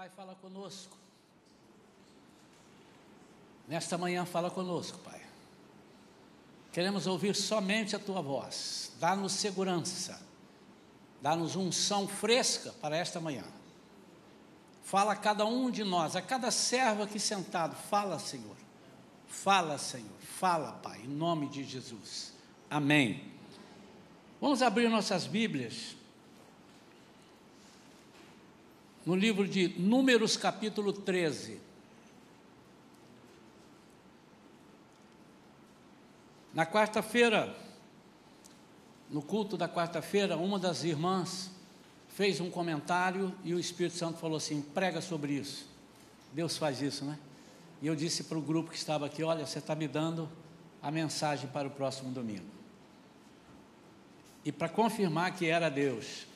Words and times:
Pai, 0.00 0.08
fala 0.08 0.34
conosco. 0.34 0.96
Nesta 3.68 3.98
manhã, 3.98 4.24
fala 4.24 4.50
conosco, 4.50 4.96
Pai. 5.00 5.20
Queremos 6.72 7.06
ouvir 7.06 7.36
somente 7.36 7.94
a 7.94 7.98
tua 7.98 8.22
voz. 8.22 8.92
Dá-nos 8.98 9.32
segurança. 9.32 10.18
Dá-nos 11.20 11.54
unção 11.54 12.08
fresca 12.08 12.72
para 12.80 12.96
esta 12.96 13.20
manhã. 13.20 13.44
Fala 14.84 15.12
a 15.12 15.16
cada 15.16 15.44
um 15.44 15.70
de 15.70 15.84
nós, 15.84 16.16
a 16.16 16.22
cada 16.22 16.50
servo 16.50 17.02
aqui 17.02 17.20
sentado. 17.20 17.76
Fala, 17.76 18.18
Senhor. 18.18 18.56
Fala, 19.28 19.76
Senhor. 19.76 20.18
Fala, 20.18 20.72
Pai, 20.82 21.02
em 21.02 21.08
nome 21.08 21.46
de 21.50 21.62
Jesus. 21.62 22.32
Amém. 22.70 23.30
Vamos 24.40 24.62
abrir 24.62 24.88
nossas 24.88 25.26
Bíblias 25.26 25.94
no 29.10 29.16
livro 29.16 29.48
de 29.48 29.74
Números, 29.76 30.36
capítulo 30.36 30.92
13. 30.92 31.60
Na 36.54 36.64
quarta-feira, 36.64 37.52
no 39.10 39.20
culto 39.20 39.56
da 39.56 39.68
quarta-feira, 39.68 40.36
uma 40.36 40.60
das 40.60 40.84
irmãs 40.84 41.50
fez 42.10 42.40
um 42.40 42.48
comentário 42.48 43.34
e 43.42 43.52
o 43.52 43.58
Espírito 43.58 43.96
Santo 43.96 44.16
falou 44.20 44.36
assim: 44.36 44.62
prega 44.62 45.00
sobre 45.00 45.32
isso. 45.32 45.66
Deus 46.32 46.56
faz 46.56 46.80
isso, 46.80 47.04
né? 47.04 47.18
E 47.82 47.88
eu 47.88 47.96
disse 47.96 48.22
para 48.22 48.38
o 48.38 48.40
grupo 48.40 48.70
que 48.70 48.76
estava 48.76 49.06
aqui: 49.06 49.24
olha, 49.24 49.44
você 49.44 49.58
está 49.58 49.74
me 49.74 49.88
dando 49.88 50.28
a 50.80 50.88
mensagem 50.88 51.50
para 51.50 51.66
o 51.66 51.70
próximo 51.72 52.12
domingo. 52.12 52.46
E 54.44 54.52
para 54.52 54.68
confirmar 54.68 55.34
que 55.34 55.46
era 55.46 55.68
Deus, 55.68 56.29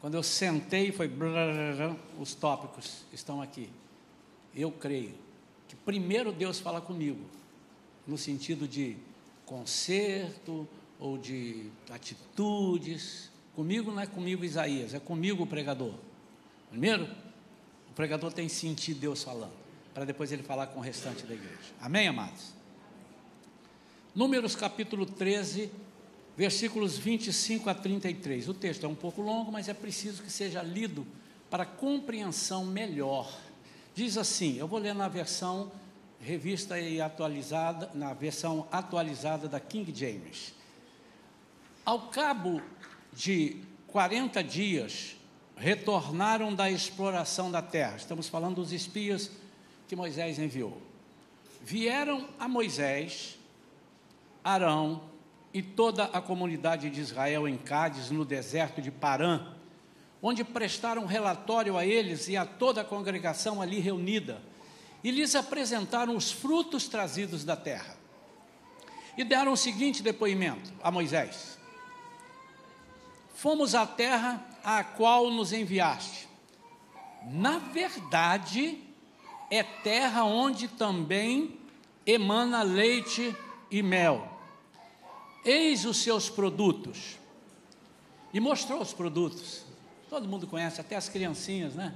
quando 0.00 0.14
eu 0.14 0.22
sentei, 0.22 0.92
foi 0.92 1.10
os 2.18 2.34
tópicos 2.34 3.04
estão 3.12 3.42
aqui. 3.42 3.68
Eu 4.54 4.70
creio 4.70 5.14
que 5.66 5.74
primeiro 5.76 6.32
Deus 6.32 6.60
fala 6.60 6.80
comigo, 6.80 7.24
no 8.06 8.16
sentido 8.16 8.66
de 8.66 8.96
conserto 9.44 10.68
ou 10.98 11.18
de 11.18 11.70
atitudes. 11.90 13.30
Comigo 13.54 13.90
não 13.90 14.00
é 14.00 14.06
comigo 14.06 14.44
Isaías, 14.44 14.94
é 14.94 15.00
comigo 15.00 15.42
o 15.42 15.46
pregador. 15.46 15.94
Primeiro, 16.70 17.08
o 17.90 17.92
pregador 17.94 18.32
tem 18.32 18.46
que 18.46 18.54
sentir 18.54 18.94
Deus 18.94 19.22
falando, 19.24 19.52
para 19.92 20.04
depois 20.04 20.30
ele 20.30 20.42
falar 20.42 20.68
com 20.68 20.78
o 20.78 20.82
restante 20.82 21.26
da 21.26 21.34
igreja. 21.34 21.72
Amém, 21.80 22.06
amados? 22.06 22.52
Números 24.14 24.54
capítulo 24.54 25.04
13, 25.04 25.70
versículos 26.38 26.96
25 26.96 27.68
a 27.68 27.74
33. 27.74 28.48
O 28.48 28.54
texto 28.54 28.86
é 28.86 28.88
um 28.88 28.94
pouco 28.94 29.20
longo, 29.20 29.50
mas 29.50 29.68
é 29.68 29.74
preciso 29.74 30.22
que 30.22 30.30
seja 30.30 30.62
lido 30.62 31.04
para 31.50 31.66
compreensão 31.66 32.64
melhor. 32.64 33.36
Diz 33.92 34.16
assim: 34.16 34.56
eu 34.56 34.68
vou 34.68 34.78
ler 34.78 34.94
na 34.94 35.08
versão 35.08 35.72
revista 36.20 36.78
e 36.78 37.00
atualizada, 37.00 37.90
na 37.92 38.14
versão 38.14 38.68
atualizada 38.70 39.48
da 39.48 39.58
King 39.58 39.92
James. 39.92 40.54
Ao 41.84 42.02
cabo 42.02 42.62
de 43.12 43.56
40 43.88 44.40
dias, 44.44 45.16
retornaram 45.56 46.54
da 46.54 46.70
exploração 46.70 47.50
da 47.50 47.62
terra. 47.62 47.96
Estamos 47.96 48.28
falando 48.28 48.56
dos 48.56 48.72
espias 48.72 49.32
que 49.88 49.96
Moisés 49.96 50.38
enviou. 50.38 50.80
Vieram 51.60 52.28
a 52.38 52.46
Moisés, 52.46 53.36
Arão, 54.44 55.02
e 55.52 55.62
toda 55.62 56.04
a 56.04 56.20
comunidade 56.20 56.90
de 56.90 57.00
Israel 57.00 57.48
em 57.48 57.56
Cádiz, 57.56 58.10
no 58.10 58.24
deserto 58.24 58.82
de 58.82 58.90
Parã, 58.90 59.46
onde 60.22 60.44
prestaram 60.44 61.06
relatório 61.06 61.76
a 61.76 61.86
eles 61.86 62.28
e 62.28 62.36
a 62.36 62.44
toda 62.44 62.82
a 62.82 62.84
congregação 62.84 63.62
ali 63.62 63.78
reunida, 63.78 64.42
e 65.02 65.10
lhes 65.10 65.34
apresentaram 65.34 66.16
os 66.16 66.30
frutos 66.30 66.88
trazidos 66.88 67.44
da 67.44 67.56
terra. 67.56 67.96
E 69.16 69.24
deram 69.24 69.52
o 69.52 69.56
seguinte 69.56 70.02
depoimento 70.02 70.72
a 70.82 70.90
Moisés: 70.90 71.58
Fomos 73.34 73.74
à 73.74 73.86
terra 73.86 74.44
a 74.62 74.82
qual 74.84 75.30
nos 75.30 75.52
enviaste. 75.52 76.28
Na 77.24 77.58
verdade, 77.58 78.78
é 79.50 79.62
terra 79.62 80.24
onde 80.24 80.68
também 80.68 81.58
emana 82.04 82.62
leite 82.62 83.34
e 83.70 83.82
mel 83.82 84.37
Eis 85.48 85.86
os 85.86 85.96
seus 85.96 86.28
produtos. 86.28 87.16
E 88.34 88.38
mostrou 88.38 88.82
os 88.82 88.92
produtos. 88.92 89.64
Todo 90.10 90.28
mundo 90.28 90.46
conhece, 90.46 90.78
até 90.78 90.94
as 90.94 91.08
criancinhas, 91.08 91.74
né? 91.74 91.94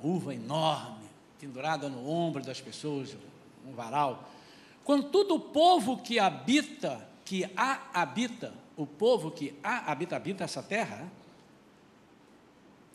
Uva 0.00 0.32
enorme, 0.32 1.08
pendurada 1.40 1.88
no 1.88 2.08
ombro 2.08 2.44
das 2.44 2.60
pessoas, 2.60 3.16
um 3.66 3.72
varal. 3.72 4.30
Contudo, 4.84 5.34
o 5.34 5.40
povo 5.40 5.98
que 5.98 6.20
habita, 6.20 7.08
que 7.24 7.50
a 7.56 7.82
habita, 7.92 8.54
o 8.76 8.86
povo 8.86 9.32
que 9.32 9.58
a 9.60 9.90
habita, 9.90 10.14
habita 10.14 10.44
essa 10.44 10.62
terra, 10.62 11.10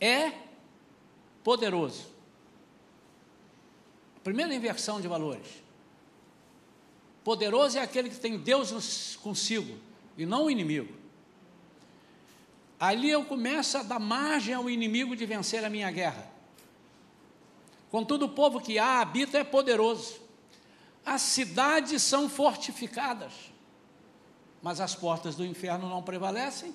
é 0.00 0.32
poderoso. 1.44 2.06
Primeira 4.24 4.54
inversão 4.54 4.98
de 4.98 5.08
valores. 5.08 5.61
Poderoso 7.24 7.78
é 7.78 7.80
aquele 7.80 8.10
que 8.10 8.18
tem 8.18 8.36
Deus 8.36 9.16
consigo 9.22 9.78
e 10.16 10.26
não 10.26 10.44
o 10.44 10.50
inimigo. 10.50 10.92
Ali 12.78 13.10
eu 13.10 13.24
começo 13.24 13.78
a 13.78 13.82
dar 13.82 14.00
margem 14.00 14.54
ao 14.54 14.68
inimigo 14.68 15.14
de 15.14 15.24
vencer 15.24 15.64
a 15.64 15.70
minha 15.70 15.90
guerra. 15.90 16.28
Contudo, 17.90 18.24
o 18.24 18.28
povo 18.28 18.60
que 18.60 18.78
há 18.78 19.00
habita 19.00 19.38
é 19.38 19.44
poderoso. 19.44 20.20
As 21.04 21.22
cidades 21.22 22.02
são 22.02 22.28
fortificadas, 22.28 23.32
mas 24.60 24.80
as 24.80 24.94
portas 24.94 25.36
do 25.36 25.44
inferno 25.44 25.88
não 25.88 26.02
prevalecem. 26.02 26.74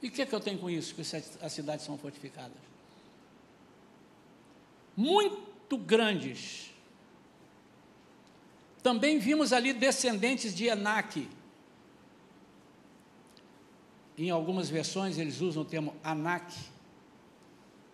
E 0.00 0.08
o 0.08 0.10
que, 0.10 0.22
é 0.22 0.26
que 0.26 0.34
eu 0.34 0.40
tenho 0.40 0.58
com 0.58 0.70
isso, 0.70 0.94
que 0.94 1.02
as 1.02 1.52
cidades 1.52 1.84
são 1.84 1.98
fortificadas? 1.98 2.56
Muito 4.96 5.76
grandes 5.76 6.70
também 8.86 9.18
vimos 9.18 9.52
ali 9.52 9.72
descendentes 9.72 10.54
de 10.54 10.66
Enaque. 10.66 11.28
Em 14.16 14.30
algumas 14.30 14.70
versões 14.70 15.18
eles 15.18 15.40
usam 15.40 15.64
o 15.64 15.66
termo 15.66 15.92
Anak. 16.04 16.54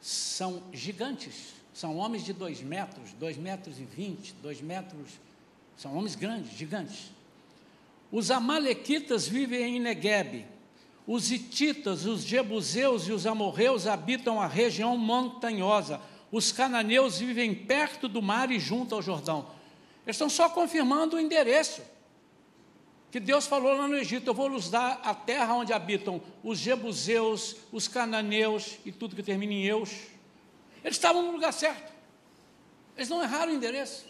São 0.02 0.62
gigantes, 0.70 1.54
são 1.72 1.96
homens 1.96 2.26
de 2.26 2.34
dois 2.34 2.60
metros, 2.60 3.10
dois 3.14 3.38
metros 3.38 3.80
e 3.80 3.84
vinte, 3.84 4.34
dois 4.42 4.60
metros, 4.60 5.12
são 5.78 5.96
homens 5.96 6.14
grandes, 6.14 6.52
gigantes. 6.58 7.10
Os 8.10 8.30
amalequitas 8.30 9.26
vivem 9.26 9.78
em 9.78 9.80
Negueb. 9.80 10.44
Os 11.06 11.32
hititas, 11.32 12.04
os 12.04 12.22
jebuseus 12.22 13.08
e 13.08 13.12
os 13.12 13.26
amorreus 13.26 13.86
habitam 13.86 14.42
a 14.42 14.46
região 14.46 14.98
montanhosa. 14.98 16.02
Os 16.30 16.52
cananeus 16.52 17.18
vivem 17.18 17.54
perto 17.54 18.08
do 18.08 18.20
mar 18.20 18.50
e 18.50 18.60
junto 18.60 18.94
ao 18.94 19.00
Jordão. 19.00 19.61
Eles 20.04 20.16
estão 20.16 20.28
só 20.28 20.48
confirmando 20.48 21.16
o 21.16 21.20
endereço. 21.20 21.82
Que 23.10 23.20
Deus 23.20 23.46
falou 23.46 23.74
lá 23.74 23.86
no 23.86 23.96
Egito: 23.96 24.28
Eu 24.28 24.34
vou 24.34 24.48
lhes 24.48 24.68
dar 24.68 25.00
a 25.04 25.14
terra 25.14 25.54
onde 25.54 25.72
habitam 25.72 26.20
os 26.42 26.58
jebuseus, 26.58 27.56
os 27.70 27.86
cananeus 27.86 28.78
e 28.84 28.90
tudo 28.90 29.14
que 29.14 29.22
termina 29.22 29.52
em 29.52 29.64
eus. 29.64 29.90
Eles 30.82 30.96
estavam 30.96 31.22
no 31.22 31.32
lugar 31.32 31.52
certo. 31.52 31.92
Eles 32.96 33.08
não 33.08 33.22
erraram 33.22 33.52
o 33.52 33.54
endereço. 33.54 34.06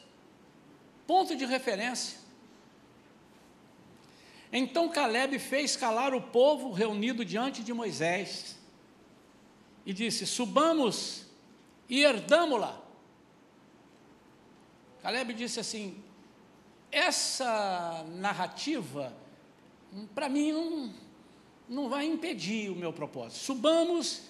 Ponto 1.07 1.37
de 1.37 1.45
referência. 1.45 2.19
Então 4.53 4.89
Caleb 4.89 5.39
fez 5.39 5.77
calar 5.77 6.15
o 6.15 6.21
povo 6.21 6.73
reunido 6.73 7.25
diante 7.25 7.63
de 7.63 7.73
Moisés 7.73 8.57
e 9.85 9.93
disse: 9.93 10.27
Subamos 10.27 11.27
e 11.89 12.03
herdamo-la 12.03 12.82
Caleb 15.03 15.35
disse 15.35 15.59
assim: 15.59 16.03
essa 16.91 18.05
narrativa, 18.17 19.13
para 20.15 20.29
mim, 20.29 20.53
não, 20.53 20.95
não 21.69 21.89
vai 21.89 22.07
impedir 22.07 22.71
o 22.71 22.77
meu 22.77 22.93
propósito. 22.93 23.43
Subamos 23.43 24.23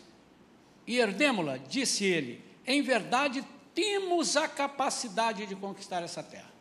e 0.86 0.98
herdemos-la, 0.98 1.58
disse 1.58 2.04
ele. 2.04 2.42
Em 2.66 2.80
verdade, 2.80 3.44
temos 3.74 4.36
a 4.36 4.48
capacidade 4.48 5.44
de 5.46 5.56
conquistar 5.56 6.02
essa 6.02 6.22
terra. 6.22 6.52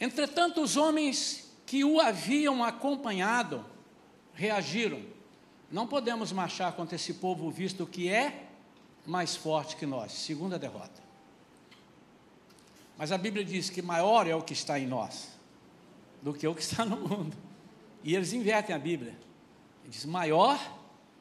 Entretanto, 0.00 0.62
os 0.62 0.78
homens 0.78 1.52
que 1.66 1.84
o 1.84 2.00
haviam 2.00 2.64
acompanhado 2.64 3.64
reagiram 4.32 5.02
não 5.70 5.86
podemos 5.86 6.32
marchar 6.32 6.72
contra 6.72 6.96
esse 6.96 7.14
povo 7.14 7.50
visto 7.50 7.86
que 7.86 8.08
é 8.08 8.48
mais 9.06 9.36
forte 9.36 9.76
que 9.76 9.86
nós. 9.86 10.12
Segunda 10.12 10.58
derrota. 10.58 11.02
Mas 12.98 13.12
a 13.12 13.18
Bíblia 13.18 13.44
diz 13.44 13.70
que 13.70 13.80
maior 13.80 14.26
é 14.26 14.34
o 14.34 14.42
que 14.42 14.52
está 14.52 14.78
em 14.78 14.86
nós 14.86 15.28
do 16.22 16.34
que 16.34 16.46
o 16.46 16.54
que 16.54 16.62
está 16.62 16.84
no 16.84 16.96
mundo. 16.96 17.36
E 18.02 18.14
eles 18.14 18.32
invertem 18.32 18.74
a 18.74 18.78
Bíblia. 18.78 19.12
Ele 19.82 19.90
diz: 19.90 20.04
maior. 20.04 20.58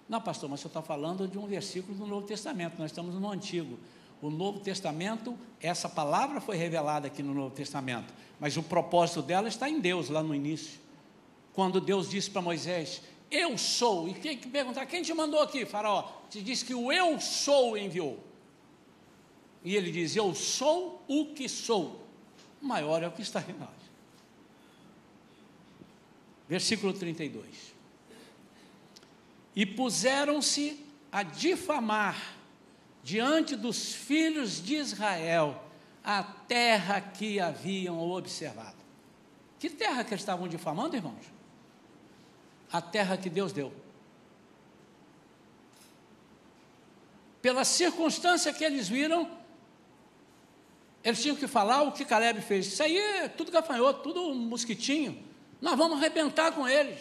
Não, 0.07 0.19
pastor, 0.19 0.49
mas 0.49 0.59
você 0.59 0.67
está 0.67 0.81
falando 0.81 1.27
de 1.27 1.37
um 1.37 1.45
versículo 1.45 1.95
do 1.95 2.07
Novo 2.07 2.25
Testamento, 2.25 2.79
nós 2.79 2.89
estamos 2.89 3.13
no 3.13 3.29
Antigo. 3.29 3.77
O 4.21 4.31
Novo 4.31 4.59
Testamento, 4.59 5.37
essa 5.61 5.87
palavra 5.87 6.41
foi 6.41 6.57
revelada 6.57 7.07
aqui 7.07 7.21
no 7.21 7.33
Novo 7.33 7.53
Testamento, 7.53 8.11
mas 8.39 8.57
o 8.57 8.63
propósito 8.63 9.21
dela 9.21 9.47
está 9.47 9.69
em 9.69 9.79
Deus, 9.79 10.09
lá 10.09 10.23
no 10.23 10.33
início. 10.33 10.79
Quando 11.53 11.79
Deus 11.79 12.09
disse 12.09 12.29
para 12.29 12.41
Moisés: 12.41 13.03
Eu 13.31 13.57
sou, 13.57 14.07
e 14.09 14.13
tem 14.13 14.37
que 14.37 14.47
perguntar: 14.47 14.85
quem 14.85 15.03
te 15.03 15.13
mandou 15.13 15.41
aqui, 15.41 15.65
Faraó? 15.65 16.11
Te 16.29 16.41
disse 16.41 16.65
que 16.65 16.73
o 16.73 16.91
Eu 16.91 17.19
sou 17.19 17.77
enviou. 17.77 18.23
E 19.63 19.75
ele 19.75 19.91
diz: 19.91 20.15
Eu 20.15 20.33
sou 20.33 21.03
o 21.07 21.27
que 21.33 21.47
sou. 21.47 22.07
Maior 22.61 23.03
é 23.03 23.07
o 23.07 23.11
que 23.11 23.21
está 23.21 23.43
em 23.47 23.53
nós. 23.53 23.69
Versículo 26.47 26.93
32. 26.93 27.45
E 29.55 29.65
puseram-se 29.65 30.83
a 31.11 31.21
difamar 31.21 32.35
diante 33.03 33.55
dos 33.55 33.93
filhos 33.93 34.63
de 34.63 34.75
Israel 34.75 35.63
a 36.03 36.23
terra 36.23 37.01
que 37.01 37.39
haviam 37.39 37.99
observado. 37.99 38.77
Que 39.59 39.69
terra 39.69 40.03
que 40.03 40.13
eles 40.13 40.21
estavam 40.21 40.47
difamando, 40.47 40.95
irmãos? 40.95 41.38
A 42.71 42.81
terra 42.81 43.17
que 43.17 43.29
Deus 43.29 43.51
deu. 43.51 43.73
Pela 47.41 47.63
circunstância 47.63 48.53
que 48.53 48.63
eles 48.63 48.87
viram, 48.87 49.29
eles 51.03 51.21
tinham 51.21 51.35
que 51.35 51.47
falar 51.47 51.83
o 51.83 51.91
que 51.91 52.05
Caleb 52.05 52.41
fez. 52.41 52.67
Isso 52.67 52.83
aí 52.83 52.97
é 52.97 53.27
tudo 53.27 53.51
gafanhoto, 53.51 54.03
tudo 54.03 54.33
mosquitinho. 54.35 55.23
Nós 55.61 55.77
vamos 55.77 55.97
arrebentar 55.97 56.51
com 56.51 56.67
eles. 56.67 56.99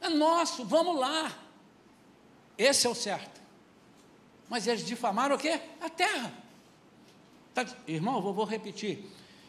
É 0.00 0.08
nosso, 0.08 0.64
vamos 0.64 0.98
lá. 0.98 1.32
Esse 2.56 2.86
é 2.86 2.90
o 2.90 2.94
certo. 2.94 3.40
Mas 4.48 4.66
eles 4.66 4.84
difamaram 4.84 5.36
o 5.36 5.38
quê? 5.38 5.60
A 5.80 5.88
terra. 5.88 6.32
Tá, 7.54 7.66
irmão, 7.86 8.20
vou, 8.20 8.34
vou 8.34 8.44
repetir. 8.44 9.06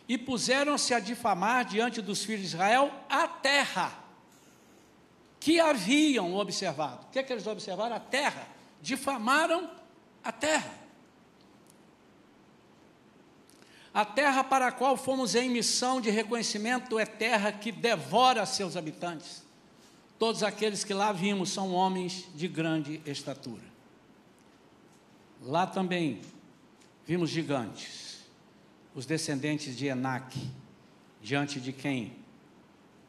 E 0.08 0.18
puseram-se 0.18 0.94
a 0.94 1.00
difamar 1.00 1.66
diante 1.66 2.02
dos 2.02 2.24
filhos 2.24 2.42
de 2.42 2.48
Israel 2.48 2.92
a 3.10 3.28
terra 3.28 4.03
que 5.44 5.60
haviam 5.60 6.34
observado. 6.36 7.06
O 7.06 7.10
que, 7.10 7.20
é 7.20 7.24
que 7.24 7.34
eles 7.34 7.46
observaram? 7.46 7.98
A 7.98 8.00
terra. 8.00 8.48
Difamaram 8.82 9.70
a 10.24 10.32
terra. 10.32 10.74
A 13.94 14.06
terra 14.06 14.42
para 14.42 14.68
a 14.68 14.72
qual 14.72 14.96
fomos 14.96 15.36
em 15.36 15.50
missão 15.50 16.00
de 16.00 16.10
reconhecimento 16.10 16.98
é 16.98 17.06
terra 17.06 17.52
que 17.52 17.74
devora 17.74 18.46
seus 18.46 18.78
habitantes. 18.78 19.44
Todos 20.18 20.44
aqueles 20.44 20.86
que 20.86 20.94
lá 20.94 21.12
vimos 21.12 21.50
são 21.50 21.74
homens 21.74 22.26
de 22.34 22.48
grande 22.48 23.02
estatura. 23.06 23.66
Lá 25.42 25.68
também 25.68 26.22
vimos 27.06 27.30
gigantes, 27.30 28.24
os 28.96 29.06
descendentes 29.06 29.76
de 29.76 29.88
Enac, 29.88 30.40
diante 31.22 31.60
de 31.60 31.74
quem 31.74 32.16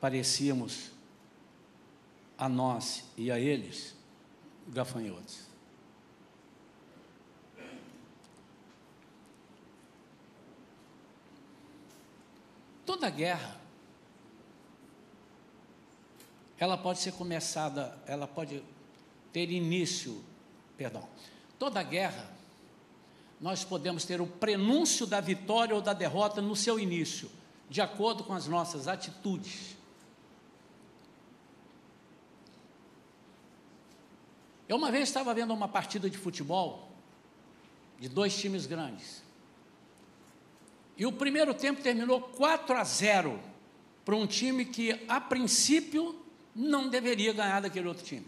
parecíamos 0.01 0.94
a 2.37 2.49
nós 2.49 3.05
e 3.17 3.31
a 3.31 3.39
eles 3.39 3.95
gafanhotos. 4.69 5.41
Toda 12.85 13.09
guerra, 13.11 13.61
ela 16.59 16.77
pode 16.77 17.01
ser 17.01 17.13
começada, 17.13 17.99
ela 18.07 18.27
pode 18.27 18.63
ter 19.33 19.51
início, 19.51 20.23
perdão. 20.77 21.07
Toda 21.59 21.83
guerra, 21.83 22.31
nós 23.41 23.65
podemos 23.65 24.05
ter 24.05 24.21
o 24.21 24.27
prenúncio 24.27 25.07
da 25.07 25.21
vitória 25.21 25.75
ou 25.75 25.83
da 25.83 25.93
derrota 25.93 26.41
no 26.41 26.55
seu 26.55 26.79
início, 26.79 27.31
de 27.69 27.81
acordo 27.81 28.23
com 28.23 28.33
as 28.33 28.47
nossas 28.47 28.87
atitudes. 28.87 29.77
Eu 34.69 34.77
uma 34.77 34.91
vez 34.91 35.09
estava 35.09 35.35
vendo 35.35 35.53
uma 35.53 35.69
partida 35.69 36.09
de 36.09 36.17
futebol 36.17 36.91
de 37.99 38.09
dois 38.09 38.37
times 38.37 38.67
grandes. 38.67 39.23
E 40.97 41.05
o 41.05 41.13
primeiro 41.13 41.53
tempo 41.53 41.83
terminou 41.83 42.21
4 42.21 42.77
a 42.77 42.85
0 42.85 43.41
para 44.05 44.15
um 44.15 44.27
time 44.27 44.65
que, 44.65 45.05
a 45.09 45.21
princípio, 45.21 46.21
não 46.55 46.89
deveria 46.89 47.33
ganhar 47.33 47.61
daquele 47.61 47.89
outro 47.89 48.05
time. 48.05 48.27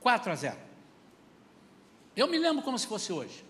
4 0.00 0.32
a 0.32 0.34
0. 0.34 0.58
Eu 2.16 2.26
me 2.26 2.38
lembro 2.38 2.62
como 2.62 2.78
se 2.78 2.86
fosse 2.86 3.12
hoje. 3.12 3.44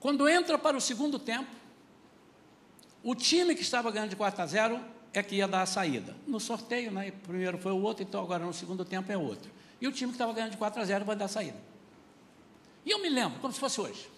Quando 0.00 0.28
entra 0.28 0.58
para 0.58 0.76
o 0.76 0.80
segundo 0.80 1.18
tempo, 1.18 1.50
o 3.02 3.14
time 3.14 3.54
que 3.54 3.62
estava 3.62 3.90
ganhando 3.90 4.10
de 4.10 4.16
4 4.16 4.42
a 4.42 4.46
0 4.46 4.84
é 5.18 5.22
que 5.22 5.36
ia 5.36 5.48
dar 5.48 5.62
a 5.62 5.66
saída. 5.66 6.14
No 6.26 6.38
sorteio, 6.38 6.90
né, 6.90 7.10
primeiro 7.10 7.58
foi 7.58 7.72
o 7.72 7.80
outro, 7.80 8.02
então 8.02 8.22
agora 8.22 8.44
no 8.44 8.52
segundo 8.52 8.84
tempo 8.84 9.10
é 9.10 9.16
outro. 9.16 9.50
E 9.80 9.86
o 9.86 9.92
time 9.92 10.10
que 10.10 10.16
estava 10.16 10.32
ganhando 10.32 10.52
de 10.52 10.56
4 10.56 10.80
a 10.80 10.84
0 10.84 11.04
vai 11.04 11.16
dar 11.16 11.26
a 11.26 11.28
saída. 11.28 11.58
E 12.84 12.90
eu 12.90 13.00
me 13.00 13.08
lembro, 13.08 13.40
como 13.40 13.52
se 13.52 13.58
fosse 13.58 13.80
hoje. 13.80 14.10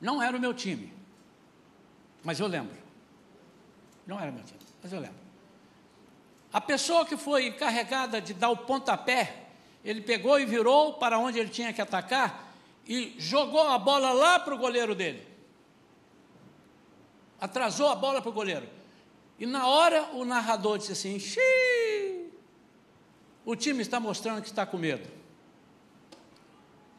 Não 0.00 0.22
era 0.22 0.36
o 0.36 0.40
meu 0.40 0.52
time, 0.52 0.92
mas 2.22 2.40
eu 2.40 2.46
lembro. 2.46 2.76
Não 4.06 4.20
era 4.20 4.30
meu 4.30 4.42
time, 4.44 4.60
mas 4.82 4.92
eu 4.92 5.00
lembro. 5.00 5.16
A 6.52 6.60
pessoa 6.60 7.04
que 7.04 7.16
foi 7.16 7.46
encarregada 7.46 8.20
de 8.20 8.32
dar 8.32 8.50
o 8.50 8.56
pontapé, 8.56 9.48
ele 9.84 10.00
pegou 10.00 10.38
e 10.38 10.46
virou 10.46 10.94
para 10.94 11.18
onde 11.18 11.38
ele 11.38 11.48
tinha 11.48 11.72
que 11.72 11.80
atacar 11.80 12.54
e 12.86 13.14
jogou 13.18 13.68
a 13.68 13.78
bola 13.78 14.12
lá 14.12 14.38
para 14.38 14.54
o 14.54 14.58
goleiro 14.58 14.94
dele. 14.94 15.26
Atrasou 17.40 17.88
a 17.88 17.94
bola 17.94 18.22
para 18.22 18.30
o 18.30 18.32
goleiro. 18.32 18.83
E 19.38 19.46
na 19.46 19.66
hora 19.66 20.10
o 20.12 20.24
narrador 20.24 20.78
disse 20.78 20.92
assim: 20.92 21.18
Xiii, 21.18 22.32
o 23.44 23.56
time 23.56 23.82
está 23.82 23.98
mostrando 23.98 24.40
que 24.40 24.48
está 24.48 24.64
com 24.64 24.78
medo. 24.78 25.08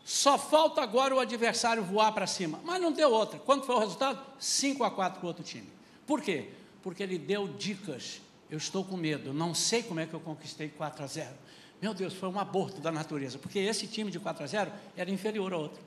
Só 0.03 0.37
falta 0.37 0.81
agora 0.81 1.15
o 1.15 1.19
adversário 1.19 1.83
voar 1.83 2.11
para 2.11 2.27
cima. 2.27 2.59
Mas 2.63 2.79
não 2.79 2.91
deu 2.91 3.11
outra. 3.11 3.39
Quanto 3.39 3.65
foi 3.65 3.75
o 3.75 3.79
resultado? 3.79 4.23
5 4.39 4.83
a 4.83 4.91
4 4.91 5.19
para 5.19 5.25
o 5.25 5.27
outro 5.27 5.43
time. 5.43 5.67
Por 6.05 6.21
quê? 6.21 6.49
Porque 6.83 7.01
ele 7.01 7.17
deu 7.17 7.47
dicas. 7.47 8.21
Eu 8.47 8.59
estou 8.59 8.85
com 8.85 8.95
medo, 8.95 9.33
não 9.33 9.55
sei 9.55 9.81
como 9.81 9.99
é 9.99 10.05
que 10.05 10.13
eu 10.13 10.19
conquistei 10.19 10.69
4 10.69 11.03
a 11.03 11.07
0. 11.07 11.35
Meu 11.81 11.93
Deus, 11.95 12.13
foi 12.13 12.29
um 12.29 12.39
aborto 12.39 12.79
da 12.79 12.91
natureza, 12.91 13.39
porque 13.39 13.57
esse 13.57 13.87
time 13.87 14.11
de 14.11 14.19
4 14.19 14.43
a 14.43 14.47
0 14.47 14.71
era 14.95 15.09
inferior 15.09 15.51
ao 15.51 15.61
outro. 15.61 15.81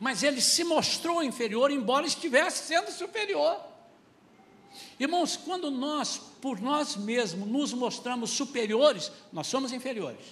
Mas 0.00 0.22
ele 0.22 0.40
se 0.40 0.64
mostrou 0.64 1.22
inferior, 1.22 1.70
embora 1.70 2.06
estivesse 2.06 2.66
sendo 2.66 2.90
superior. 2.90 3.60
Irmãos, 4.98 5.36
quando 5.36 5.70
nós, 5.70 6.18
por 6.40 6.60
nós 6.60 6.96
mesmos, 6.96 7.48
nos 7.48 7.72
mostramos 7.72 8.30
superiores, 8.30 9.10
nós 9.32 9.46
somos 9.46 9.72
inferiores. 9.72 10.24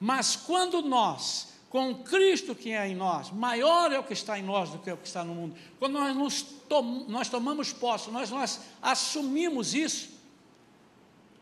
Mas 0.00 0.36
quando 0.36 0.82
nós, 0.82 1.54
com 1.68 1.94
Cristo 2.02 2.54
que 2.54 2.70
é 2.70 2.88
em 2.88 2.94
nós, 2.94 3.30
maior 3.30 3.92
é 3.92 3.98
o 3.98 4.04
que 4.04 4.12
está 4.12 4.38
em 4.38 4.42
nós 4.42 4.70
do 4.70 4.78
que 4.78 4.90
o 4.90 4.96
que 4.96 5.06
está 5.06 5.24
no 5.24 5.34
mundo, 5.34 5.56
quando 5.78 5.94
nós, 5.94 6.16
nos 6.16 6.42
tom, 6.42 7.04
nós 7.08 7.28
tomamos 7.28 7.72
posse, 7.72 8.10
nós, 8.10 8.30
nós 8.30 8.60
assumimos 8.82 9.74
isso, 9.74 10.10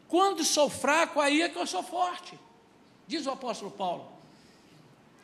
quando 0.09 0.45
sou 0.45 0.69
fraco, 0.69 1.21
aí 1.21 1.43
é 1.43 1.49
que 1.49 1.59
eu 1.59 1.67
sou 1.67 1.83
forte, 1.83 2.39
diz 3.07 3.27
o 3.27 3.31
apóstolo 3.31 3.71
Paulo. 3.71 4.13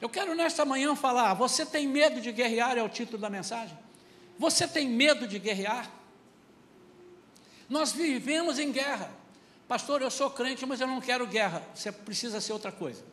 Eu 0.01 0.09
quero 0.09 0.35
nesta 0.35 0.65
manhã 0.65 0.95
falar: 0.95 1.35
você 1.35 1.67
tem 1.67 1.87
medo 1.87 2.21
de 2.21 2.31
guerrear? 2.33 2.79
É 2.79 2.83
o 2.83 2.89
título 2.89 3.19
da 3.19 3.29
mensagem. 3.29 3.77
Você 4.39 4.67
tem 4.67 4.89
medo 4.89 5.27
de 5.27 5.39
guerrear? 5.39 5.91
Nós 7.69 7.93
vivemos 7.93 8.59
em 8.59 8.73
guerra. 8.73 9.11
Pastor, 9.67 10.01
eu 10.01 10.11
sou 10.11 10.31
crente, 10.31 10.65
mas 10.65 10.81
eu 10.81 10.87
não 10.87 11.01
quero 11.01 11.27
guerra. 11.27 11.63
Você 11.75 11.93
precisa 11.93 12.41
ser 12.41 12.53
outra 12.53 12.73
coisa. 12.73 13.05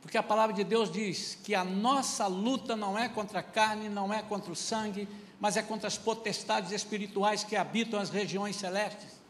Porque 0.00 0.16
a 0.16 0.22
palavra 0.22 0.54
de 0.54 0.64
Deus 0.64 0.90
diz 0.90 1.38
que 1.42 1.54
a 1.54 1.64
nossa 1.64 2.26
luta 2.26 2.76
não 2.76 2.98
é 2.98 3.08
contra 3.08 3.40
a 3.40 3.42
carne, 3.42 3.88
não 3.88 4.12
é 4.12 4.22
contra 4.22 4.52
o 4.52 4.56
sangue, 4.56 5.08
mas 5.40 5.56
é 5.56 5.62
contra 5.62 5.88
as 5.88 5.98
potestades 5.98 6.70
espirituais 6.72 7.44
que 7.44 7.56
habitam 7.56 7.98
as 7.98 8.10
regiões 8.10 8.56
celestes. 8.56 9.20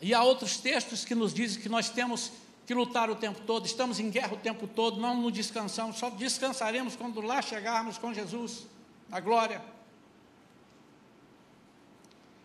E 0.00 0.12
há 0.12 0.22
outros 0.22 0.56
textos 0.56 1.04
que 1.04 1.14
nos 1.14 1.32
dizem 1.32 1.62
que 1.62 1.68
nós 1.68 1.88
temos 1.88 2.32
que 2.66 2.74
lutar 2.74 3.10
o 3.10 3.16
tempo 3.16 3.40
todo, 3.46 3.66
estamos 3.66 3.98
em 3.98 4.10
guerra 4.10 4.34
o 4.34 4.38
tempo 4.38 4.66
todo, 4.66 5.00
não 5.00 5.20
nos 5.20 5.32
descansamos, 5.32 5.96
só 5.96 6.10
descansaremos 6.10 6.96
quando 6.96 7.20
lá 7.20 7.42
chegarmos 7.42 7.98
com 7.98 8.12
Jesus, 8.12 8.66
na 9.08 9.20
glória. 9.20 9.60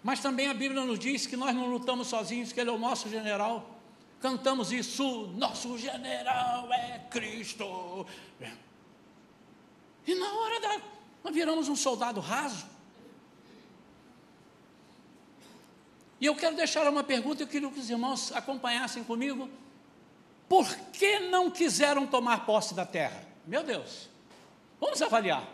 Mas 0.07 0.21
também 0.21 0.47
a 0.47 0.53
Bíblia 0.53 0.85
nos 0.85 0.97
diz 0.97 1.27
que 1.27 1.35
nós 1.35 1.53
não 1.53 1.65
lutamos 1.65 2.07
sozinhos, 2.07 2.53
que 2.53 2.61
Ele 2.61 2.69
é 2.69 2.73
o 2.73 2.77
nosso 2.77 3.09
general. 3.09 3.77
Cantamos 4.21 4.71
isso, 4.71 5.27
nosso 5.35 5.77
general 5.77 6.71
é 6.71 6.99
Cristo. 7.09 8.07
E 10.05 10.15
na 10.15 10.33
hora 10.33 10.61
da. 10.61 10.81
Nós 11.25 11.33
viramos 11.33 11.67
um 11.67 11.75
soldado 11.75 12.21
raso. 12.21 12.65
E 16.21 16.25
eu 16.25 16.37
quero 16.37 16.55
deixar 16.55 16.87
uma 16.87 17.03
pergunta, 17.03 17.43
eu 17.43 17.47
queria 17.47 17.69
que 17.69 17.77
os 17.77 17.89
irmãos 17.89 18.31
acompanhassem 18.31 19.03
comigo. 19.03 19.49
Por 20.47 20.73
que 20.93 21.19
não 21.19 21.51
quiseram 21.51 22.07
tomar 22.07 22.45
posse 22.45 22.73
da 22.73 22.85
terra? 22.85 23.25
Meu 23.45 23.61
Deus, 23.61 24.07
vamos 24.79 25.01
avaliar. 25.01 25.45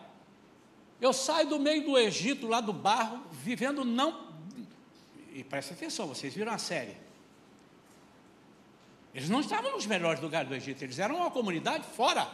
Eu 1.02 1.12
saio 1.12 1.48
do 1.50 1.60
meio 1.60 1.84
do 1.84 1.98
Egito, 1.98 2.48
lá 2.48 2.62
do 2.62 2.72
barro, 2.72 3.24
vivendo 3.32 3.84
não. 3.84 4.32
E 5.34 5.44
presta 5.44 5.74
atenção, 5.74 6.08
vocês 6.08 6.34
viram 6.34 6.54
a 6.54 6.60
série. 6.60 6.96
Eles 9.16 9.30
não 9.30 9.42
estavam 9.42 9.72
nos 9.72 9.88
melhores 9.88 10.22
lugares 10.22 10.48
do 10.48 10.56
Egito, 10.56 10.84
eles 10.84 11.00
eram 11.00 11.18
uma 11.18 11.32
comunidade 11.32 11.86
fora. 11.88 12.30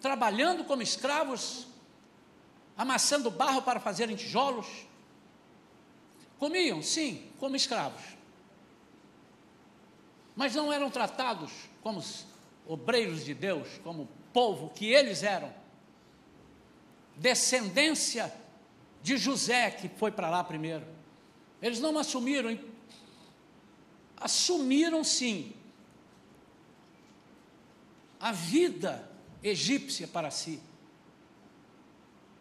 Trabalhando 0.00 0.64
como 0.64 0.80
escravos, 0.80 1.66
amassando 2.76 3.30
barro 3.32 3.62
para 3.62 3.80
fazerem 3.80 4.14
tijolos. 4.14 4.66
Comiam, 6.38 6.82
sim, 6.82 7.30
como 7.38 7.56
escravos. 7.56 8.02
Mas 10.36 10.54
não 10.54 10.72
eram 10.72 10.88
tratados 10.88 11.50
como 11.82 12.02
obreiros 12.66 13.24
de 13.24 13.34
Deus, 13.34 13.66
como 13.82 14.08
povo 14.32 14.70
que 14.70 14.86
eles 14.86 15.24
eram. 15.24 15.52
Descendência 17.16 18.32
de 19.02 19.16
José, 19.16 19.70
que 19.70 19.88
foi 19.88 20.10
para 20.10 20.28
lá 20.28 20.44
primeiro. 20.44 20.86
Eles 21.60 21.80
não 21.80 21.96
assumiram 21.98 22.58
assumiram 24.20 25.02
sim 25.02 25.54
a 28.20 28.32
vida 28.32 29.10
egípcia 29.42 30.06
para 30.06 30.30
si. 30.30 30.60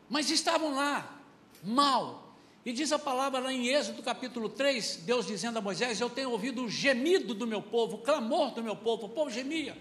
Mas 0.10 0.30
estavam 0.30 0.76
lá, 0.76 1.22
mal. 1.64 2.36
E 2.66 2.74
diz 2.74 2.92
a 2.92 3.00
palavra 3.00 3.40
lá 3.40 3.54
em 3.54 3.68
Êxodo 3.68 4.04
capítulo 4.04 4.50
3, 4.50 4.98
Deus 5.06 5.26
dizendo 5.26 5.58
a 5.58 5.62
Moisés: 5.62 6.02
Eu 6.02 6.10
tenho 6.10 6.32
ouvido 6.32 6.66
o 6.66 6.70
gemido 6.70 7.34
do 7.34 7.48
meu 7.48 7.62
povo, 7.62 7.96
o 7.96 8.00
clamor 8.00 8.52
do 8.52 8.62
meu 8.62 8.76
povo, 8.76 9.06
o 9.06 9.10
povo 9.10 9.32
gemia. 9.32 9.78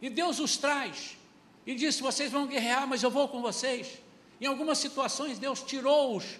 E 0.00 0.08
Deus 0.08 0.38
os 0.38 0.56
traz 0.56 1.16
e 1.66 1.74
disse: 1.74 2.00
Vocês 2.00 2.30
vão 2.30 2.46
guerrear, 2.46 2.86
mas 2.86 3.02
eu 3.02 3.10
vou 3.10 3.28
com 3.28 3.42
vocês. 3.42 4.00
Em 4.40 4.46
algumas 4.46 4.78
situações, 4.78 5.38
Deus 5.38 5.62
tirou-os 5.62 6.38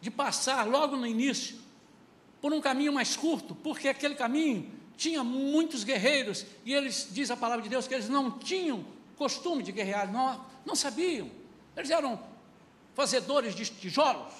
de 0.00 0.10
passar 0.10 0.66
logo 0.66 0.96
no 0.96 1.06
início 1.06 1.56
por 2.40 2.52
um 2.52 2.60
caminho 2.60 2.92
mais 2.92 3.16
curto, 3.16 3.54
porque 3.54 3.88
aquele 3.88 4.14
caminho 4.14 4.70
tinha 4.96 5.22
muitos 5.22 5.84
guerreiros, 5.84 6.44
e 6.64 6.74
eles, 6.74 7.08
diz 7.10 7.30
a 7.30 7.36
palavra 7.36 7.62
de 7.62 7.68
Deus, 7.68 7.86
que 7.86 7.94
eles 7.94 8.08
não 8.08 8.32
tinham 8.32 8.84
costume 9.16 9.62
de 9.62 9.70
guerrear, 9.70 10.10
não, 10.12 10.44
não 10.64 10.74
sabiam, 10.74 11.30
eles 11.76 11.90
eram 11.90 12.20
fazedores 12.94 13.54
de 13.54 13.64
tijolos, 13.66 14.32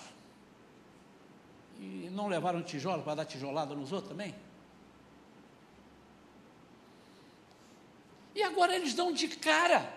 e 1.78 2.08
não 2.10 2.26
levaram 2.26 2.62
tijolo 2.62 3.02
para 3.04 3.16
dar 3.16 3.24
tijolada 3.24 3.74
nos 3.74 3.92
outros 3.92 4.10
também. 4.10 4.34
E 8.34 8.42
agora 8.42 8.74
eles 8.74 8.94
dão 8.94 9.12
de 9.12 9.28
cara, 9.28 9.92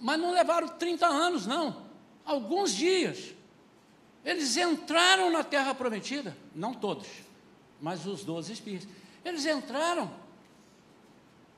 mas 0.00 0.18
não 0.18 0.32
levaram 0.32 0.68
30 0.68 1.06
anos, 1.06 1.46
não, 1.46 1.89
alguns 2.24 2.74
dias. 2.74 3.34
Eles 4.24 4.56
entraram 4.56 5.30
na 5.30 5.42
terra 5.42 5.74
prometida, 5.74 6.36
não 6.54 6.74
todos 6.74 7.06
mas 7.80 8.06
os 8.06 8.22
doze 8.22 8.52
espias. 8.52 8.86
Eles 9.24 9.46
entraram 9.46 10.10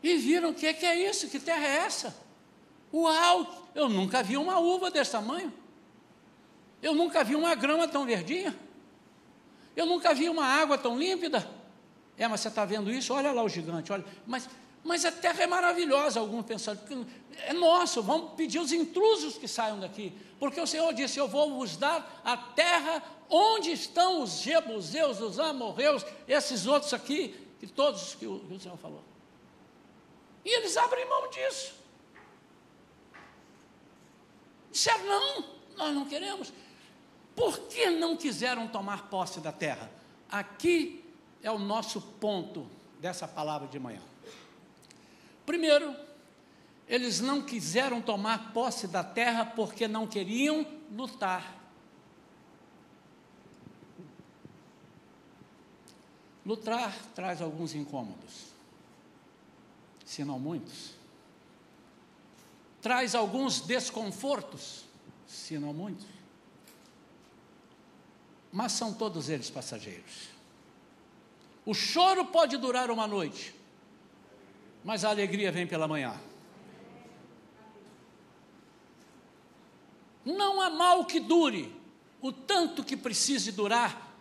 e 0.03 0.17
viram 0.17 0.51
o 0.51 0.55
que, 0.55 0.73
que 0.73 0.87
é 0.87 1.09
isso, 1.09 1.29
que 1.29 1.41
terra 1.41 1.67
é 1.67 1.77
essa? 1.79 2.17
Uau! 2.93 3.71
Eu 3.75 3.89
nunca 3.89 4.23
vi 4.23 4.37
uma 4.37 4.59
uva 4.59 4.91
desse 4.91 5.13
tamanho. 5.13 5.53
Eu 6.81 6.95
nunca 6.95 7.25
vi 7.25 7.35
uma 7.35 7.55
grama 7.55 7.89
tão 7.89 8.05
verdinha. 8.05 8.57
Eu 9.75 9.87
nunca 9.87 10.13
vi 10.13 10.29
uma 10.29 10.45
água 10.45 10.77
tão 10.77 10.99
límpida. 10.99 11.49
É, 12.19 12.29
mas 12.29 12.41
você 12.41 12.49
está 12.49 12.65
vendo 12.65 12.91
isso? 12.91 13.15
Olha 13.15 13.33
lá 13.33 13.43
o 13.43 13.49
gigante, 13.49 13.91
olha. 13.91 14.05
Mas, 14.27 14.49
mas 14.85 15.05
a 15.05 15.13
terra 15.13 15.43
é 15.43 15.47
maravilhosa. 15.47 16.21
Alguns 16.21 16.47
que 16.47 17.07
é 17.47 17.53
nosso, 17.53 18.03
vamos 18.03 18.33
pedir 18.35 18.59
os 18.59 18.73
intrusos 18.73 19.39
que 19.39 19.49
saiam 19.49 19.79
daqui. 19.79 20.13
Porque 20.39 20.61
o 20.61 20.67
Senhor 20.67 20.93
disse: 20.93 21.19
Eu 21.19 21.29
vou 21.29 21.57
vos 21.57 21.77
dar 21.77 22.21
a 22.25 22.37
terra 22.37 23.03
Onde 23.35 23.73
estão 23.73 24.21
os 24.21 24.43
jebuseus, 24.43 25.19
os 25.19 25.39
amorreus, 25.39 26.05
esses 26.29 26.67
outros 26.67 26.93
aqui, 26.93 27.35
que 27.59 27.67
todos 27.67 28.15
que 28.15 28.27
o, 28.27 28.41
que 28.41 28.53
o 28.53 28.61
Senhor 28.61 28.77
falou? 28.77 29.03
E 30.45 30.55
eles 30.55 30.77
abrem 30.77 31.09
mão 31.09 31.31
disso. 31.31 31.73
Disseram, 34.71 35.07
não, 35.07 35.45
nós 35.79 35.95
não 35.95 36.05
queremos. 36.05 36.53
Por 37.35 37.59
que 37.61 37.89
não 37.89 38.15
quiseram 38.15 38.69
tomar 38.69 39.09
posse 39.09 39.41
da 39.41 39.51
terra? 39.51 39.91
Aqui 40.29 41.03
é 41.43 41.51
o 41.51 41.59
nosso 41.59 42.03
ponto 42.03 42.69
dessa 43.01 43.27
palavra 43.27 43.67
de 43.67 43.79
manhã. 43.79 44.03
Primeiro, 45.45 45.95
eles 46.89 47.21
não 47.21 47.43
quiseram 47.43 48.01
tomar 48.01 48.53
posse 48.53 48.87
da 48.87 49.03
terra 49.03 49.45
porque 49.45 49.89
não 49.89 50.07
queriam 50.07 50.67
lutar. 50.91 51.59
Lutar 56.45 56.95
traz 57.15 57.41
alguns 57.41 57.75
incômodos, 57.75 58.47
se 60.05 60.25
não 60.25 60.39
muitos. 60.39 60.91
Traz 62.81 63.15
alguns 63.15 63.61
desconfortos, 63.61 64.85
se 65.27 65.57
não 65.57 65.73
muitos. 65.73 66.07
Mas 68.53 68.73
são 68.73 68.93
todos 68.93 69.29
eles 69.29 69.49
passageiros. 69.49 70.29
O 71.65 71.73
choro 71.73 72.27
pode 72.27 72.57
durar 72.57 72.91
uma 72.91 73.07
noite, 73.07 73.55
mas 74.85 75.05
a 75.05 75.11
alegria 75.11 75.53
vem 75.53 75.67
pela 75.67 75.87
manhã. 75.89 76.15
Não 80.25 80.61
há 80.61 80.71
mal 80.71 81.05
que 81.05 81.19
dure 81.19 81.75
o 82.21 82.33
tanto 82.33 82.85
que 82.85 82.97
precise 82.97 83.53
durar 83.53 84.13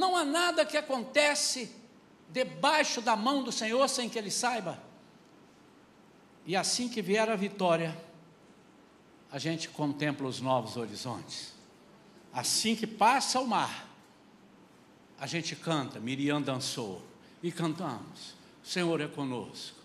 não 0.00 0.16
há 0.16 0.24
nada 0.24 0.64
que 0.64 0.78
acontece 0.78 1.76
debaixo 2.30 3.02
da 3.02 3.14
mão 3.14 3.42
do 3.42 3.52
Senhor 3.52 3.86
sem 3.86 4.08
que 4.08 4.18
Ele 4.18 4.30
saiba. 4.30 4.82
E 6.46 6.56
assim 6.56 6.88
que 6.88 7.02
vier 7.02 7.28
a 7.28 7.36
vitória, 7.36 7.94
a 9.30 9.38
gente 9.38 9.68
contempla 9.68 10.26
os 10.26 10.40
novos 10.40 10.78
horizontes. 10.78 11.52
Assim 12.32 12.74
que 12.74 12.86
passa 12.86 13.40
o 13.40 13.46
mar, 13.46 13.88
a 15.18 15.26
gente 15.26 15.54
canta, 15.54 16.00
Miriam 16.00 16.40
dançou, 16.40 17.02
e 17.42 17.52
cantamos, 17.52 18.34
Senhor 18.70 19.00
é 19.00 19.08
conosco. 19.08 19.76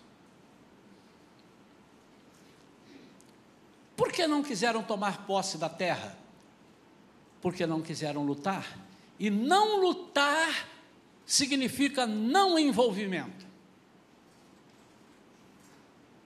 Por 3.96 4.12
que 4.12 4.28
não 4.28 4.44
quiseram 4.44 4.80
tomar 4.80 5.26
posse 5.26 5.58
da 5.58 5.68
terra? 5.68 6.16
Porque 7.42 7.66
não 7.66 7.82
quiseram 7.82 8.22
lutar? 8.24 8.78
E 9.18 9.28
não 9.28 9.80
lutar 9.80 10.68
significa 11.24 12.06
não 12.06 12.56
envolvimento. 12.56 13.44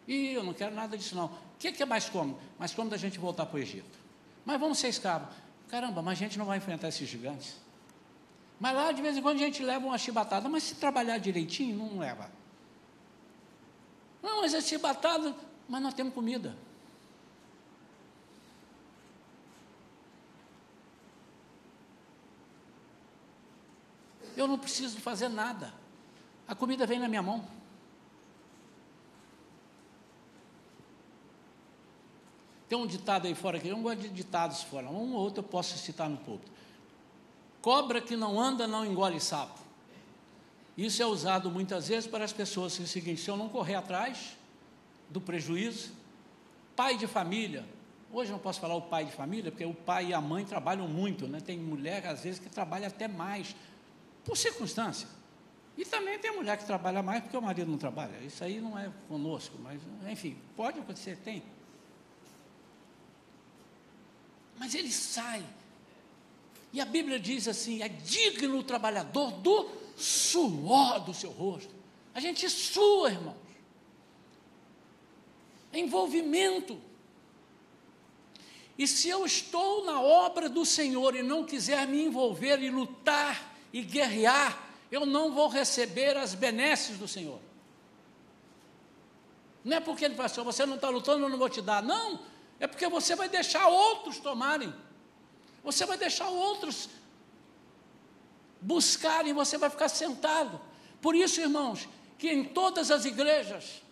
E 0.07 0.35
eu 0.35 0.45
não 0.45 0.52
quero 0.52 0.75
nada 0.75 0.99
disso, 0.99 1.17
não. 1.17 1.29
O 1.29 1.57
que 1.57 1.83
é 1.83 1.87
mais 1.87 2.11
cômodo? 2.11 2.38
Mais 2.59 2.75
cômodo 2.75 2.95
a 2.95 2.99
gente 2.99 3.19
voltar 3.19 3.47
para 3.47 3.57
o 3.57 3.59
Egito. 3.59 3.99
Mas 4.45 4.61
vamos 4.61 4.76
ser 4.76 4.88
escravos. 4.88 5.35
Caramba, 5.67 6.02
mas 6.02 6.19
a 6.19 6.21
gente 6.21 6.38
não 6.38 6.45
vai 6.45 6.59
enfrentar 6.59 6.88
esses 6.88 7.09
gigantes. 7.09 7.57
Mas 8.59 8.75
lá 8.75 8.93
de 8.93 9.00
vez 9.00 9.17
em 9.17 9.23
quando 9.23 9.37
a 9.37 9.45
gente 9.47 9.62
leva 9.62 9.87
uma 9.87 9.97
chibatada, 9.97 10.47
mas 10.47 10.64
se 10.64 10.75
trabalhar 10.75 11.17
direitinho, 11.17 11.75
não 11.75 11.99
leva. 11.99 12.40
Não, 14.23 14.43
mas 14.43 14.55
é 14.55 14.61
chibatada, 14.61 15.35
mas 15.69 15.83
nós 15.83 15.95
temos 15.95 16.15
comida. 16.15 16.57
Eu 24.37 24.47
não 24.47 24.59
preciso 24.59 24.99
fazer 25.00 25.29
nada. 25.29 25.73
A 26.49 26.55
comida 26.55 26.87
vem 26.87 26.99
na 26.99 27.09
minha 27.09 27.23
mão. 27.23 27.45
Tem 32.69 32.79
um 32.79 32.87
ditado 32.87 33.27
aí 33.27 33.35
fora 33.35 33.59
que 33.59 33.69
eu 33.69 33.75
não 33.75 33.83
gosto 33.83 34.00
de 34.00 34.09
ditados 34.09 34.62
fora, 34.62 34.89
um 34.89 35.15
ou 35.15 35.23
outro 35.23 35.41
eu 35.41 35.49
posso 35.49 35.77
citar 35.77 36.09
no 36.09 36.17
público. 36.19 36.50
Cobra 37.61 38.00
que 38.00 38.17
não 38.17 38.41
anda 38.41 38.67
não 38.67 38.87
engole 38.87 39.21
sapo. 39.21 39.59
Isso 40.77 41.03
é 41.03 41.07
usado 41.07 41.50
muitas 41.50 41.89
vezes 41.89 42.07
para 42.07 42.25
as 42.25 42.33
pessoas 42.33 42.77
que 42.77 43.11
é 43.11 43.17
se 43.17 43.29
eu 43.29 43.37
não 43.37 43.49
correr 43.49 43.75
atrás 43.75 44.37
do 45.09 45.21
prejuízo, 45.21 45.93
pai 46.77 46.97
de 46.97 47.07
família, 47.07 47.65
hoje 48.12 48.31
não 48.31 48.39
posso 48.39 48.61
falar 48.61 48.75
o 48.75 48.83
pai 48.83 49.05
de 49.05 49.12
família, 49.12 49.50
porque 49.50 49.65
o 49.65 49.75
pai 49.75 50.07
e 50.07 50.15
a 50.15 50.21
mãe 50.21 50.45
trabalham 50.45 50.89
muito, 50.89 51.27
né? 51.27 51.41
tem 51.41 51.59
mulher 51.59 52.07
às 52.07 52.23
vezes 52.23 52.39
que 52.39 52.49
trabalha 52.49 52.89
até 52.89 53.07
mais 53.09 53.55
por 54.25 54.37
circunstância. 54.37 55.09
E 55.77 55.85
também 55.85 56.19
tem 56.19 56.35
mulher 56.35 56.59
que 56.59 56.67
trabalha 56.67 57.03
mais 57.03 57.23
porque 57.23 57.37
o 57.37 57.43
marido 57.43 57.71
não 57.71 57.79
trabalha. 57.79 58.19
Isso 58.25 58.45
aí 58.45 58.61
não 58.61 58.79
é 58.79 58.91
conosco, 59.09 59.57
mas 59.62 59.81
enfim, 60.11 60.37
pode 60.57 60.79
acontecer, 60.79 61.17
tem. 61.25 61.43
Mas 64.59 64.75
ele 64.75 64.93
sai. 64.93 65.43
E 66.73 66.81
a 66.81 66.85
Bíblia 66.85 67.19
diz 67.19 67.49
assim: 67.49 67.83
é 67.83 67.89
digno 67.89 68.59
o 68.59 68.62
trabalhador 68.62 69.33
do 69.33 69.71
suor 70.00 71.00
do 71.00 71.12
seu 71.12 71.30
rosto. 71.30 71.75
A 72.14 72.21
gente 72.21 72.49
sua, 72.49 73.11
irmãos. 73.11 73.37
Envolvimento. 75.73 76.80
E 78.76 78.88
se 78.88 79.09
eu 79.09 79.25
estou 79.26 79.85
na 79.85 80.00
obra 80.00 80.49
do 80.49 80.64
Senhor 80.64 81.14
e 81.14 81.23
não 81.23 81.45
quiser 81.45 81.87
me 81.87 82.02
envolver 82.02 82.61
e 82.62 82.71
lutar 82.71 83.54
e 83.73 83.83
guerrear, 83.83 84.69
eu 84.90 85.04
não 85.07 85.33
vou 85.33 85.49
receber 85.49 86.16
as 86.16 86.35
benesses 86.35 86.99
do 86.99 87.07
Senhor. 87.07 87.38
Não 89.64 89.76
é 89.76 89.80
porque 89.80 90.04
ele 90.04 90.14
fala 90.14 90.26
assim, 90.26 90.42
você 90.42 90.64
não 90.64 90.76
está 90.76 90.88
lutando, 90.88 91.25
eu 91.25 91.28
não 91.28 91.38
vou 91.38 91.49
te 91.49 91.61
dar. 91.61 91.83
Não, 91.83 92.21
é 92.59 92.66
porque 92.66 92.88
você 92.88 93.14
vai 93.14 93.28
deixar 93.28 93.69
outros 93.69 94.19
tomarem. 94.19 94.73
Você 95.62 95.85
vai 95.85 95.99
deixar 95.99 96.28
outros 96.28 96.88
buscarem, 98.61 99.33
você 99.33 99.57
vai 99.57 99.71
ficar 99.71 99.88
sentado. 99.88 100.61
Por 101.00 101.14
isso, 101.14 101.40
irmãos, 101.40 101.88
que 102.19 102.31
em 102.31 102.45
todas 102.45 102.90
as 102.90 103.05
igrejas 103.05 103.83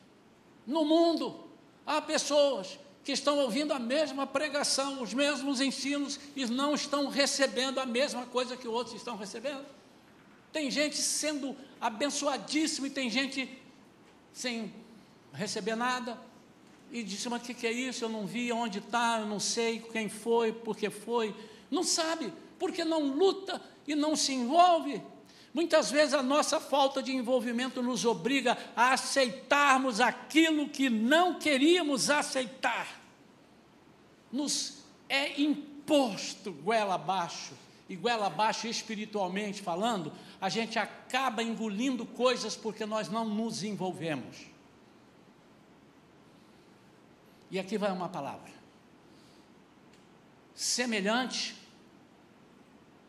no 0.67 0.85
mundo 0.85 1.49
há 1.87 2.01
pessoas 2.03 2.79
que 3.03 3.13
estão 3.13 3.39
ouvindo 3.39 3.73
a 3.73 3.79
mesma 3.79 4.27
pregação, 4.27 5.01
os 5.03 5.15
mesmos 5.15 5.63
ensinos 5.63 6.21
e 6.37 6.45
não 6.45 6.75
estão 6.75 7.09
recebendo 7.09 7.79
a 7.79 7.87
mesma 7.87 8.27
coisa 8.27 8.55
que 8.55 8.69
outros 8.69 8.95
estão 8.95 9.17
recebendo. 9.17 9.65
Tem 10.53 10.71
gente 10.71 10.97
sendo 10.97 11.57
abençoadíssima 11.81 12.87
e 12.87 12.91
tem 12.91 13.09
gente 13.09 13.49
sem 14.33 14.75
receber 15.33 15.75
nada. 15.75 16.21
E 16.93 17.03
disse, 17.03 17.29
mas 17.31 17.43
o 17.43 17.45
que, 17.47 17.55
que 17.55 17.67
é 17.67 17.73
isso? 17.73 18.05
Eu 18.05 18.09
não 18.11 18.27
vi 18.27 18.53
onde 18.53 18.79
está, 18.79 19.21
eu 19.21 19.27
não 19.27 19.41
sei 19.41 19.81
quem 19.81 20.09
foi, 20.09 20.53
por 20.53 20.77
que 20.77 20.91
foi. 20.91 21.35
Não 21.71 21.83
sabe, 21.83 22.33
porque 22.59 22.85
não 22.85 23.05
luta 23.13 23.63
e 23.89 23.97
não 23.97 24.15
se 24.15 24.33
envolve. 24.33 25.03
Muitas 25.53 25.91
vezes 25.91 26.15
a 26.15 26.23
nossa 26.23 26.61
falta 26.61 27.03
de 27.03 27.11
envolvimento 27.11 27.83
nos 27.83 28.05
obriga 28.05 28.57
a 28.77 28.93
aceitarmos 28.93 30.01
aquilo 30.01 30.69
que 30.69 30.89
não 30.89 31.39
queríamos 31.39 32.11
aceitar 32.11 32.99
nos 34.31 34.85
é 35.09 35.41
imposto 35.41 36.53
goela 36.53 36.95
abaixo, 36.95 37.55
e 37.89 37.97
goela 37.97 38.27
abaixo 38.27 38.67
espiritualmente 38.67 39.63
falando, 39.63 40.13
a 40.39 40.51
gente 40.51 40.79
acaba 40.79 41.43
engolindo 41.43 42.05
coisas 42.05 42.55
porque 42.55 42.85
nós 42.85 43.09
não 43.09 43.25
nos 43.25 43.63
envolvemos. 43.63 44.37
E 47.51 47.59
aqui 47.59 47.79
vai 47.79 47.91
uma 47.91 48.11
palavra. 48.11 48.53
Semelhante 50.55 51.57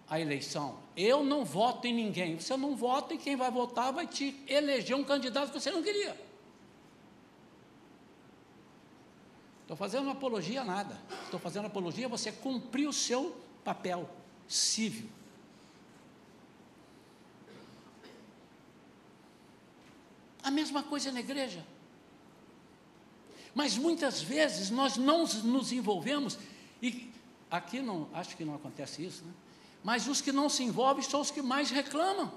à 0.10 0.20
eleição. 0.20 0.80
Eu 0.98 1.24
não 1.24 1.46
voto 1.46 1.86
em 1.86 1.94
ninguém. 1.94 2.40
Você 2.40 2.58
não 2.58 2.76
vota 2.76 3.14
e 3.14 3.18
quem 3.18 3.36
vai 3.36 3.52
votar 3.52 3.94
vai 3.94 4.08
te 4.08 4.42
eleger 4.48 4.96
um 4.96 5.04
candidato 5.04 5.52
que 5.52 5.60
você 5.60 5.72
não 5.72 5.84
queria. 5.84 6.20
Estou 9.62 9.78
fazendo 9.78 10.10
apologia 10.10 10.62
a 10.62 10.66
nada. 10.66 11.00
Estou 11.26 11.40
fazendo 11.40 11.68
apologia 11.68 12.08
a 12.08 12.10
você 12.10 12.32
cumprir 12.32 12.88
o 12.88 12.94
seu 12.94 13.40
papel 13.64 14.10
civil. 14.48 15.08
A 20.42 20.50
mesma 20.50 20.82
coisa 20.82 21.12
na 21.12 21.20
igreja. 21.20 21.64
Mas 23.54 23.78
muitas 23.78 24.22
vezes 24.22 24.72
nós 24.72 24.98
não 24.98 25.26
nos 25.26 25.72
envolvemos, 25.72 26.40
e 26.82 27.12
aqui 27.52 27.82
não, 27.82 28.08
acho 28.14 28.36
que 28.36 28.46
não 28.46 28.56
acontece 28.56 29.04
isso, 29.04 29.24
né? 29.24 29.34
Mas 29.84 30.08
os 30.08 30.22
que 30.22 30.32
não 30.32 30.50
se 30.50 30.64
envolvem 30.64 31.04
são 31.04 31.22
os 31.22 31.32
que 31.32 31.42
mais 31.42 31.70
reclamam, 31.72 32.32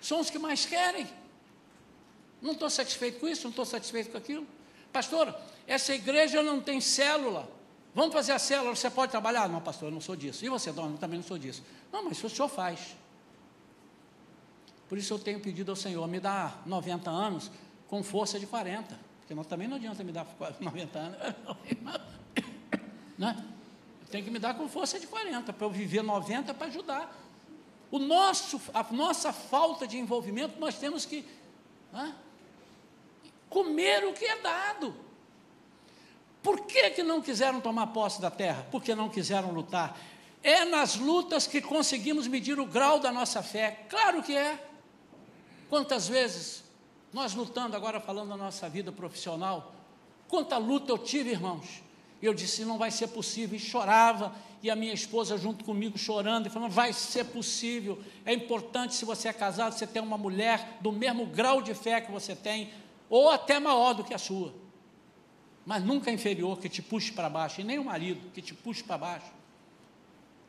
são 0.00 0.20
os 0.20 0.30
que 0.30 0.38
mais 0.38 0.64
querem. 0.64 1.06
Não 2.40 2.52
estou 2.52 2.70
satisfeito 2.70 3.18
com 3.18 3.28
isso, 3.28 3.44
não 3.44 3.50
estou 3.50 3.64
satisfeito 3.64 4.10
com 4.10 4.18
aquilo. 4.18 4.46
Pastor, 4.92 5.34
essa 5.66 5.94
igreja 5.94 6.42
não 6.42 6.60
tem 6.60 6.80
célula. 6.80 7.50
Vamos 7.94 8.12
fazer 8.12 8.32
a 8.32 8.38
célula, 8.38 8.74
você 8.74 8.90
pode 8.90 9.10
trabalhar? 9.10 9.48
Não, 9.48 9.60
pastor, 9.60 9.88
eu 9.88 9.92
não 9.92 10.00
sou 10.00 10.14
disso. 10.14 10.44
E 10.44 10.48
você, 10.48 10.70
não, 10.70 10.90
eu 10.90 10.98
também 10.98 11.18
não 11.18 11.26
sou 11.26 11.38
disso. 11.38 11.62
Não, 11.92 12.04
mas 12.04 12.18
isso 12.18 12.26
o 12.26 12.30
senhor 12.30 12.48
faz. 12.48 12.94
Por 14.88 14.98
isso 14.98 15.12
eu 15.14 15.18
tenho 15.18 15.40
pedido 15.40 15.72
ao 15.72 15.76
Senhor, 15.76 16.06
me 16.06 16.20
dá 16.20 16.54
90 16.64 17.10
anos 17.10 17.50
com 17.88 18.02
força 18.02 18.38
de 18.38 18.46
40. 18.46 18.96
Porque 19.20 19.34
nós 19.34 19.46
também 19.46 19.66
não 19.66 19.76
adianta 19.76 20.04
me 20.04 20.12
dar 20.12 20.26
90 20.60 20.98
anos. 20.98 21.18
Né? 23.18 23.44
Tem 24.10 24.22
que 24.22 24.30
me 24.30 24.38
dar 24.38 24.54
com 24.54 24.68
força 24.68 25.00
de 25.00 25.06
40, 25.06 25.52
para 25.52 25.66
eu 25.66 25.70
viver 25.70 26.02
90 26.02 26.54
para 26.54 26.66
ajudar. 26.68 27.14
O 27.90 27.98
nosso, 27.98 28.60
a 28.72 28.82
nossa 28.92 29.32
falta 29.32 29.86
de 29.86 29.98
envolvimento, 29.98 30.58
nós 30.58 30.76
temos 30.76 31.04
que 31.04 31.24
né, 31.92 32.14
comer 33.48 34.04
o 34.04 34.12
que 34.12 34.24
é 34.24 34.40
dado. 34.40 34.94
Por 36.42 36.60
que, 36.60 36.90
que 36.90 37.02
não 37.02 37.20
quiseram 37.20 37.60
tomar 37.60 37.88
posse 37.88 38.20
da 38.20 38.30
terra? 38.30 38.66
Porque 38.70 38.94
não 38.94 39.08
quiseram 39.08 39.50
lutar. 39.50 39.98
É 40.42 40.64
nas 40.64 40.94
lutas 40.94 41.46
que 41.46 41.60
conseguimos 41.60 42.28
medir 42.28 42.60
o 42.60 42.66
grau 42.66 43.00
da 43.00 43.10
nossa 43.10 43.42
fé. 43.42 43.84
Claro 43.88 44.22
que 44.22 44.36
é. 44.36 44.64
Quantas 45.68 46.06
vezes 46.06 46.62
nós 47.12 47.34
lutando, 47.34 47.74
agora 47.74 47.98
falando 47.98 48.28
da 48.28 48.36
nossa 48.36 48.68
vida 48.68 48.92
profissional, 48.92 49.74
quanta 50.28 50.56
luta 50.56 50.92
eu 50.92 50.98
tive, 50.98 51.30
irmãos. 51.30 51.82
Eu 52.22 52.32
disse, 52.32 52.64
não 52.64 52.78
vai 52.78 52.90
ser 52.90 53.08
possível, 53.08 53.56
e 53.56 53.60
chorava, 53.60 54.34
e 54.62 54.70
a 54.70 54.76
minha 54.76 54.92
esposa 54.92 55.36
junto 55.36 55.64
comigo 55.64 55.98
chorando, 55.98 56.46
e 56.46 56.50
falando, 56.50 56.70
vai 56.70 56.92
ser 56.92 57.24
possível. 57.24 57.98
É 58.24 58.32
importante, 58.32 58.94
se 58.94 59.04
você 59.04 59.28
é 59.28 59.32
casado, 59.32 59.72
você 59.72 59.86
ter 59.86 60.00
uma 60.00 60.18
mulher 60.18 60.78
do 60.80 60.90
mesmo 60.90 61.26
grau 61.26 61.60
de 61.60 61.74
fé 61.74 62.00
que 62.00 62.10
você 62.10 62.34
tem, 62.34 62.70
ou 63.08 63.30
até 63.30 63.60
maior 63.60 63.94
do 63.94 64.02
que 64.02 64.14
a 64.14 64.18
sua 64.18 64.52
mas 65.66 65.82
nunca 65.82 66.12
inferior 66.12 66.60
que 66.60 66.68
te 66.68 66.80
puxe 66.80 67.10
para 67.10 67.28
baixo, 67.28 67.60
e 67.60 67.64
nem 67.64 67.76
o 67.76 67.84
marido 67.84 68.30
que 68.32 68.40
te 68.40 68.54
puxe 68.54 68.84
para 68.84 68.96
baixo. 68.96 69.32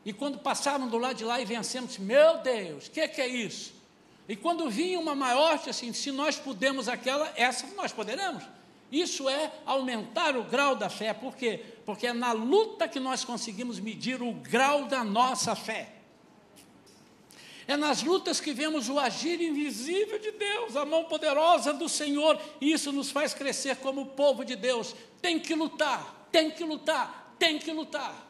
E 0.04 0.12
quando 0.12 0.38
passavam 0.38 0.86
do 0.86 0.96
lado 0.96 1.16
de 1.16 1.24
lá 1.24 1.40
e 1.40 1.44
vencemos, 1.44 1.98
meu 1.98 2.38
Deus, 2.38 2.86
o 2.86 2.90
que, 2.92 3.06
que, 3.08 3.20
é 3.20 3.26
isso? 3.26 3.74
E 4.28 4.36
quando 4.36 4.70
vinha 4.70 4.98
uma 4.98 5.16
maior, 5.16 5.60
assim, 5.68 5.92
se 5.92 6.12
nós 6.12 6.36
podemos 6.36 6.88
aquela, 6.88 7.32
essa 7.34 7.66
nós 7.74 7.92
poderemos. 7.92 8.44
Isso 8.90 9.28
é 9.28 9.52
aumentar 9.66 10.36
o 10.36 10.44
grau 10.44 10.74
da 10.74 10.88
fé, 10.88 11.12
por 11.12 11.36
quê? 11.36 11.62
Porque 11.84 12.06
é 12.06 12.12
na 12.12 12.32
luta 12.32 12.88
que 12.88 12.98
nós 12.98 13.24
conseguimos 13.24 13.78
medir 13.78 14.22
o 14.22 14.32
grau 14.32 14.86
da 14.86 15.04
nossa 15.04 15.54
fé. 15.54 15.94
É 17.66 17.76
nas 17.76 18.02
lutas 18.02 18.40
que 18.40 18.54
vemos 18.54 18.88
o 18.88 18.98
agir 18.98 19.42
invisível 19.42 20.18
de 20.18 20.32
Deus, 20.32 20.74
a 20.74 20.86
mão 20.86 21.04
poderosa 21.04 21.70
do 21.74 21.86
Senhor, 21.86 22.40
e 22.62 22.72
isso 22.72 22.90
nos 22.90 23.10
faz 23.10 23.34
crescer 23.34 23.76
como 23.76 24.06
povo 24.06 24.42
de 24.42 24.56
Deus. 24.56 24.96
Tem 25.20 25.38
que 25.38 25.54
lutar, 25.54 26.28
tem 26.32 26.50
que 26.50 26.64
lutar, 26.64 27.34
tem 27.38 27.58
que 27.58 27.70
lutar. 27.70 28.26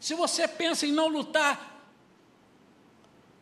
Se 0.00 0.14
você 0.14 0.48
pensa 0.48 0.86
em 0.86 0.92
não 0.92 1.08
lutar, 1.08 1.84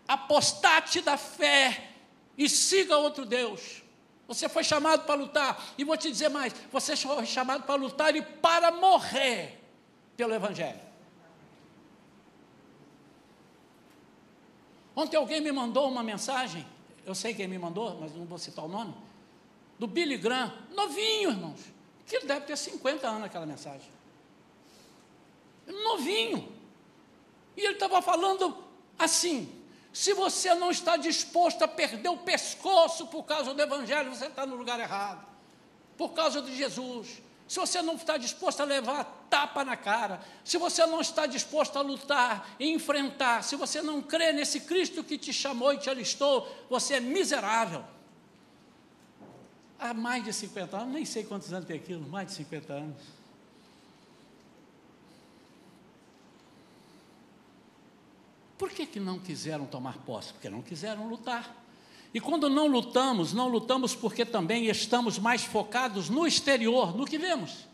apostate 0.09 1.01
da 1.01 1.17
fé 1.17 1.93
e 2.37 2.49
siga 2.49 2.97
outro 2.97 3.25
Deus. 3.25 3.85
Você 4.29 4.47
foi 4.47 4.63
chamado 4.63 5.07
para 5.07 5.15
lutar, 5.15 5.73
e 5.79 5.85
vou 5.85 5.97
te 5.97 6.11
dizer 6.11 6.29
mais: 6.29 6.55
você 6.71 6.95
foi 6.95 7.25
chamado 7.25 7.65
para 7.65 7.75
lutar 7.77 8.15
e 8.15 8.21
para 8.21 8.71
morrer 8.71 9.59
pelo 10.19 10.35
Evangelho. 10.35 10.87
Ontem 14.95 15.17
alguém 15.17 15.41
me 15.41 15.51
mandou 15.51 15.89
uma 15.89 16.03
mensagem, 16.03 16.67
eu 17.07 17.15
sei 17.15 17.33
quem 17.33 17.49
me 17.49 17.59
mandou, 17.59 17.99
mas 17.99 18.15
não 18.15 18.27
vou 18.27 18.37
citar 18.37 18.65
o 18.65 18.69
nome, 18.69 18.95
do 19.79 19.87
Billy 19.87 20.19
Graham, 20.19 20.53
novinho, 20.75 21.31
irmãos, 21.31 21.61
que 22.05 22.19
deve 22.27 22.47
ter 22.47 22.57
50 22.57 23.09
anos 23.09 23.25
aquela 23.25 23.47
mensagem. 23.47 23.89
Novinho. 25.67 26.53
E 27.57 27.61
ele 27.63 27.75
estava 27.75 28.03
falando 28.03 28.63
assim: 28.99 29.58
se 29.99 30.15
você 30.15 30.55
não 30.55 30.71
está 30.71 30.97
disposto 30.97 31.63
a 31.63 31.67
perder 31.67 32.09
o 32.09 32.19
pescoço 32.19 33.09
por 33.09 33.25
causa 33.25 33.53
do 33.53 33.61
Evangelho, 33.61 34.15
você 34.15 34.27
está 34.27 34.47
no 34.47 34.55
lugar 34.55 34.79
errado. 34.79 35.27
Por 35.97 36.11
causa 36.11 36.41
de 36.41 36.55
Jesus 36.57 37.21
se 37.49 37.59
você 37.59 37.81
não 37.81 37.95
está 37.95 38.19
disposto 38.19 38.61
a 38.61 38.65
levar 38.65 39.27
tapa 39.31 39.65
na 39.65 39.75
cara, 39.75 40.21
se 40.45 40.59
você 40.59 40.85
não 40.85 41.01
está 41.01 41.25
disposto 41.27 41.79
a 41.79 41.81
lutar 41.81 42.55
e 42.61 42.71
enfrentar, 42.71 43.43
se 43.43 43.57
você 43.57 43.81
não 43.81 44.03
crê 44.03 44.33
nesse 44.33 44.61
Cristo 44.61 45.03
que 45.03 45.17
te 45.17 45.33
chamou 45.33 45.73
e 45.73 45.79
te 45.79 45.89
alistou, 45.89 46.47
você 46.69 46.95
é 46.95 47.01
miserável. 47.01 47.83
Há 49.79 49.95
mais 49.95 50.23
de 50.23 50.33
50 50.33 50.77
anos, 50.77 50.95
nem 50.95 51.07
sei 51.07 51.25
quantos 51.25 51.51
anos 51.51 51.67
tem 51.67 51.79
aquilo, 51.79 52.07
mais 52.07 52.29
de 52.29 52.35
50 52.35 52.73
anos. 52.73 53.03
Por 58.59 58.71
que, 58.71 58.85
que 58.85 58.99
não 58.99 59.21
quiseram 59.21 59.65
tomar 59.67 59.99
posse? 59.99 60.33
Porque 60.33 60.51
não 60.51 60.61
quiseram 60.61 61.09
lutar. 61.09 61.57
E 62.13 62.21
quando 62.21 62.49
não 62.51 62.67
lutamos, 62.67 63.33
não 63.33 63.47
lutamos 63.47 63.95
porque 63.95 64.25
também 64.25 64.67
estamos 64.67 65.19
mais 65.19 65.45
focados 65.45 66.11
no 66.11 66.27
exterior, 66.27 66.97
no 66.97 67.07
que 67.07 67.17
vemos. 67.17 67.69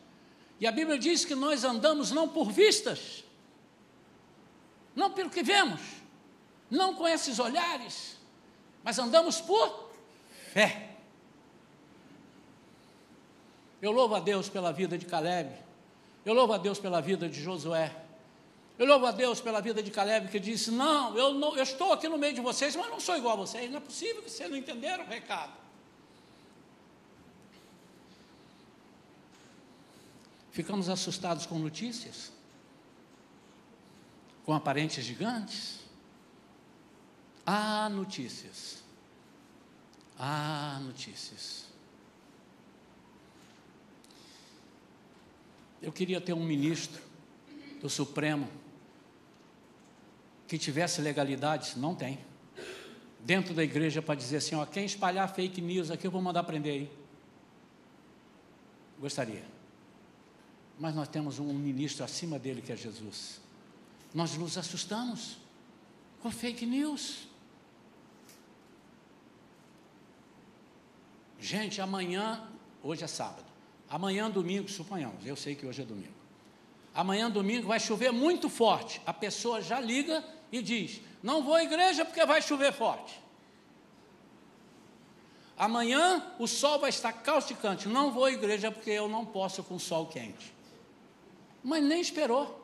E 0.60 0.66
a 0.66 0.72
Bíblia 0.72 0.98
diz 0.98 1.24
que 1.24 1.34
nós 1.34 1.64
andamos 1.64 2.10
não 2.10 2.28
por 2.28 2.50
vistas, 2.50 3.24
não 4.94 5.10
pelo 5.10 5.30
que 5.30 5.42
vemos, 5.42 5.80
não 6.70 6.94
com 6.94 7.08
esses 7.08 7.38
olhares, 7.38 8.18
mas 8.82 8.98
andamos 8.98 9.40
por 9.40 9.90
fé. 10.52 10.90
Eu 13.80 13.90
louvo 13.90 14.14
a 14.14 14.20
Deus 14.20 14.48
pela 14.48 14.72
vida 14.72 14.98
de 14.98 15.06
Caleb, 15.06 15.50
eu 16.24 16.34
louvo 16.34 16.52
a 16.52 16.58
Deus 16.58 16.78
pela 16.78 17.00
vida 17.00 17.28
de 17.28 17.40
Josué, 17.40 18.03
eu 18.76 18.86
louvo 18.86 19.06
a 19.06 19.12
Deus 19.12 19.40
pela 19.40 19.60
vida 19.60 19.82
de 19.82 19.90
Caleb, 19.90 20.28
que 20.28 20.40
disse: 20.40 20.70
Não, 20.70 21.16
eu, 21.16 21.32
não, 21.32 21.56
eu 21.56 21.62
estou 21.62 21.92
aqui 21.92 22.08
no 22.08 22.18
meio 22.18 22.34
de 22.34 22.40
vocês, 22.40 22.74
mas 22.74 22.90
não 22.90 22.98
sou 22.98 23.16
igual 23.16 23.34
a 23.34 23.46
vocês. 23.46 23.70
Não 23.70 23.78
é 23.78 23.80
possível 23.80 24.20
que 24.22 24.30
vocês 24.30 24.50
não 24.50 24.56
entenderam 24.56 25.04
o 25.04 25.06
recado. 25.06 25.52
Ficamos 30.50 30.88
assustados 30.88 31.46
com 31.46 31.58
notícias, 31.58 32.32
com 34.44 34.52
aparentes 34.52 35.04
gigantes. 35.04 35.80
Há 37.46 37.88
notícias. 37.88 38.82
Há 40.18 40.80
notícias. 40.82 41.66
Eu 45.80 45.92
queria 45.92 46.20
ter 46.20 46.32
um 46.32 46.44
ministro 46.44 47.02
do 47.80 47.90
Supremo 47.90 48.48
que 50.46 50.58
tivesse 50.58 51.00
legalidade, 51.00 51.78
não 51.78 51.94
tem. 51.94 52.18
Dentro 53.20 53.54
da 53.54 53.64
igreja 53.64 54.02
para 54.02 54.14
dizer 54.14 54.36
assim, 54.36 54.54
ó, 54.54 54.66
quem 54.66 54.84
espalhar 54.84 55.32
fake 55.32 55.60
news 55.60 55.90
aqui 55.90 56.06
eu 56.06 56.10
vou 56.10 56.20
mandar 56.20 56.44
prender 56.44 56.72
aí. 56.72 56.90
Gostaria. 58.98 59.44
Mas 60.78 60.94
nós 60.94 61.08
temos 61.08 61.38
um 61.38 61.52
ministro 61.52 62.04
acima 62.04 62.38
dele 62.38 62.60
que 62.60 62.72
é 62.72 62.76
Jesus. 62.76 63.40
Nós 64.12 64.36
nos 64.36 64.58
assustamos 64.58 65.38
com 66.20 66.30
fake 66.30 66.66
news. 66.66 67.26
Gente, 71.40 71.80
amanhã, 71.80 72.48
hoje 72.82 73.04
é 73.04 73.06
sábado. 73.06 73.44
Amanhã, 73.88 74.30
domingo, 74.30 74.68
suponhamos, 74.68 75.26
eu 75.26 75.36
sei 75.36 75.54
que 75.54 75.66
hoje 75.66 75.82
é 75.82 75.84
domingo. 75.84 76.13
Amanhã, 76.94 77.28
domingo, 77.28 77.66
vai 77.66 77.80
chover 77.80 78.12
muito 78.12 78.48
forte. 78.48 79.02
A 79.04 79.12
pessoa 79.12 79.60
já 79.60 79.80
liga 79.80 80.24
e 80.52 80.62
diz: 80.62 81.00
Não 81.22 81.42
vou 81.42 81.54
à 81.54 81.64
igreja 81.64 82.04
porque 82.04 82.24
vai 82.24 82.40
chover 82.40 82.72
forte. 82.72 83.20
Amanhã 85.56 86.34
o 86.38 86.46
sol 86.46 86.78
vai 86.78 86.90
estar 86.90 87.12
causticante. 87.12 87.88
Não 87.88 88.12
vou 88.12 88.24
à 88.24 88.30
igreja 88.30 88.70
porque 88.70 88.90
eu 88.90 89.08
não 89.08 89.26
posso 89.26 89.62
com 89.64 89.78
sol 89.78 90.06
quente. 90.06 90.54
Mas 91.62 91.82
nem 91.82 92.00
esperou. 92.00 92.60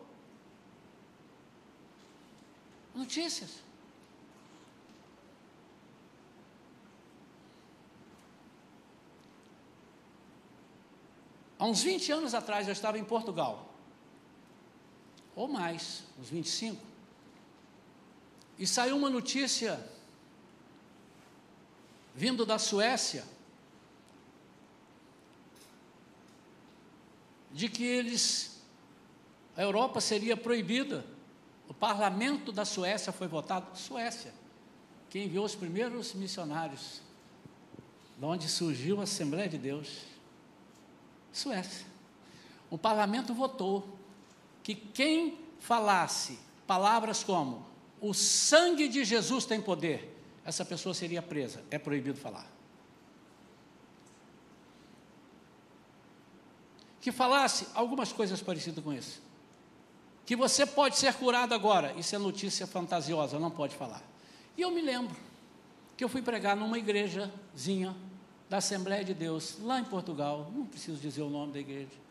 Notícias. 2.94 3.50
Há 11.58 11.66
uns 11.66 11.82
20 11.82 12.12
anos 12.12 12.34
atrás 12.34 12.66
eu 12.66 12.72
estava 12.72 12.98
em 12.98 13.04
Portugal. 13.04 13.69
Ou 15.40 15.48
mais, 15.48 16.02
uns 16.18 16.28
25. 16.28 16.78
E 18.58 18.66
saiu 18.66 18.94
uma 18.94 19.08
notícia 19.08 19.82
vindo 22.14 22.44
da 22.44 22.58
Suécia 22.58 23.24
de 27.50 27.70
que 27.70 27.82
eles 27.82 28.60
a 29.56 29.62
Europa 29.62 29.98
seria 29.98 30.36
proibida. 30.36 31.06
O 31.66 31.72
parlamento 31.72 32.52
da 32.52 32.66
Suécia 32.66 33.10
foi 33.10 33.26
votado, 33.26 33.74
Suécia, 33.78 34.34
que 35.08 35.20
enviou 35.20 35.46
os 35.46 35.54
primeiros 35.54 36.12
missionários, 36.12 37.00
de 38.18 38.24
onde 38.26 38.46
surgiu 38.46 39.00
a 39.00 39.04
Assembleia 39.04 39.48
de 39.48 39.56
Deus. 39.56 40.02
Suécia. 41.32 41.86
O 42.68 42.76
parlamento 42.76 43.32
votou 43.32 43.99
que 44.62 44.74
quem 44.74 45.38
falasse 45.58 46.38
palavras 46.66 47.24
como 47.24 47.66
o 48.00 48.14
sangue 48.14 48.88
de 48.88 49.04
Jesus 49.04 49.44
tem 49.44 49.60
poder, 49.60 50.16
essa 50.44 50.64
pessoa 50.64 50.94
seria 50.94 51.20
presa. 51.20 51.62
É 51.70 51.78
proibido 51.78 52.18
falar. 52.18 52.46
Que 57.00 57.12
falasse 57.12 57.66
algumas 57.74 58.12
coisas 58.12 58.42
parecidas 58.42 58.82
com 58.82 58.92
isso. 58.92 59.22
Que 60.24 60.36
você 60.36 60.64
pode 60.64 60.96
ser 60.96 61.14
curado 61.14 61.54
agora. 61.54 61.92
Isso 61.94 62.14
é 62.14 62.18
notícia 62.18 62.66
fantasiosa, 62.66 63.38
não 63.38 63.50
pode 63.50 63.74
falar. 63.74 64.02
E 64.56 64.62
eu 64.62 64.70
me 64.70 64.80
lembro 64.80 65.16
que 65.96 66.04
eu 66.04 66.08
fui 66.08 66.22
pregar 66.22 66.56
numa 66.56 66.78
igrejazinha 66.78 67.94
da 68.48 68.58
Assembleia 68.58 69.04
de 69.04 69.14
Deus, 69.14 69.58
lá 69.62 69.78
em 69.78 69.84
Portugal. 69.84 70.50
Não 70.54 70.66
preciso 70.66 71.00
dizer 71.00 71.22
o 71.22 71.30
nome 71.30 71.52
da 71.52 71.60
igreja. 71.60 72.09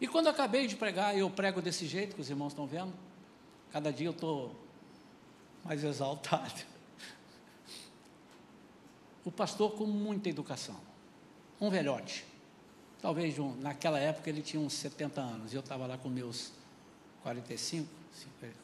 E 0.00 0.08
quando 0.08 0.26
eu 0.26 0.32
acabei 0.32 0.66
de 0.66 0.76
pregar, 0.76 1.16
eu 1.16 1.30
prego 1.30 1.62
desse 1.62 1.86
jeito 1.86 2.14
que 2.14 2.20
os 2.20 2.28
irmãos 2.28 2.48
estão 2.52 2.66
vendo. 2.66 2.92
Cada 3.70 3.92
dia 3.92 4.08
eu 4.08 4.12
estou 4.12 4.54
mais 5.64 5.82
exaltado. 5.82 6.62
O 9.24 9.32
pastor 9.32 9.72
com 9.72 9.86
muita 9.86 10.28
educação, 10.28 10.78
um 11.60 11.70
velhote. 11.70 12.26
Talvez 13.00 13.38
um, 13.38 13.54
naquela 13.56 13.98
época 13.98 14.28
ele 14.28 14.42
tinha 14.42 14.62
uns 14.62 14.74
70 14.74 15.20
anos, 15.20 15.52
e 15.52 15.56
eu 15.56 15.60
estava 15.60 15.86
lá 15.86 15.96
com 15.96 16.08
meus 16.08 16.52
45, 17.22 17.88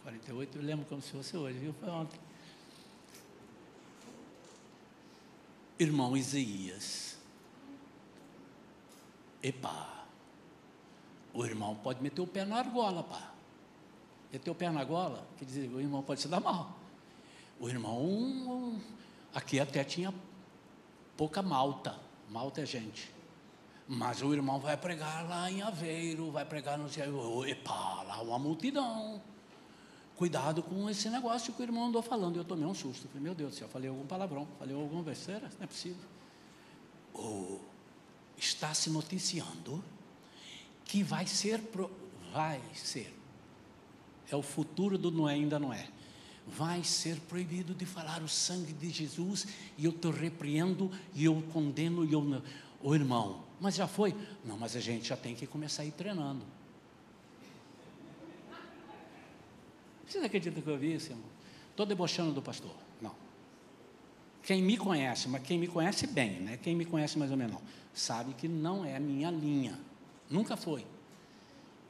48, 0.03 0.59
eu 0.59 0.63
lembro 0.63 0.85
como 0.87 1.01
se 1.01 1.11
fosse 1.11 1.37
hoje, 1.37 1.59
viu? 1.59 1.75
Foi 1.81 1.89
ontem. 1.89 2.21
Irmão 5.79 6.15
Isaías. 6.15 7.17
Epa, 9.43 10.00
o 11.33 11.45
irmão 11.45 11.75
pode 11.77 12.03
meter 12.03 12.21
o 12.21 12.27
pé 12.27 12.45
na 12.45 12.57
argola, 12.57 13.03
pá 13.03 13.31
meteu 14.33 14.53
o 14.53 14.57
pé 14.57 14.71
na 14.71 14.85
gola, 14.85 15.27
quer 15.39 15.45
dizer, 15.45 15.69
o 15.69 15.81
irmão 15.81 16.03
pode 16.03 16.21
se 16.21 16.29
dar 16.29 16.41
mal. 16.41 16.79
O 17.59 17.69
irmão, 17.69 18.81
aqui 19.35 19.59
até 19.61 19.85
tinha 19.85 20.15
pouca 21.17 21.43
malta, 21.43 21.99
malta 22.31 22.61
é 22.61 22.67
gente. 22.67 23.13
Mas 23.87 24.23
o 24.23 24.33
irmão 24.33 24.61
vai 24.61 24.77
pregar 24.77 25.29
lá 25.29 25.51
em 25.51 25.63
Aveiro, 25.63 26.31
vai 26.31 26.45
pregar 26.45 26.79
no 26.79 26.89
céu, 26.89 27.45
epa, 27.45 28.03
lá 28.05 28.23
uma 28.23 28.39
multidão. 28.39 29.21
Cuidado 30.17 30.63
com 30.63 30.89
esse 30.89 31.11
negócio 31.11 31.53
que 31.53 31.61
o 31.61 31.65
irmão 31.65 31.87
andou 31.87 32.03
falando. 32.03 32.37
Eu 32.37 32.45
tomei 32.45 32.67
um 32.67 32.75
susto. 32.75 33.09
Falei, 33.09 33.23
meu 33.23 33.35
Deus 33.35 33.53
do 33.53 33.59
céu, 33.59 33.69
falei 33.69 33.89
algum 33.89 34.07
palavrão, 34.07 34.47
falei 34.59 34.77
alguma 34.77 35.03
besteira? 35.03 35.51
Não 35.59 35.65
é 35.65 35.67
possível. 35.67 36.05
Oh, 37.15 37.59
está 38.37 38.73
se 38.75 38.91
noticiando 38.91 39.83
que 40.91 41.05
vai 41.05 41.25
ser, 41.25 41.61
pro, 41.61 41.89
vai 42.33 42.61
ser 42.75 43.15
é 44.29 44.35
o 44.37 44.43
futuro 44.43 44.99
do 44.99 45.11
Noé, 45.11 45.35
ainda 45.35 45.59
não 45.59 45.73
é. 45.73 45.89
Vai 46.47 46.83
ser 46.83 47.21
proibido 47.21 47.75
de 47.75 47.87
falar 47.87 48.23
o 48.23 48.29
sangue 48.29 48.73
de 48.73 48.91
Jesus, 48.91 49.47
e 49.79 49.85
eu 49.85 49.93
te 49.93 50.11
repreendo, 50.11 50.91
e 51.15 51.25
eu 51.25 51.41
condeno, 51.53 52.05
e 52.05 52.13
eu. 52.13 52.23
Não. 52.23 52.43
Ô 52.83 52.95
irmão, 52.95 53.45
mas 53.61 53.77
já 53.77 53.87
foi? 53.87 54.17
Não, 54.45 54.57
mas 54.57 54.75
a 54.75 54.81
gente 54.81 55.09
já 55.09 55.17
tem 55.17 55.35
que 55.35 55.47
começar 55.47 55.83
a 55.83 55.85
ir 55.85 55.93
treinando. 55.93 56.45
Você 60.07 60.19
não 60.19 60.27
acredita 60.27 60.61
que 60.61 60.69
eu 60.69 60.79
vi 60.79 60.95
isso, 60.95 61.13
irmão? 61.13 61.29
Estou 61.71 61.87
debochando 61.87 62.33
do 62.33 62.43
pastor. 62.43 62.75
Não. 63.01 63.15
Quem 64.43 64.61
me 64.61 64.77
conhece, 64.77 65.29
mas 65.29 65.43
quem 65.43 65.57
me 65.57 65.69
conhece 65.69 66.07
bem, 66.09 66.41
né? 66.41 66.57
Quem 66.57 66.75
me 66.75 66.85
conhece 66.85 67.17
mais 67.17 67.31
ou 67.31 67.37
menos, 67.37 67.55
não, 67.55 67.63
sabe 67.95 68.35
que 68.35 68.49
não 68.49 68.85
é 68.85 68.97
a 68.97 69.01
minha 69.01 69.31
linha. 69.31 69.79
Nunca 70.31 70.57
foi. 70.57 70.87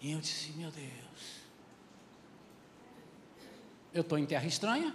E 0.00 0.12
eu 0.12 0.18
disse, 0.18 0.52
meu 0.52 0.70
Deus. 0.70 1.40
Eu 3.92 4.00
estou 4.00 4.18
em 4.18 4.24
terra 4.24 4.46
estranha, 4.46 4.94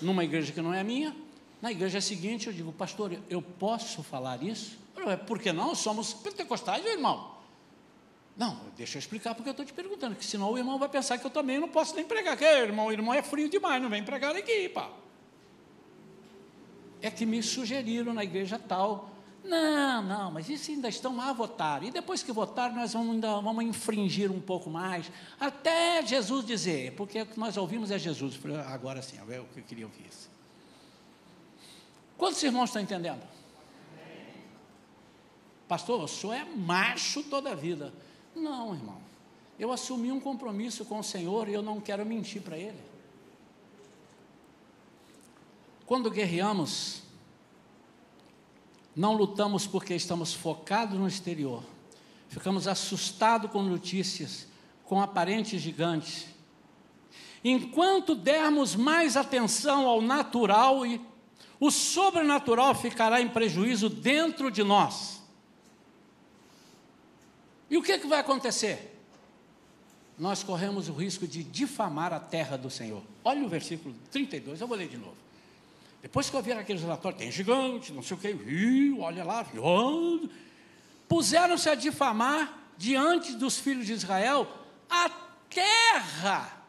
numa 0.00 0.24
igreja 0.24 0.50
que 0.50 0.62
não 0.62 0.72
é 0.72 0.82
minha. 0.82 1.14
Na 1.60 1.70
igreja 1.70 2.00
seguinte, 2.00 2.46
eu 2.46 2.52
digo, 2.52 2.72
pastor, 2.72 3.12
eu 3.28 3.42
posso 3.42 4.02
falar 4.02 4.42
isso? 4.42 4.78
Por 5.26 5.38
que 5.38 5.52
não? 5.52 5.74
Somos 5.74 6.14
pentecostais, 6.14 6.82
meu 6.82 6.92
irmão. 6.92 7.38
Não, 8.36 8.58
deixa 8.76 8.96
eu 8.96 9.00
explicar 9.00 9.34
porque 9.34 9.50
eu 9.50 9.52
estou 9.52 9.66
te 9.66 9.72
perguntando, 9.72 10.14
que 10.14 10.24
senão 10.24 10.50
o 10.50 10.56
irmão 10.56 10.78
vai 10.78 10.88
pensar 10.88 11.18
que 11.18 11.26
eu 11.26 11.30
também 11.30 11.58
não 11.58 11.68
posso 11.68 11.94
nem 11.94 12.06
pregar. 12.06 12.38
Que 12.38 12.44
irmão, 12.44 12.86
o 12.86 12.92
irmão 12.92 13.12
é 13.12 13.22
frio 13.22 13.50
demais, 13.50 13.82
não 13.82 13.90
vem 13.90 14.02
pregar 14.02 14.34
aqui, 14.34 14.70
pá. 14.70 14.90
É 17.02 17.10
que 17.10 17.26
me 17.26 17.42
sugeriram 17.42 18.14
na 18.14 18.24
igreja 18.24 18.58
tal 18.58 19.10
não, 19.42 20.02
não, 20.02 20.30
mas 20.30 20.48
isso 20.48 20.70
ainda 20.70 20.88
estão 20.88 21.20
a 21.20 21.32
votar. 21.32 21.82
E 21.82 21.90
depois 21.90 22.22
que 22.22 22.32
votar, 22.32 22.72
nós 22.72 22.92
vamos, 22.92 23.14
ainda, 23.14 23.40
vamos 23.40 23.64
infringir 23.64 24.30
um 24.30 24.40
pouco 24.40 24.68
mais, 24.70 25.10
até 25.38 26.04
Jesus 26.04 26.44
dizer, 26.44 26.94
porque 26.94 27.22
o 27.22 27.26
que 27.26 27.38
nós 27.38 27.56
ouvimos 27.56 27.90
é 27.90 27.98
Jesus. 27.98 28.38
Agora 28.66 29.02
sim, 29.02 29.18
é 29.18 29.40
o 29.40 29.44
que 29.44 29.60
eu 29.60 29.64
queria 29.64 29.86
ouvir. 29.86 30.10
Quantos 32.16 32.42
irmãos 32.42 32.66
estão 32.66 32.82
entendendo? 32.82 33.22
Pastor, 35.66 36.02
o 36.02 36.08
senhor 36.08 36.34
é 36.34 36.44
macho 36.44 37.22
toda 37.22 37.52
a 37.52 37.54
vida. 37.54 37.94
Não, 38.34 38.74
irmão. 38.74 39.00
Eu 39.58 39.70
assumi 39.70 40.10
um 40.10 40.18
compromisso 40.18 40.84
com 40.84 40.98
o 40.98 41.04
Senhor 41.04 41.46
e 41.46 41.52
eu 41.52 41.60
não 41.60 41.80
quero 41.80 42.04
mentir 42.06 42.40
para 42.40 42.56
Ele. 42.56 42.80
Quando 45.84 46.10
guerreamos, 46.10 47.02
não 48.94 49.14
lutamos 49.14 49.66
porque 49.66 49.94
estamos 49.94 50.34
focados 50.34 50.98
no 50.98 51.06
exterior, 51.06 51.62
ficamos 52.28 52.66
assustados 52.66 53.50
com 53.50 53.62
notícias, 53.62 54.46
com 54.84 55.00
aparentes 55.00 55.60
gigantes. 55.60 56.26
Enquanto 57.42 58.14
dermos 58.14 58.74
mais 58.74 59.16
atenção 59.16 59.86
ao 59.86 60.02
natural, 60.02 60.82
o 61.58 61.70
sobrenatural 61.70 62.74
ficará 62.74 63.20
em 63.20 63.28
prejuízo 63.28 63.88
dentro 63.88 64.50
de 64.50 64.62
nós. 64.62 65.20
E 67.70 67.78
o 67.78 67.82
que, 67.82 67.98
que 67.98 68.06
vai 68.06 68.18
acontecer? 68.18 68.98
Nós 70.18 70.42
corremos 70.42 70.88
o 70.88 70.92
risco 70.92 71.26
de 71.26 71.42
difamar 71.42 72.12
a 72.12 72.20
terra 72.20 72.58
do 72.58 72.68
Senhor. 72.68 73.02
Olha 73.24 73.44
o 73.44 73.48
versículo 73.48 73.94
32, 74.10 74.60
eu 74.60 74.66
vou 74.66 74.76
ler 74.76 74.88
de 74.88 74.98
novo. 74.98 75.16
Depois 76.02 76.30
que 76.30 76.36
eu 76.36 76.42
vi 76.42 76.52
aqueles 76.52 76.82
relatórios, 76.82 77.20
tem 77.20 77.30
gigante, 77.30 77.92
não 77.92 78.02
sei 78.02 78.16
o 78.16 78.20
que, 78.20 78.32
viu, 78.32 79.00
olha 79.00 79.22
lá, 79.22 79.42
viu, 79.42 80.30
puseram-se 81.08 81.68
a 81.68 81.74
difamar 81.74 82.72
diante 82.76 83.34
dos 83.34 83.58
filhos 83.58 83.86
de 83.86 83.92
Israel 83.92 84.48
a 84.88 85.10
terra 85.50 86.60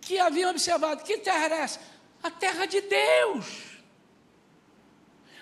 que 0.00 0.18
haviam 0.18 0.50
observado. 0.50 1.02
Que 1.04 1.18
terra 1.18 1.44
era 1.44 1.56
essa? 1.56 1.80
A 2.22 2.30
terra 2.30 2.66
de 2.66 2.80
Deus. 2.80 3.46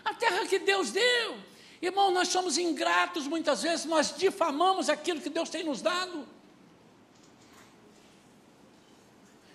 A 0.04 0.14
terra 0.14 0.46
que 0.46 0.58
Deus 0.58 0.90
deu. 0.90 1.36
Irmão, 1.80 2.12
nós 2.12 2.28
somos 2.28 2.58
ingratos 2.58 3.26
muitas 3.26 3.62
vezes, 3.62 3.86
nós 3.86 4.14
difamamos 4.16 4.88
aquilo 4.88 5.20
que 5.20 5.30
Deus 5.30 5.50
tem 5.50 5.64
nos 5.64 5.82
dado. 5.82 6.28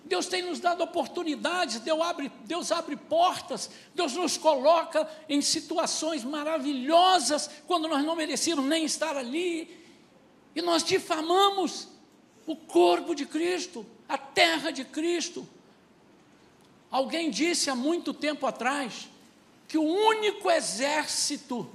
Deus 0.08 0.26
tem 0.28 0.42
nos 0.42 0.60
dado 0.60 0.82
oportunidades, 0.82 1.80
Deus 1.82 2.02
abre, 2.02 2.32
Deus 2.46 2.72
abre 2.72 2.96
portas, 2.96 3.70
Deus 3.94 4.14
nos 4.14 4.38
coloca 4.38 5.08
em 5.28 5.42
situações 5.42 6.24
maravilhosas 6.24 7.50
quando 7.68 7.88
nós 7.88 8.04
não 8.06 8.16
merecíamos 8.16 8.66
nem 8.66 8.86
estar 8.86 9.18
ali. 9.18 9.70
E 10.56 10.62
nós 10.62 10.84
difamamos 10.84 11.90
o 12.46 12.56
corpo 12.56 13.14
de 13.14 13.26
Cristo, 13.26 13.86
a 14.08 14.18
terra 14.18 14.72
de 14.72 14.86
Cristo. 14.86 15.48
Alguém 16.90 17.30
disse 17.30 17.70
há 17.70 17.76
muito 17.76 18.14
tempo 18.14 18.48
atrás 18.48 19.10
que 19.68 19.78
o 19.78 19.84
único 19.84 20.50
exército 20.50 21.70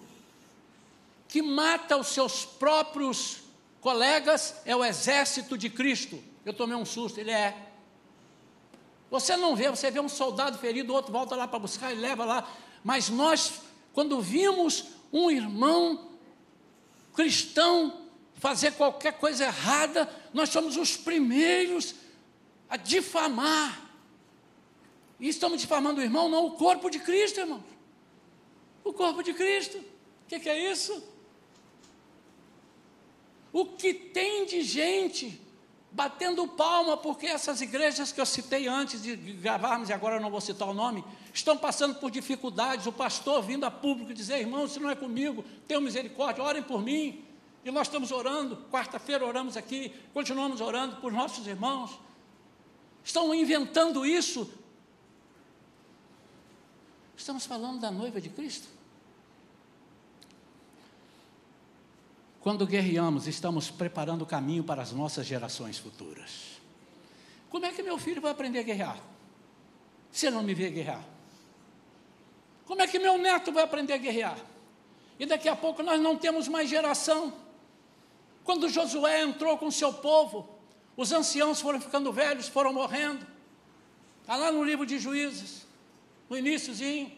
que 1.29 1.43
mata 1.43 1.99
os 1.99 2.09
seus 2.09 2.47
próprios 2.47 3.43
colegas 3.83 4.55
é 4.65 4.75
o 4.75 4.83
exército 4.83 5.59
de 5.59 5.69
Cristo. 5.69 6.23
Eu 6.47 6.55
tomei 6.55 6.77
um 6.77 6.87
susto, 6.87 7.21
ele 7.21 7.31
é. 7.31 7.72
Você 9.13 9.37
não 9.37 9.55
vê, 9.55 9.69
você 9.69 9.91
vê 9.91 10.01
um 10.01 10.09
soldado 10.09 10.57
ferido, 10.57 10.91
o 10.91 10.97
outro 10.97 11.13
volta 11.13 11.37
lá 11.37 11.47
para 11.47 11.59
buscar 11.59 11.93
e 11.93 11.95
leva 11.95 12.25
lá. 12.25 12.51
Mas 12.83 13.11
nós, 13.11 13.61
quando 13.93 14.19
vimos 14.23 14.87
um 15.13 15.31
irmão 15.31 16.09
cristão 17.13 18.09
fazer 18.37 18.73
qualquer 18.73 19.19
coisa 19.19 19.45
errada, 19.45 20.11
nós 20.33 20.49
somos 20.49 20.79
os 20.79 20.97
primeiros 20.97 21.95
a 22.71 22.79
difamar. 22.79 23.87
E 25.21 25.29
estamos 25.29 25.61
difamando 25.61 26.01
o 26.01 26.03
irmão, 26.03 26.31
não 26.31 26.47
o 26.47 26.53
corpo 26.53 26.89
de 26.89 26.99
Cristo, 26.99 27.39
irmão. 27.39 27.63
O 28.83 28.95
corpo 28.95 29.23
de 29.23 29.35
Cristo. 29.35 29.77
O 29.77 29.85
que, 30.27 30.41
que 30.41 30.49
é 30.49 30.73
isso? 30.73 31.05
O 33.53 33.67
que 33.67 33.93
tem 33.93 34.47
de 34.47 34.63
gente 34.63 35.39
batendo 35.93 36.49
palma, 36.49 36.97
porque 36.97 37.27
essas 37.27 37.61
igrejas 37.61 38.13
que 38.13 38.21
eu 38.21 38.27
citei 38.27 38.67
antes 38.67 39.03
de 39.03 39.15
gravarmos, 39.15 39.91
e 39.91 39.93
agora 39.93 40.17
eu 40.17 40.21
não 40.21 40.31
vou 40.31 40.41
citar 40.41 40.69
o 40.69 40.75
nome, 40.75 41.05
estão 41.33 41.57
passando 41.57 41.97
por 41.97 42.11
dificuldades. 42.11 42.87
O 42.87 42.93
pastor 42.93 43.43
vindo 43.43 43.65
a 43.65 43.71
público 43.71 44.15
dizer: 44.15 44.39
irmão, 44.39 44.67
se 44.67 44.81
não 44.81 44.91
é 44.91 44.95
comigo, 44.95 45.45
tenham 45.69 45.83
misericórdia, 45.83 46.43
orem 46.43 46.63
por 46.63 46.83
mim. 46.83 47.25
E 47.65 47.71
nós 47.71 47.87
estamos 47.87 48.11
orando, 48.11 48.57
quarta-feira 48.73 49.25
oramos 49.25 49.57
aqui, 49.57 49.95
continuamos 50.13 50.61
orando 50.61 50.97
por 50.97 51.13
nossos 51.13 51.47
irmãos. 51.47 51.97
Estão 53.05 53.33
inventando 53.35 54.05
isso. 54.05 54.51
Estamos 57.17 57.47
falando 57.47 57.81
da 57.81 57.91
noiva 57.91 58.21
de 58.21 58.29
Cristo. 58.31 58.67
Quando 62.43 62.67
guerreamos, 62.67 63.29
estamos 63.29 63.71
preparando 63.71 64.23
o 64.23 64.27
caminho 64.27 64.65
para 64.65 64.83
as 64.83 64.91
nossas 64.91 65.25
gerações 65.25 65.79
futuras. 65.79 66.61
Como 67.49 67.65
é 67.65 67.71
que 67.71 67.85
meu 67.85 67.97
filho 67.99 68.21
vai 68.21 68.33
aprender 68.33 68.59
a 68.59 68.63
guerrear? 68.63 68.99
Se 70.11 70.27
ele 70.27 70.35
não 70.35 70.43
me 70.43 70.53
vê 70.53 70.69
guerrear. 70.69 71.05
Como 72.67 72.83
é 72.83 72.89
que 72.89 72.99
meu 72.99 73.17
neto 73.17 73.53
vai 73.53 73.63
aprender 73.63 73.93
a 73.93 73.97
guerrear? 73.97 74.37
E 75.21 75.25
daqui 75.25 75.49
a 75.49 75.55
pouco 75.55 75.85
nós 75.85 76.01
não 76.01 76.17
temos 76.17 76.49
mais 76.49 76.69
geração. 76.69 77.33
Quando 78.43 78.69
Josué 78.69 79.23
entrou 79.23 79.57
com 79.57 79.71
seu 79.71 79.93
povo, 79.93 80.49
os 80.97 81.13
anciãos 81.13 81.61
foram 81.61 81.81
ficando 81.81 82.13
velhos, 82.13 82.49
foram 82.49 82.73
morrendo. 82.73 83.25
Está 84.21 84.35
lá 84.35 84.51
no 84.51 84.65
livro 84.65 84.85
de 84.85 84.99
Juízes, 84.99 85.65
no 86.29 86.37
iníciozinho. 86.37 87.13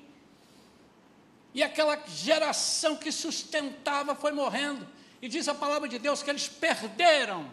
E 1.54 1.62
aquela 1.62 1.96
geração 2.06 2.94
que 2.94 3.10
sustentava 3.10 4.14
foi 4.14 4.32
morrendo. 4.32 4.86
E 5.24 5.28
diz 5.28 5.48
a 5.48 5.54
palavra 5.54 5.88
de 5.88 5.98
Deus 5.98 6.22
que 6.22 6.28
eles 6.28 6.46
perderam, 6.46 7.50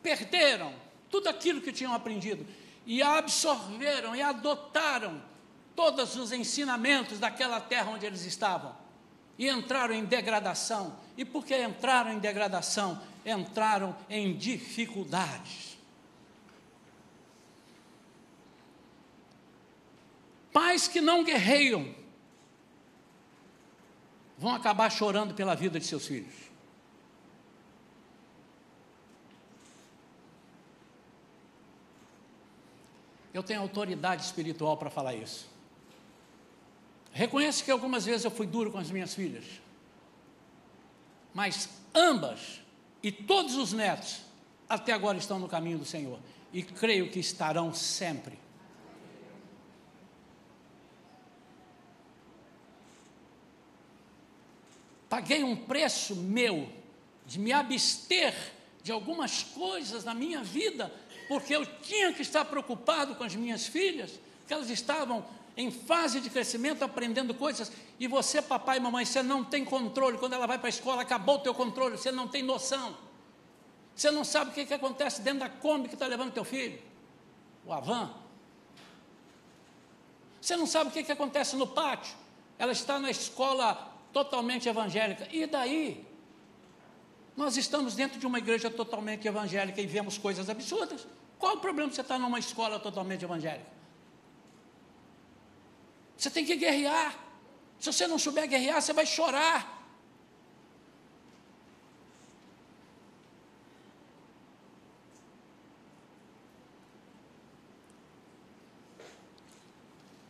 perderam 0.00 0.72
tudo 1.10 1.28
aquilo 1.28 1.60
que 1.60 1.72
tinham 1.72 1.92
aprendido 1.92 2.46
e 2.86 3.02
absorveram 3.02 4.14
e 4.14 4.22
adotaram 4.22 5.20
todos 5.74 6.14
os 6.14 6.30
ensinamentos 6.30 7.18
daquela 7.18 7.60
terra 7.60 7.90
onde 7.90 8.06
eles 8.06 8.24
estavam 8.24 8.76
e 9.36 9.48
entraram 9.48 9.92
em 9.92 10.04
degradação. 10.04 10.96
E 11.16 11.24
porque 11.24 11.60
entraram 11.60 12.12
em 12.12 12.20
degradação, 12.20 13.02
entraram 13.24 13.96
em 14.08 14.32
dificuldades. 14.36 15.76
Pais 20.52 20.86
que 20.86 21.00
não 21.00 21.24
guerreiam, 21.24 21.92
vão 24.38 24.54
acabar 24.54 24.90
chorando 24.90 25.34
pela 25.34 25.54
vida 25.54 25.80
de 25.80 25.86
seus 25.86 26.06
filhos. 26.06 26.34
Eu 33.32 33.42
tenho 33.42 33.60
autoridade 33.60 34.24
espiritual 34.24 34.76
para 34.76 34.88
falar 34.88 35.14
isso. 35.14 35.46
Reconheço 37.12 37.64
que 37.64 37.70
algumas 37.70 38.04
vezes 38.04 38.24
eu 38.24 38.30
fui 38.30 38.46
duro 38.46 38.70
com 38.70 38.78
as 38.78 38.90
minhas 38.90 39.14
filhas, 39.14 39.44
mas 41.32 41.68
ambas 41.94 42.60
e 43.02 43.12
todos 43.12 43.56
os 43.56 43.72
netos 43.72 44.22
até 44.68 44.92
agora 44.92 45.16
estão 45.16 45.38
no 45.38 45.48
caminho 45.48 45.78
do 45.78 45.84
Senhor 45.84 46.18
e 46.52 46.62
creio 46.62 47.10
que 47.10 47.18
estarão 47.18 47.72
sempre. 47.72 48.38
Paguei 55.08 55.42
um 55.42 55.56
preço 55.56 56.14
meu 56.16 56.68
de 57.24 57.38
me 57.38 57.52
abster 57.52 58.34
de 58.82 58.92
algumas 58.92 59.42
coisas 59.42 60.04
na 60.04 60.14
minha 60.14 60.42
vida, 60.42 60.92
porque 61.28 61.54
eu 61.54 61.66
tinha 61.82 62.12
que 62.12 62.22
estar 62.22 62.44
preocupado 62.44 63.14
com 63.16 63.24
as 63.24 63.34
minhas 63.34 63.66
filhas, 63.66 64.20
que 64.46 64.54
elas 64.54 64.70
estavam 64.70 65.24
em 65.56 65.70
fase 65.70 66.20
de 66.20 66.30
crescimento, 66.30 66.84
aprendendo 66.84 67.34
coisas, 67.34 67.72
e 67.98 68.06
você, 68.06 68.42
papai 68.42 68.76
e 68.76 68.80
mamãe, 68.80 69.04
você 69.04 69.22
não 69.22 69.42
tem 69.42 69.64
controle. 69.64 70.18
Quando 70.18 70.34
ela 70.34 70.46
vai 70.46 70.58
para 70.58 70.68
a 70.68 70.70
escola, 70.70 71.02
acabou 71.02 71.36
o 71.36 71.40
teu 71.40 71.54
controle, 71.54 71.96
você 71.96 72.12
não 72.12 72.28
tem 72.28 72.42
noção. 72.42 72.96
Você 73.94 74.10
não 74.10 74.22
sabe 74.22 74.50
o 74.50 74.54
que, 74.54 74.66
que 74.66 74.74
acontece 74.74 75.22
dentro 75.22 75.40
da 75.40 75.48
Kombi 75.48 75.88
que 75.88 75.94
está 75.94 76.06
levando 76.06 76.32
teu 76.32 76.44
filho, 76.44 76.78
o 77.64 77.72
Avan. 77.72 78.14
Você 80.40 80.54
não 80.54 80.66
sabe 80.66 80.90
o 80.90 80.92
que, 80.92 81.02
que 81.02 81.10
acontece 81.10 81.56
no 81.56 81.66
pátio. 81.66 82.14
Ela 82.58 82.72
está 82.72 83.00
na 83.00 83.10
escola 83.10 83.95
totalmente 84.16 84.66
evangélica. 84.66 85.28
E 85.30 85.46
daí? 85.46 86.02
Nós 87.36 87.58
estamos 87.58 87.94
dentro 87.94 88.18
de 88.18 88.26
uma 88.26 88.38
igreja 88.38 88.70
totalmente 88.70 89.28
evangélica 89.28 89.78
e 89.78 89.86
vemos 89.86 90.16
coisas 90.16 90.48
absurdas. 90.48 91.06
Qual 91.38 91.56
o 91.56 91.60
problema 91.60 91.90
de 91.90 91.96
você 91.96 92.00
estar 92.00 92.18
numa 92.18 92.38
escola 92.38 92.80
totalmente 92.80 93.26
evangélica? 93.26 93.70
Você 96.16 96.30
tem 96.30 96.46
que 96.46 96.56
guerrear. 96.56 97.14
Se 97.78 97.92
você 97.92 98.06
não 98.06 98.18
souber 98.18 98.48
guerrear, 98.48 98.80
você 98.80 98.94
vai 98.94 99.04
chorar. 99.04 99.74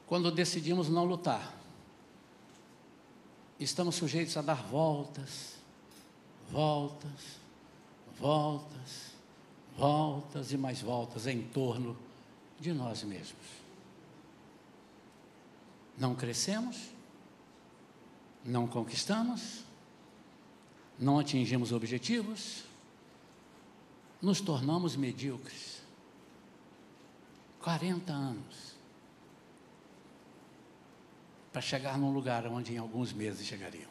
quando 0.07 0.31
decidimos 0.31 0.89
não 0.89 1.05
lutar, 1.05 1.53
estamos 3.65 3.95
sujeitos 3.95 4.37
a 4.37 4.43
dar 4.43 4.63
voltas, 4.63 5.55
voltas, 6.51 7.41
voltas, 8.19 9.13
voltas 9.77 10.53
e 10.53 10.57
mais 10.57 10.81
voltas 10.83 11.27
em 11.27 11.43
torno 11.43 11.97
de 12.61 12.73
nós 12.73 13.03
mesmos. 13.03 13.47
Não 15.97 16.15
crescemos, 16.15 16.91
não 18.45 18.67
conquistamos, 18.67 19.65
não 20.99 21.19
atingimos 21.19 21.73
objetivos, 21.73 22.65
nos 24.21 24.41
tornamos 24.41 24.97
medíocres. 24.97 25.77
40 27.61 28.13
anos 28.13 28.66
para 31.57 31.63
chegar 31.63 31.97
num 31.97 32.13
lugar 32.13 32.47
onde 32.49 32.75
em 32.75 32.77
alguns 32.77 33.15
meses 33.15 33.47
chegariam. 33.47 33.89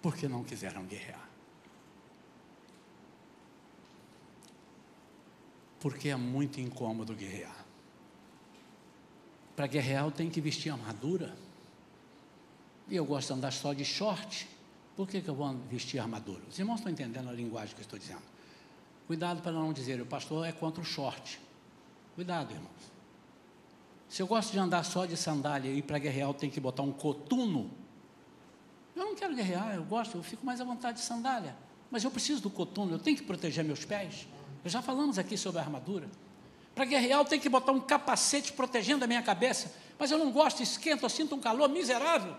Porque 0.00 0.28
não 0.28 0.44
quiseram 0.44 0.84
guerrear. 0.84 1.28
Porque 5.80 6.10
é 6.10 6.14
muito 6.14 6.60
incômodo 6.60 7.12
guerrear. 7.12 7.66
Para 9.56 9.66
guerrear 9.66 10.04
eu 10.04 10.12
tenho 10.12 10.30
que 10.30 10.40
vestir 10.40 10.70
armadura. 10.70 11.36
E 12.88 12.94
eu 12.94 13.04
gosto 13.04 13.26
de 13.26 13.34
andar 13.34 13.52
só 13.52 13.72
de 13.72 13.84
short. 13.84 14.48
Por 14.94 15.08
que, 15.08 15.20
que 15.20 15.28
eu 15.28 15.34
vou 15.34 15.52
vestir 15.68 15.98
armadura? 15.98 16.42
Os 16.48 16.56
irmãos 16.56 16.76
estão 16.76 16.92
entendendo 16.92 17.28
a 17.28 17.32
linguagem 17.32 17.74
que 17.74 17.80
eu 17.80 17.84
estou 17.84 17.98
dizendo. 17.98 18.22
Cuidado 19.08 19.42
para 19.42 19.50
não 19.50 19.72
dizer, 19.72 20.00
o 20.00 20.06
pastor 20.06 20.46
é 20.46 20.52
contra 20.52 20.80
o 20.80 20.84
short. 20.84 21.40
Cuidado, 22.14 22.52
irmãos. 22.52 22.89
Se 24.10 24.20
eu 24.20 24.26
gosto 24.26 24.50
de 24.50 24.58
andar 24.58 24.84
só 24.84 25.06
de 25.06 25.16
sandália 25.16 25.70
e 25.70 25.78
ir 25.78 25.82
para 25.82 25.96
guerrear, 25.96 26.28
eu 26.28 26.34
tenho 26.34 26.52
que 26.52 26.58
botar 26.58 26.82
um 26.82 26.90
cotuno. 26.90 27.70
Eu 28.96 29.04
não 29.04 29.14
quero 29.14 29.32
guerrear, 29.36 29.76
eu 29.76 29.84
gosto, 29.84 30.18
eu 30.18 30.22
fico 30.24 30.44
mais 30.44 30.60
à 30.60 30.64
vontade 30.64 30.98
de 30.98 31.04
sandália. 31.04 31.54
Mas 31.92 32.02
eu 32.02 32.10
preciso 32.10 32.42
do 32.42 32.50
cotuno, 32.50 32.90
eu 32.90 32.98
tenho 32.98 33.16
que 33.16 33.22
proteger 33.22 33.64
meus 33.64 33.84
pés. 33.84 34.26
Eu 34.64 34.68
já 34.68 34.82
falamos 34.82 35.16
aqui 35.16 35.36
sobre 35.36 35.60
a 35.60 35.62
armadura. 35.62 36.10
Para 36.74 36.84
guerrear, 36.86 37.20
eu 37.20 37.24
tenho 37.24 37.40
que 37.40 37.48
botar 37.48 37.70
um 37.70 37.80
capacete 37.80 38.52
protegendo 38.52 39.04
a 39.04 39.06
minha 39.06 39.22
cabeça. 39.22 39.72
Mas 39.96 40.10
eu 40.10 40.18
não 40.18 40.32
gosto, 40.32 40.60
esquento, 40.60 41.04
eu 41.04 41.08
sinto 41.08 41.36
um 41.36 41.40
calor 41.40 41.68
miserável. 41.68 42.34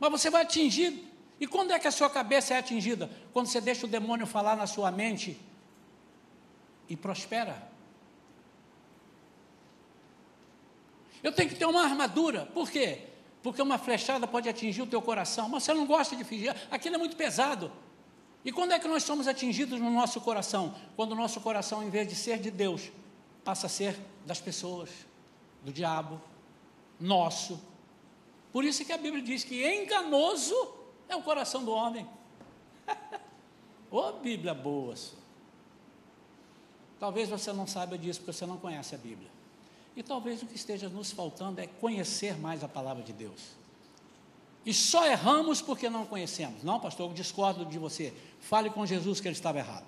Mas 0.00 0.10
você 0.10 0.28
vai 0.28 0.42
atingir. 0.42 1.08
E 1.38 1.46
quando 1.46 1.70
é 1.70 1.78
que 1.78 1.86
a 1.86 1.92
sua 1.92 2.10
cabeça 2.10 2.54
é 2.54 2.58
atingida? 2.58 3.08
Quando 3.32 3.46
você 3.46 3.60
deixa 3.60 3.86
o 3.86 3.88
demônio 3.88 4.26
falar 4.26 4.56
na 4.56 4.66
sua 4.66 4.90
mente 4.90 5.40
e 6.88 6.96
prospera. 6.96 7.70
Eu 11.22 11.32
tenho 11.32 11.48
que 11.48 11.54
ter 11.54 11.66
uma 11.66 11.82
armadura. 11.82 12.46
Por 12.46 12.70
quê? 12.70 13.06
Porque 13.42 13.60
uma 13.60 13.78
flechada 13.78 14.26
pode 14.26 14.48
atingir 14.48 14.82
o 14.82 14.86
teu 14.86 15.00
coração. 15.00 15.48
Mas 15.48 15.62
você 15.62 15.74
não 15.74 15.86
gosta 15.86 16.16
de 16.16 16.24
fingir. 16.24 16.54
Aquilo 16.70 16.96
é 16.96 16.98
muito 16.98 17.16
pesado. 17.16 17.70
E 18.44 18.50
quando 18.50 18.72
é 18.72 18.78
que 18.78 18.88
nós 18.88 19.04
somos 19.04 19.28
atingidos 19.28 19.80
no 19.80 19.90
nosso 19.90 20.20
coração? 20.20 20.74
Quando 20.96 21.12
o 21.12 21.14
nosso 21.14 21.40
coração, 21.40 21.82
em 21.82 21.90
vez 21.90 22.08
de 22.08 22.14
ser 22.14 22.38
de 22.38 22.50
Deus, 22.50 22.90
passa 23.44 23.66
a 23.66 23.70
ser 23.70 23.96
das 24.26 24.40
pessoas, 24.40 24.90
do 25.62 25.72
diabo, 25.72 26.20
nosso. 26.98 27.60
Por 28.52 28.64
isso 28.64 28.84
que 28.84 28.92
a 28.92 28.98
Bíblia 28.98 29.22
diz 29.22 29.44
que 29.44 29.64
enganoso 29.64 30.54
é 31.08 31.14
o 31.14 31.22
coração 31.22 31.64
do 31.64 31.70
homem. 31.70 32.06
Ô 33.90 33.98
oh, 33.98 34.12
Bíblia 34.14 34.54
boa! 34.54 34.94
Talvez 36.98 37.28
você 37.28 37.52
não 37.52 37.66
saiba 37.66 37.96
disso 37.96 38.20
porque 38.20 38.32
você 38.32 38.46
não 38.46 38.56
conhece 38.56 38.94
a 38.94 38.98
Bíblia. 38.98 39.30
E 39.96 40.02
talvez 40.02 40.42
o 40.42 40.46
que 40.46 40.56
esteja 40.56 40.88
nos 40.88 41.12
faltando 41.12 41.60
é 41.60 41.66
conhecer 41.66 42.38
mais 42.38 42.64
a 42.64 42.68
palavra 42.68 43.02
de 43.02 43.12
Deus. 43.12 43.40
E 44.64 44.72
só 44.72 45.06
erramos 45.06 45.60
porque 45.60 45.90
não 45.90 46.06
conhecemos. 46.06 46.62
Não, 46.62 46.78
pastor, 46.78 47.10
eu 47.10 47.14
discordo 47.14 47.64
de 47.66 47.78
você. 47.78 48.12
Fale 48.40 48.70
com 48.70 48.86
Jesus 48.86 49.20
que 49.20 49.28
ele 49.28 49.34
estava 49.34 49.58
errado. 49.58 49.86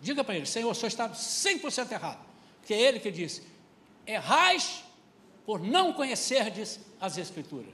Diga 0.00 0.22
para 0.22 0.36
ele, 0.36 0.46
Senhor, 0.46 0.70
o 0.70 0.74
senhor 0.74 0.88
está 0.88 1.08
100% 1.10 1.92
errado 1.92 2.28
que 2.68 2.74
é 2.74 2.80
ele 2.82 3.00
que 3.00 3.10
disse: 3.10 3.42
errais 4.06 4.84
por 5.46 5.58
não 5.58 5.90
conhecerdes 5.90 6.78
as 7.00 7.16
Escrituras. 7.16 7.72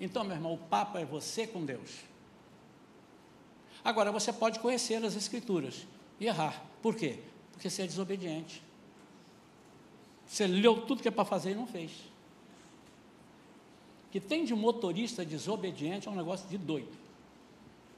Então, 0.00 0.24
meu 0.24 0.34
irmão, 0.34 0.54
o 0.54 0.58
papo 0.58 0.98
é 0.98 1.04
você 1.04 1.46
com 1.46 1.64
Deus. 1.64 1.90
Agora, 3.84 4.10
você 4.10 4.32
pode 4.32 4.58
conhecer 4.58 5.04
as 5.04 5.14
Escrituras 5.14 5.86
e 6.18 6.26
errar. 6.26 6.60
Por 6.82 6.96
quê? 6.96 7.20
Porque 7.52 7.70
você 7.70 7.82
é 7.82 7.86
desobediente. 7.86 8.60
Você 10.32 10.46
leu 10.46 10.80
tudo 10.86 11.02
que 11.02 11.08
é 11.08 11.10
para 11.10 11.26
fazer 11.26 11.50
e 11.50 11.54
não 11.54 11.66
fez. 11.66 11.90
que 14.10 14.18
tem 14.18 14.46
de 14.46 14.54
motorista 14.54 15.26
desobediente 15.26 16.08
é 16.08 16.10
um 16.10 16.14
negócio 16.14 16.48
de 16.48 16.56
doido. 16.56 16.92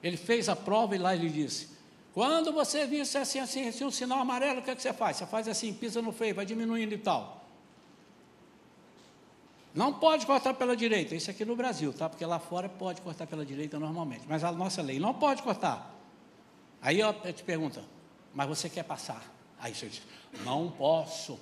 Ele 0.03 0.17
fez 0.17 0.49
a 0.49 0.57
prova 0.57 0.97
e 0.97 0.99
lá 0.99 1.15
ele 1.15 1.29
disse: 1.29 1.69
quando 2.13 2.53
você 2.53 2.89
visse 2.89 3.17
assim, 3.17 3.39
assim, 3.39 3.69
assim, 3.69 3.85
um 3.85 3.91
sinal 3.91 4.19
amarelo, 4.19 4.59
o 4.59 4.63
que, 4.65 4.71
é 4.73 4.75
que 4.75 4.83
você 4.83 4.93
faz? 4.93 5.17
Você 5.17 5.27
faz 5.27 5.47
assim, 5.47 5.73
pisa 5.73 6.03
no 6.03 6.11
freio, 6.11 6.35
vai 6.35 6.45
diminuindo 6.45 6.93
e 6.93 6.99
tal. 6.99 7.45
Não 9.73 9.93
pode 9.93 10.27
cortar 10.27 10.55
pela 10.55 10.77
direita, 10.77 11.15
isso 11.15 11.31
aqui 11.31 11.45
no 11.45 11.55
Brasil, 11.55 11.93
tá? 11.93 12.09
Porque 12.09 12.27
lá 12.27 12.41
fora 12.41 12.69
pode 12.69 13.01
cortar 13.01 13.29
pela 13.29 13.47
direita 13.47 13.79
normalmente, 13.79 14.25
mas 14.29 14.43
a 14.43 14.51
nossa 14.51 14.83
lei 14.83 14.99
não 14.99 15.15
pode 15.15 15.41
cortar. 15.41 15.95
Aí 16.83 16.99
eu 16.99 17.15
te 17.33 17.45
pergunto, 17.45 17.81
mas 18.35 18.49
você 18.49 18.69
quer 18.69 18.83
passar? 18.83 19.23
Aí 19.61 19.73
você 19.73 19.87
diz, 19.87 20.03
não 20.45 20.69
posso, 20.69 21.39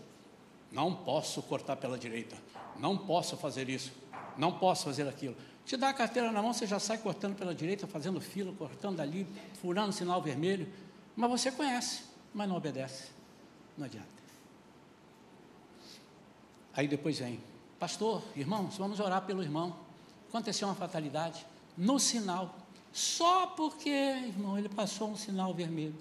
não 0.73 0.95
posso 0.95 1.43
cortar 1.43 1.77
pela 1.77 1.99
direita, 1.99 2.37
não 2.79 2.97
posso 2.97 3.37
fazer 3.37 3.69
isso, 3.69 3.93
não 4.37 4.59
posso 4.59 4.85
fazer 4.85 5.07
aquilo. 5.07 5.37
Te 5.65 5.77
dá 5.77 5.91
a 5.91 5.95
carteira 5.95 6.33
na 6.33 6.43
mão, 6.43 6.53
você 6.53 6.67
já 6.67 6.81
sai 6.81 6.99
cortando 6.99 7.37
pela 7.37 7.55
direita, 7.55 7.87
fazendo 7.87 8.21
fila, 8.21 8.53
cortando 8.53 9.01
ali, 9.01 9.27
furando 9.61 9.93
sinal 9.93 10.21
vermelho. 10.21 10.73
Mas 11.15 11.31
você 11.31 11.53
conhece, 11.53 12.05
mas 12.35 12.49
não 12.49 12.57
obedece. 12.57 13.11
Não 13.77 13.85
adianta. 13.87 14.09
Aí 16.75 16.89
depois 16.89 17.19
vem, 17.19 17.39
pastor, 17.79 18.23
irmãos, 18.35 18.77
vamos 18.79 18.99
orar 18.99 19.23
pelo 19.23 19.43
irmão. 19.43 19.77
Aconteceu 20.29 20.67
uma 20.67 20.75
fatalidade 20.75 21.47
no 21.77 21.99
sinal, 21.99 22.57
só 22.93 23.47
porque, 23.49 23.91
irmão, 23.91 24.59
ele 24.59 24.69
passou 24.69 25.11
um 25.11 25.17
sinal 25.17 25.53
vermelho. 25.55 25.95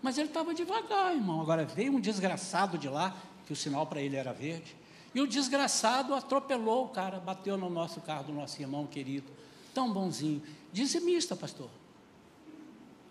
Mas 0.00 0.16
ele 0.16 0.28
estava 0.28 0.54
devagar, 0.54 1.14
irmão. 1.14 1.40
Agora 1.40 1.64
veio 1.64 1.92
um 1.92 2.00
desgraçado 2.00 2.78
de 2.78 2.88
lá, 2.88 3.14
que 3.50 3.54
o 3.54 3.56
sinal 3.56 3.84
para 3.84 4.00
ele 4.00 4.14
era 4.14 4.32
verde. 4.32 4.76
E 5.12 5.20
o 5.20 5.26
desgraçado 5.26 6.14
atropelou 6.14 6.84
o 6.84 6.88
cara, 6.90 7.18
bateu 7.18 7.56
no 7.56 7.68
nosso 7.68 8.00
carro 8.00 8.26
do 8.26 8.32
nosso 8.32 8.62
irmão 8.62 8.86
querido, 8.86 9.26
tão 9.74 9.92
bonzinho. 9.92 10.40
Dizimista, 10.72 11.34
pastor. 11.34 11.68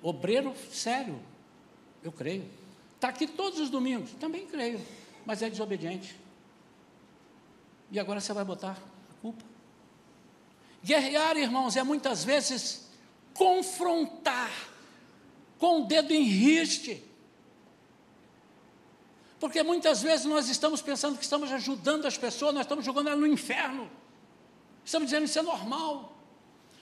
Obreiro 0.02 0.56
sério, 0.72 1.20
eu 2.02 2.10
creio. 2.10 2.50
Está 2.96 3.10
aqui 3.10 3.28
todos 3.28 3.60
os 3.60 3.70
domingos, 3.70 4.12
também 4.14 4.48
creio, 4.48 4.80
mas 5.26 5.42
é 5.42 5.50
desobediente. 5.50 6.16
E 7.92 8.00
agora 8.00 8.22
você 8.22 8.32
vai 8.32 8.46
botar 8.46 8.78
a 9.10 9.22
culpa. 9.22 9.44
Guerrear, 10.82 11.36
irmãos, 11.36 11.76
é 11.76 11.84
muitas 11.84 12.24
vezes 12.24 12.88
confrontar 13.34 14.50
com 15.58 15.82
o 15.82 15.86
dedo 15.86 16.14
em 16.14 16.24
riste 16.24 17.09
porque 19.40 19.64
muitas 19.64 20.02
vezes 20.02 20.26
nós 20.26 20.50
estamos 20.50 20.82
pensando 20.82 21.18
que 21.18 21.24
estamos 21.24 21.52
ajudando 21.52 22.06
as 22.06 22.18
pessoas, 22.18 22.54
nós 22.54 22.64
estamos 22.64 22.84
jogando 22.84 23.08
elas 23.08 23.20
no 23.20 23.28
inferno. 23.28 23.90
Estamos 24.84 25.10
dizendo 25.10 25.26
isso 25.26 25.40
é 25.40 25.42
normal. 25.42 26.18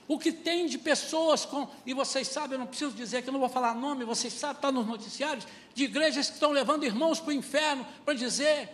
O 0.07 0.17
que 0.17 0.31
tem 0.31 0.65
de 0.65 0.77
pessoas 0.77 1.45
com, 1.45 1.67
e 1.85 1.93
vocês 1.93 2.27
sabem, 2.29 2.53
eu 2.53 2.59
não 2.59 2.65
preciso 2.65 2.95
dizer 2.95 3.21
que 3.21 3.29
eu 3.29 3.33
não 3.33 3.39
vou 3.39 3.49
falar 3.49 3.75
nome, 3.75 4.05
vocês 4.05 4.33
sabem, 4.33 4.55
está 4.55 4.71
nos 4.71 4.87
noticiários, 4.87 5.45
de 5.73 5.83
igrejas 5.83 6.27
que 6.27 6.33
estão 6.33 6.51
levando 6.51 6.85
irmãos 6.85 7.19
para 7.19 7.29
o 7.29 7.33
inferno 7.33 7.85
para 8.03 8.13
dizer 8.13 8.69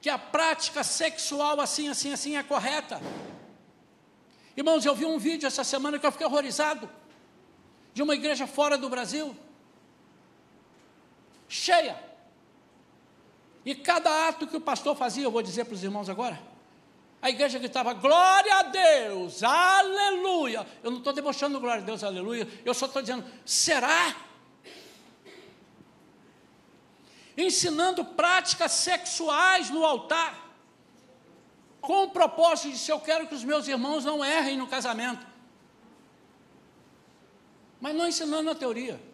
que 0.00 0.08
a 0.08 0.18
prática 0.18 0.82
sexual 0.82 1.60
assim, 1.60 1.88
assim, 1.88 2.12
assim 2.12 2.36
é 2.36 2.42
correta. 2.42 3.00
Irmãos, 4.56 4.84
eu 4.84 4.94
vi 4.94 5.04
um 5.04 5.18
vídeo 5.18 5.46
essa 5.46 5.62
semana 5.62 5.98
que 5.98 6.06
eu 6.06 6.12
fiquei 6.12 6.26
horrorizado, 6.26 6.88
de 7.92 8.02
uma 8.02 8.14
igreja 8.14 8.46
fora 8.46 8.78
do 8.78 8.88
Brasil, 8.88 9.36
cheia, 11.48 12.13
e 13.64 13.74
cada 13.74 14.28
ato 14.28 14.46
que 14.46 14.56
o 14.56 14.60
pastor 14.60 14.94
fazia, 14.94 15.24
eu 15.24 15.30
vou 15.30 15.42
dizer 15.42 15.64
para 15.64 15.74
os 15.74 15.82
irmãos 15.82 16.08
agora, 16.08 16.38
a 17.22 17.30
igreja 17.30 17.58
gritava: 17.58 17.94
Glória 17.94 18.54
a 18.56 18.62
Deus, 18.64 19.42
aleluia. 19.42 20.66
Eu 20.82 20.90
não 20.90 20.98
estou 20.98 21.12
debochando 21.12 21.58
glória 21.58 21.82
a 21.82 21.86
Deus, 21.86 22.04
aleluia. 22.04 22.46
Eu 22.62 22.74
só 22.74 22.84
estou 22.84 23.00
dizendo: 23.00 23.24
será? 23.46 24.14
Ensinando 27.34 28.04
práticas 28.04 28.72
sexuais 28.72 29.70
no 29.70 29.84
altar, 29.86 30.54
com 31.80 32.04
o 32.04 32.10
propósito 32.10 32.72
de 32.72 32.78
se 32.78 32.92
eu 32.92 33.00
quero 33.00 33.26
que 33.26 33.34
os 33.34 33.42
meus 33.42 33.66
irmãos 33.66 34.04
não 34.04 34.22
errem 34.22 34.58
no 34.58 34.66
casamento, 34.66 35.26
mas 37.80 37.94
não 37.94 38.06
ensinando 38.06 38.50
a 38.50 38.54
teoria. 38.54 39.13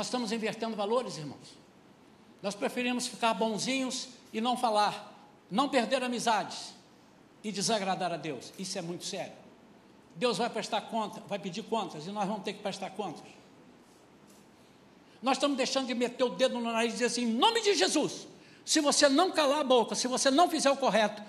Nós 0.00 0.06
estamos 0.06 0.32
invertendo 0.32 0.74
valores, 0.74 1.18
irmãos. 1.18 1.58
Nós 2.42 2.54
preferimos 2.54 3.06
ficar 3.06 3.34
bonzinhos 3.34 4.08
e 4.32 4.40
não 4.40 4.56
falar, 4.56 5.14
não 5.50 5.68
perder 5.68 6.02
amizades 6.02 6.72
e 7.44 7.52
desagradar 7.52 8.10
a 8.10 8.16
Deus. 8.16 8.50
Isso 8.58 8.78
é 8.78 8.80
muito 8.80 9.04
sério. 9.04 9.34
Deus 10.16 10.38
vai 10.38 10.48
prestar 10.48 10.80
conta, 10.80 11.20
vai 11.28 11.38
pedir 11.38 11.64
contas 11.64 12.06
e 12.06 12.10
nós 12.10 12.26
vamos 12.26 12.44
ter 12.44 12.54
que 12.54 12.62
prestar 12.62 12.88
contas. 12.92 13.26
Nós 15.22 15.36
estamos 15.36 15.58
deixando 15.58 15.88
de 15.88 15.94
meter 15.94 16.24
o 16.24 16.30
dedo 16.30 16.54
no 16.54 16.72
nariz 16.72 16.92
e 16.92 16.94
dizer 16.94 17.04
assim: 17.04 17.24
em 17.24 17.34
nome 17.34 17.60
de 17.60 17.74
Jesus, 17.74 18.26
se 18.64 18.80
você 18.80 19.06
não 19.06 19.30
calar 19.30 19.60
a 19.60 19.64
boca, 19.64 19.94
se 19.94 20.08
você 20.08 20.30
não 20.30 20.48
fizer 20.48 20.70
o 20.70 20.78
correto, 20.78 21.22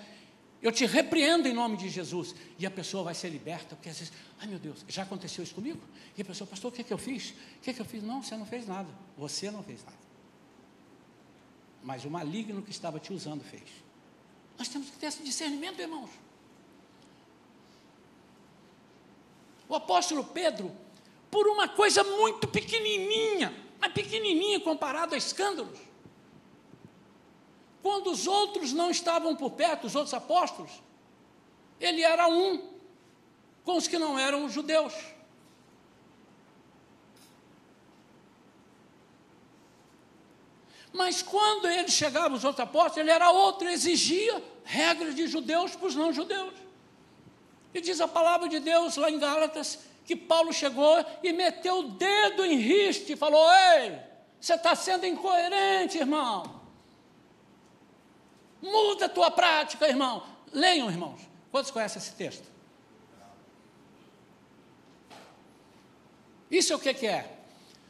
eu 0.62 0.70
te 0.70 0.86
repreendo 0.86 1.48
em 1.48 1.52
nome 1.52 1.76
de 1.76 1.88
Jesus. 1.88 2.34
E 2.56 2.64
a 2.64 2.70
pessoa 2.70 3.02
vai 3.02 3.14
ser 3.14 3.28
liberta, 3.28 3.74
porque 3.74 3.88
às 3.88 3.98
vezes, 3.98 4.12
ai 4.40 4.46
meu 4.46 4.60
Deus, 4.60 4.84
já 4.88 5.02
aconteceu 5.02 5.42
isso 5.42 5.54
comigo? 5.54 5.80
E 6.16 6.22
a 6.22 6.24
pessoa, 6.24 6.46
pastor, 6.46 6.70
o 6.70 6.74
que, 6.74 6.82
é 6.82 6.84
que 6.84 6.92
eu 6.92 6.98
fiz? 6.98 7.30
O 7.30 7.60
que, 7.62 7.70
é 7.70 7.72
que 7.72 7.80
eu 7.80 7.84
fiz? 7.84 8.02
Não, 8.02 8.22
você 8.22 8.36
não 8.36 8.46
fez 8.46 8.66
nada. 8.66 8.88
Você 9.18 9.50
não 9.50 9.62
fez 9.62 9.84
nada. 9.84 9.98
Mas 11.82 12.04
o 12.04 12.10
maligno 12.10 12.62
que 12.62 12.70
estava 12.70 13.00
te 13.00 13.12
usando 13.12 13.42
fez. 13.42 13.64
Nós 14.56 14.68
temos 14.68 14.88
que 14.88 14.96
ter 14.96 15.06
esse 15.06 15.24
discernimento, 15.24 15.80
irmãos. 15.80 16.10
O 19.68 19.74
apóstolo 19.74 20.22
Pedro, 20.22 20.70
por 21.28 21.48
uma 21.48 21.66
coisa 21.66 22.04
muito 22.04 22.46
pequenininha, 22.46 23.52
mas 23.80 23.92
pequenininha 23.92 24.60
comparado 24.60 25.14
a 25.14 25.18
escândalos, 25.18 25.80
quando 27.82 28.10
os 28.10 28.26
outros 28.26 28.72
não 28.72 28.90
estavam 28.90 29.34
por 29.34 29.50
perto, 29.50 29.86
os 29.86 29.96
outros 29.96 30.14
apóstolos, 30.14 30.70
ele 31.80 32.02
era 32.02 32.28
um 32.28 32.70
com 33.64 33.76
os 33.76 33.88
que 33.88 33.98
não 33.98 34.18
eram 34.18 34.48
judeus. 34.48 34.94
Mas 40.92 41.22
quando 41.22 41.68
ele 41.68 41.88
chegava, 41.88 42.34
os 42.34 42.44
outros 42.44 42.62
apóstolos, 42.68 42.98
ele 42.98 43.10
era 43.10 43.30
outro, 43.30 43.68
exigia 43.68 44.42
regras 44.64 45.14
de 45.14 45.26
judeus 45.26 45.74
para 45.74 45.88
os 45.88 45.96
não-judeus. 45.96 46.54
E 47.74 47.80
diz 47.80 48.00
a 48.00 48.06
palavra 48.06 48.48
de 48.48 48.60
Deus 48.60 48.96
lá 48.96 49.10
em 49.10 49.18
Gálatas 49.18 49.78
que 50.04 50.14
Paulo 50.14 50.52
chegou 50.52 51.04
e 51.22 51.32
meteu 51.32 51.78
o 51.78 51.88
dedo 51.88 52.44
em 52.44 52.56
riste 52.56 53.14
e 53.14 53.16
falou: 53.16 53.42
Ei, 53.50 53.98
você 54.38 54.54
está 54.54 54.76
sendo 54.76 55.06
incoerente, 55.06 55.98
irmão. 55.98 56.61
Muda 58.62 59.06
a 59.06 59.08
tua 59.08 59.30
prática, 59.30 59.88
irmão. 59.88 60.24
Leiam, 60.52 60.88
irmãos. 60.88 61.20
Quantos 61.50 61.70
conhecem 61.70 62.00
esse 62.00 62.12
texto? 62.12 62.44
Isso 66.50 66.72
é 66.72 66.76
o 66.76 66.78
que, 66.78 66.94
que 66.94 67.06
é? 67.06 67.38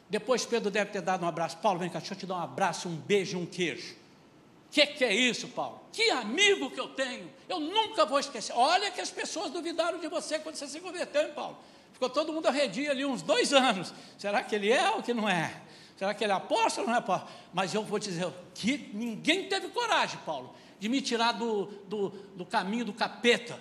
Depois 0.09 0.45
Pedro 0.45 0.71
deve 0.71 0.91
ter 0.91 1.01
dado 1.01 1.23
um 1.23 1.27
abraço. 1.27 1.57
Paulo, 1.57 1.79
vem 1.79 1.89
cá, 1.89 1.99
deixa 1.99 2.13
eu 2.13 2.17
te 2.17 2.25
dar 2.25 2.35
um 2.35 2.43
abraço, 2.43 2.87
um 2.87 2.95
beijo, 2.95 3.37
um 3.37 3.45
queijo. 3.45 3.93
O 3.93 4.71
que, 4.71 4.85
que 4.87 5.05
é 5.05 5.13
isso, 5.13 5.47
Paulo? 5.49 5.81
Que 5.91 6.09
amigo 6.09 6.71
que 6.71 6.79
eu 6.79 6.87
tenho. 6.87 7.31
Eu 7.47 7.59
nunca 7.59 8.05
vou 8.05 8.19
esquecer. 8.19 8.53
Olha 8.55 8.89
que 8.89 8.99
as 9.01 9.11
pessoas 9.11 9.51
duvidaram 9.51 9.99
de 9.99 10.07
você 10.07 10.39
quando 10.39 10.55
você 10.55 10.67
se 10.67 10.79
converteu, 10.79 11.23
hein, 11.23 11.31
Paulo? 11.35 11.57
Ficou 11.91 12.09
todo 12.09 12.33
mundo 12.33 12.47
arredio 12.47 12.89
ali 12.89 13.05
uns 13.05 13.21
dois 13.21 13.53
anos. 13.53 13.93
Será 14.17 14.41
que 14.41 14.55
ele 14.55 14.71
é 14.71 14.89
ou 14.91 15.03
que 15.03 15.13
não 15.13 15.29
é? 15.29 15.61
Será 15.97 16.13
que 16.13 16.23
ele 16.23 16.33
é 16.33 16.35
apóstolo 16.35 16.87
ou 16.87 16.89
não 16.89 16.95
é 16.95 16.99
apóstolo? 16.99 17.31
Mas 17.53 17.73
eu 17.73 17.83
vou 17.83 17.99
dizer 17.99 18.27
que 18.55 18.89
ninguém 18.93 19.47
teve 19.47 19.67
coragem, 19.69 20.19
Paulo, 20.25 20.55
de 20.83 20.89
me 20.89 21.01
tirar 21.01 21.31
do, 21.31 21.67
do, 21.87 22.09
do 22.35 22.45
caminho 22.45 22.83
do 22.83 22.91
capeta. 22.91 23.57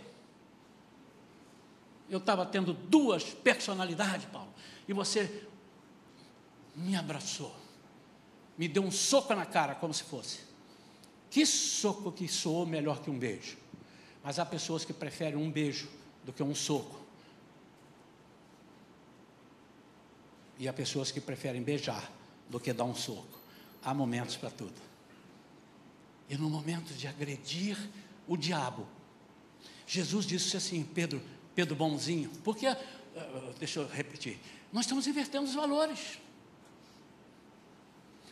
Eu 2.10 2.18
estava 2.18 2.44
tendo 2.44 2.74
duas 2.74 3.22
personalidades, 3.22 4.24
Paulo, 4.24 4.52
e 4.88 4.92
você 4.92 5.46
me 6.74 6.96
abraçou, 6.96 7.54
me 8.58 8.66
deu 8.66 8.82
um 8.82 8.90
soco 8.90 9.32
na 9.36 9.46
cara, 9.46 9.76
como 9.76 9.94
se 9.94 10.02
fosse. 10.02 10.40
Que 11.30 11.46
soco 11.46 12.10
que 12.10 12.26
soou 12.26 12.66
melhor 12.66 13.00
que 13.00 13.08
um 13.08 13.16
beijo. 13.16 13.56
Mas 14.20 14.40
há 14.40 14.44
pessoas 14.44 14.84
que 14.84 14.92
preferem 14.92 15.36
um 15.36 15.48
beijo 15.48 15.88
do 16.24 16.32
que 16.32 16.42
um 16.42 16.56
soco. 16.56 16.98
E 20.58 20.66
há 20.66 20.72
pessoas 20.72 21.12
que 21.12 21.20
preferem 21.20 21.62
beijar 21.62 22.10
do 22.50 22.58
que 22.58 22.72
dar 22.72 22.82
um 22.82 22.96
soco. 22.96 23.38
Há 23.80 23.94
momentos 23.94 24.34
para 24.34 24.50
tudo. 24.50 24.91
E 26.28 26.36
no 26.36 26.48
momento 26.48 26.94
de 26.94 27.06
agredir 27.06 27.76
o 28.26 28.36
diabo, 28.36 28.86
Jesus 29.86 30.24
disse 30.24 30.56
assim, 30.56 30.82
Pedro, 30.82 31.20
Pedro 31.54 31.74
bonzinho, 31.74 32.30
porque, 32.42 32.66
uh, 32.66 32.76
deixa 33.58 33.80
eu 33.80 33.86
repetir, 33.86 34.38
nós 34.72 34.84
estamos 34.86 35.06
invertendo 35.06 35.44
os 35.44 35.54
valores. 35.54 36.18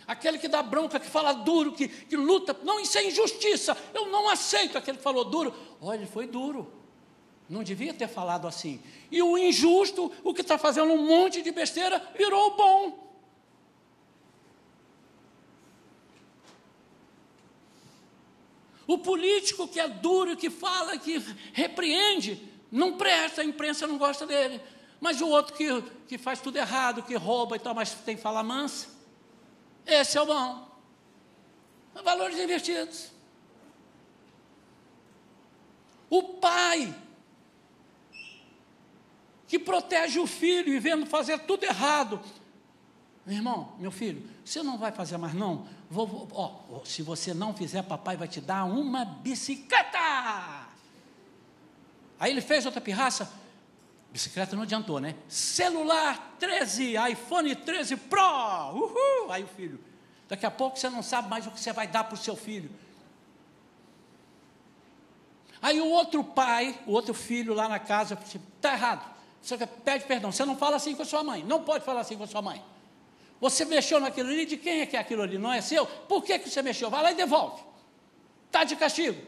Aquele 0.07 0.39
que 0.39 0.49
dá 0.49 0.63
bronca, 0.63 0.99
que 0.99 1.07
fala 1.07 1.33
duro, 1.33 1.73
que, 1.73 1.87
que 1.87 2.17
luta, 2.17 2.57
não, 2.65 2.81
isso 2.81 2.97
é 2.99 3.07
injustiça, 3.07 3.77
eu 3.93 4.07
não 4.07 4.29
aceito 4.29 4.79
aquele 4.79 4.99
que 4.99 5.05
falou 5.05 5.25
duro. 5.25 5.55
Olha, 5.81 5.99
ele 5.99 6.07
foi 6.07 6.27
duro, 6.27 6.73
não 7.49 7.63
devia 7.63 7.93
ter 7.93 8.09
falado 8.09 8.49
assim. 8.49 8.81
E 9.11 9.23
o 9.23 9.37
injusto, 9.37 10.11
o 10.25 10.33
que 10.33 10.41
está 10.41 10.57
fazendo 10.57 10.93
um 10.93 11.07
monte 11.07 11.43
de 11.43 11.51
besteira, 11.51 12.03
virou 12.17 12.57
bom. 12.57 13.10
O 18.91 18.99
político 18.99 19.69
que 19.69 19.79
é 19.79 19.87
duro, 19.87 20.37
que 20.37 20.51
fala, 20.51 20.99
que 20.99 21.17
repreende, 21.53 22.43
não 22.73 22.97
presta, 22.97 23.41
a 23.41 23.45
imprensa 23.45 23.87
não 23.87 23.97
gosta 23.97 24.27
dele. 24.27 24.61
Mas 25.01 25.21
o 25.21 25.29
outro 25.29 25.55
que, 25.55 25.81
que 26.09 26.19
faz 26.19 26.41
tudo 26.41 26.57
errado, 26.57 27.05
que 27.05 27.15
rouba 27.15 27.55
e 27.55 27.61
tal, 27.61 27.73
mas 27.73 27.95
tem 27.95 28.17
fala 28.17 28.43
mansa, 28.43 28.89
esse 29.87 30.19
é 30.19 30.21
o 30.21 30.27
bom. 30.27 30.69
Valores 32.03 32.37
invertidos. 32.37 33.13
O 36.11 36.25
pai 36.25 36.93
que 39.47 39.57
protege 39.57 40.19
o 40.19 40.27
filho 40.27 40.75
e 40.75 40.81
vendo 40.81 41.07
fazer 41.07 41.39
tudo 41.39 41.63
errado. 41.63 42.21
Meu 43.25 43.37
irmão, 43.37 43.73
meu 43.79 43.93
filho, 43.93 44.29
você 44.45 44.65
não 44.65 44.77
vai 44.77 44.91
fazer 44.91 45.17
mais 45.17 45.33
não? 45.33 45.69
Vou, 45.91 46.29
ó, 46.33 46.85
se 46.85 47.03
você 47.03 47.35
não 47.35 47.53
fizer, 47.53 47.83
papai 47.83 48.17
vai 48.17 48.29
te 48.29 48.41
dar 48.41 48.65
uma 48.65 49.05
bicicleta. 49.05 49.99
Aí 52.19 52.31
ele 52.31 52.41
fez 52.41 52.65
outra 52.65 52.81
pirraça, 52.81 53.29
bicicleta 54.13 54.55
não 54.55 54.63
adiantou, 54.63 55.01
né? 55.01 55.17
Celular 55.29 56.37
13, 56.39 56.95
iPhone 57.11 57.57
13 57.57 57.97
Pro, 57.97 58.21
uhul! 58.21 59.33
Aí 59.33 59.43
o 59.43 59.49
filho, 59.49 59.81
daqui 60.29 60.47
a 60.47 60.51
pouco 60.51 60.79
você 60.79 60.89
não 60.89 61.03
sabe 61.03 61.29
mais 61.29 61.45
o 61.49 61.51
que 61.51 61.59
você 61.59 61.73
vai 61.73 61.89
dar 61.89 62.05
para 62.05 62.15
o 62.15 62.19
seu 62.19 62.37
filho. 62.37 62.71
Aí 65.61 65.81
o 65.81 65.89
outro 65.89 66.23
pai, 66.23 66.79
o 66.87 66.93
outro 66.93 67.13
filho 67.13 67.53
lá 67.53 67.69
na 67.69 67.81
casa, 67.81 68.17
está 68.25 68.75
errado. 68.75 69.11
Você 69.43 69.67
pede 69.67 70.05
perdão, 70.05 70.31
você 70.31 70.45
não 70.45 70.57
fala 70.57 70.77
assim 70.77 70.95
com 70.95 71.03
a 71.03 71.07
sua 71.07 71.25
mãe, 71.25 71.43
não 71.43 71.65
pode 71.65 71.85
falar 71.85 72.03
assim 72.03 72.17
com 72.17 72.23
a 72.23 72.29
sua 72.29 72.43
mãe. 72.43 72.63
Você 73.41 73.65
mexeu 73.65 73.99
naquilo 73.99 74.29
ali, 74.29 74.45
de 74.45 74.57
quem 74.57 74.81
é 74.81 74.87
que 74.87 74.97
é 74.97 75.01
aquilo 75.01 75.23
ali? 75.23 75.39
Não 75.39 75.53
é 75.53 75.63
seu? 75.63 75.87
Por 75.87 76.23
que, 76.23 76.39
que 76.39 76.51
você 76.51 76.61
mexeu? 76.61 76.91
Vai 76.91 77.03
lá 77.03 77.13
e 77.13 77.15
devolve. 77.15 77.63
Está 78.47 78.65
de 78.65 78.77
castigo. 78.77 79.21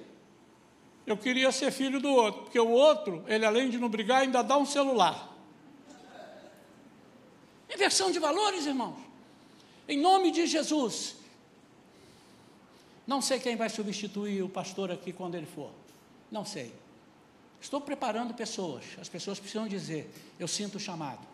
Eu 1.07 1.17
queria 1.17 1.51
ser 1.51 1.73
filho 1.73 2.01
do 2.01 2.11
outro, 2.11 2.43
porque 2.43 2.61
o 2.61 2.69
outro, 2.69 3.25
ele 3.27 3.45
além 3.45 3.71
de 3.71 3.79
não 3.79 3.89
brigar, 3.89 4.21
ainda 4.23 4.43
dá 4.43 4.57
um 4.59 4.67
celular. 4.67 5.33
Inversão 7.75 8.11
de 8.11 8.19
valores, 8.19 8.67
irmãos. 8.67 8.99
Em 9.89 9.99
nome 9.99 10.31
de 10.31 10.47
Jesus. 10.47 11.17
Não 13.07 13.23
sei 13.23 13.41
quem 13.41 13.57
vai 13.57 13.71
substituir 13.71 14.43
o 14.43 14.49
pastor 14.49 14.91
aqui 14.91 15.13
quando 15.13 15.35
ele 15.35 15.47
for. 15.47 15.71
Não 16.31 16.45
sei. 16.45 16.73
Estou 17.61 17.81
preparando 17.81 18.35
pessoas. 18.35 18.85
As 19.01 19.09
pessoas 19.09 19.41
precisam 19.41 19.67
dizer: 19.67 20.13
Eu 20.39 20.47
sinto 20.47 20.77
o 20.77 20.81
chamado. 20.81 21.32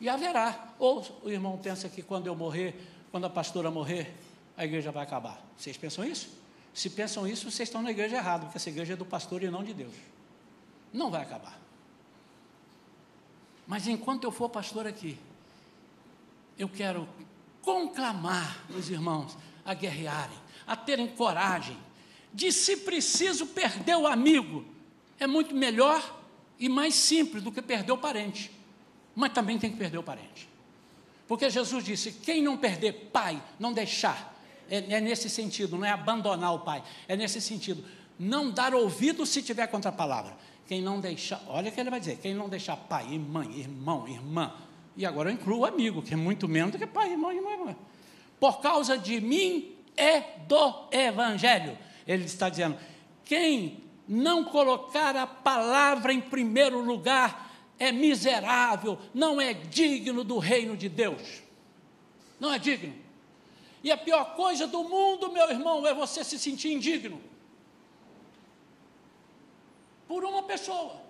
E 0.00 0.08
haverá. 0.08 0.74
Ou 0.78 1.04
o 1.22 1.30
irmão 1.30 1.58
pensa 1.58 1.88
que 1.88 2.02
quando 2.02 2.26
eu 2.26 2.34
morrer, 2.34 2.74
quando 3.10 3.24
a 3.24 3.30
pastora 3.30 3.70
morrer, 3.70 4.14
a 4.56 4.64
igreja 4.64 4.90
vai 4.90 5.02
acabar. 5.02 5.42
Vocês 5.56 5.76
pensam 5.76 6.04
isso? 6.04 6.28
Se 6.72 6.90
pensam 6.90 7.26
isso, 7.26 7.50
vocês 7.50 7.68
estão 7.68 7.82
na 7.82 7.90
igreja 7.90 8.16
errada, 8.16 8.44
porque 8.44 8.58
essa 8.58 8.68
igreja 8.68 8.92
é 8.92 8.96
do 8.96 9.04
pastor 9.04 9.42
e 9.42 9.50
não 9.50 9.64
de 9.64 9.74
Deus. 9.74 9.94
Não 10.92 11.10
vai 11.10 11.22
acabar. 11.22 11.58
Mas 13.66 13.86
enquanto 13.86 14.24
eu 14.24 14.30
for 14.30 14.48
pastor 14.48 14.86
aqui, 14.86 15.18
eu 16.56 16.68
quero 16.68 17.08
conclamar 17.62 18.64
os 18.70 18.88
irmãos 18.88 19.36
a 19.64 19.74
guerrearem, 19.74 20.38
a 20.66 20.76
terem 20.76 21.08
coragem, 21.08 21.76
de 22.32 22.52
se 22.52 22.78
preciso 22.78 23.46
perder 23.46 23.96
o 23.96 24.06
amigo, 24.06 24.64
é 25.18 25.26
muito 25.26 25.54
melhor 25.54 26.16
e 26.58 26.68
mais 26.68 26.94
simples 26.94 27.42
do 27.42 27.52
que 27.52 27.60
perder 27.60 27.92
o 27.92 27.98
parente 27.98 28.57
mas 29.18 29.32
também 29.32 29.58
tem 29.58 29.68
que 29.68 29.76
perder 29.76 29.98
o 29.98 30.02
parente. 30.02 30.48
Porque 31.26 31.50
Jesus 31.50 31.84
disse: 31.84 32.12
quem 32.12 32.40
não 32.40 32.56
perder 32.56 33.10
pai, 33.12 33.42
não 33.58 33.72
deixar, 33.72 34.32
é, 34.70 34.76
é 34.94 35.00
nesse 35.00 35.28
sentido, 35.28 35.76
não 35.76 35.84
é 35.84 35.90
abandonar 35.90 36.54
o 36.54 36.60
pai, 36.60 36.84
é 37.08 37.16
nesse 37.16 37.40
sentido, 37.40 37.84
não 38.16 38.52
dar 38.52 38.72
ouvido 38.72 39.26
se 39.26 39.42
tiver 39.42 39.66
contra 39.66 39.88
a 39.88 39.92
palavra. 39.92 40.36
Quem 40.68 40.80
não 40.80 41.00
deixar, 41.00 41.42
olha 41.48 41.68
o 41.68 41.72
que 41.72 41.80
ele 41.80 41.90
vai 41.90 41.98
dizer: 41.98 42.18
quem 42.22 42.32
não 42.32 42.48
deixar 42.48 42.76
pai, 42.76 43.18
mãe, 43.18 43.58
irmão, 43.58 44.06
irmã, 44.06 44.52
E 44.96 45.04
agora 45.04 45.30
eu 45.30 45.34
incluo 45.34 45.66
amigo, 45.66 46.00
que 46.00 46.14
é 46.14 46.16
muito 46.16 46.46
menos 46.46 46.70
do 46.70 46.78
que 46.78 46.86
pai, 46.86 47.10
irmão, 47.10 47.32
irmão, 47.32 47.52
irmão. 47.52 47.76
Por 48.38 48.60
causa 48.60 48.96
de 48.96 49.20
mim 49.20 49.74
é 49.96 50.20
do 50.46 50.86
Evangelho. 50.92 51.76
Ele 52.06 52.24
está 52.24 52.48
dizendo: 52.48 52.78
quem 53.24 53.82
não 54.06 54.44
colocar 54.44 55.16
a 55.16 55.26
palavra 55.26 56.12
em 56.12 56.20
primeiro 56.20 56.80
lugar 56.80 57.47
é 57.78 57.92
miserável, 57.92 58.98
não 59.14 59.40
é 59.40 59.54
digno 59.54 60.24
do 60.24 60.38
reino 60.38 60.76
de 60.76 60.88
Deus. 60.88 61.42
Não 62.40 62.52
é 62.52 62.58
digno. 62.58 62.94
E 63.82 63.92
a 63.92 63.96
pior 63.96 64.34
coisa 64.34 64.66
do 64.66 64.82
mundo, 64.84 65.30
meu 65.30 65.48
irmão, 65.50 65.86
é 65.86 65.94
você 65.94 66.24
se 66.24 66.38
sentir 66.38 66.72
indigno 66.72 67.20
por 70.08 70.24
uma 70.24 70.42
pessoa. 70.42 71.00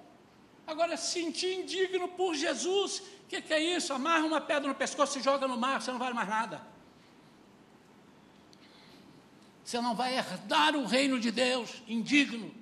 Agora, 0.67 0.97
sentir 0.97 1.61
indigno 1.61 2.09
por 2.09 2.35
Jesus, 2.35 2.99
o 3.25 3.27
que, 3.29 3.41
que, 3.41 3.55
é 3.55 3.77
isso? 3.77 3.93
Amarra 3.95 4.27
uma 4.27 4.41
pedra 4.41 4.69
no 4.69 4.75
pescoço 4.75 5.19
e 5.19 5.23
joga 5.23 5.49
no 5.49 5.57
mar, 5.57 5.81
você 5.81 5.91
não 5.91 5.99
vale 5.99 6.15
mais 6.15 6.29
nada. 6.29 6.61
Você 9.65 9.81
não 9.81 9.95
vai 9.95 10.17
herdar 10.17 10.77
o 10.77 10.85
reino 10.85 11.19
de 11.21 11.31
Deus, 11.31 11.83
indigno. 11.87 12.55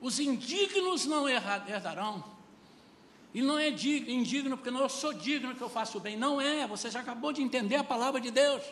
Os 0.00 0.20
indignos 0.20 1.06
não 1.06 1.28
herdarão. 1.28 2.35
E 3.36 3.42
não 3.42 3.58
é 3.58 3.68
indigno 3.68 4.56
porque 4.56 4.70
não, 4.70 4.80
eu 4.80 4.88
sou 4.88 5.12
digno 5.12 5.54
que 5.54 5.60
eu 5.60 5.68
faço 5.68 5.98
o 5.98 6.00
bem. 6.00 6.16
Não 6.16 6.40
é, 6.40 6.66
você 6.66 6.90
já 6.90 7.00
acabou 7.00 7.34
de 7.34 7.42
entender 7.42 7.76
a 7.76 7.84
palavra 7.84 8.18
de 8.18 8.30
Deus. 8.30 8.62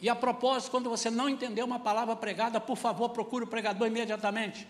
E 0.00 0.08
a 0.08 0.16
propósito, 0.16 0.72
quando 0.72 0.90
você 0.90 1.12
não 1.12 1.28
entendeu 1.28 1.64
uma 1.64 1.78
palavra 1.78 2.16
pregada, 2.16 2.60
por 2.60 2.76
favor, 2.76 3.10
procure 3.10 3.44
o 3.44 3.46
pregador 3.46 3.86
imediatamente. 3.86 4.66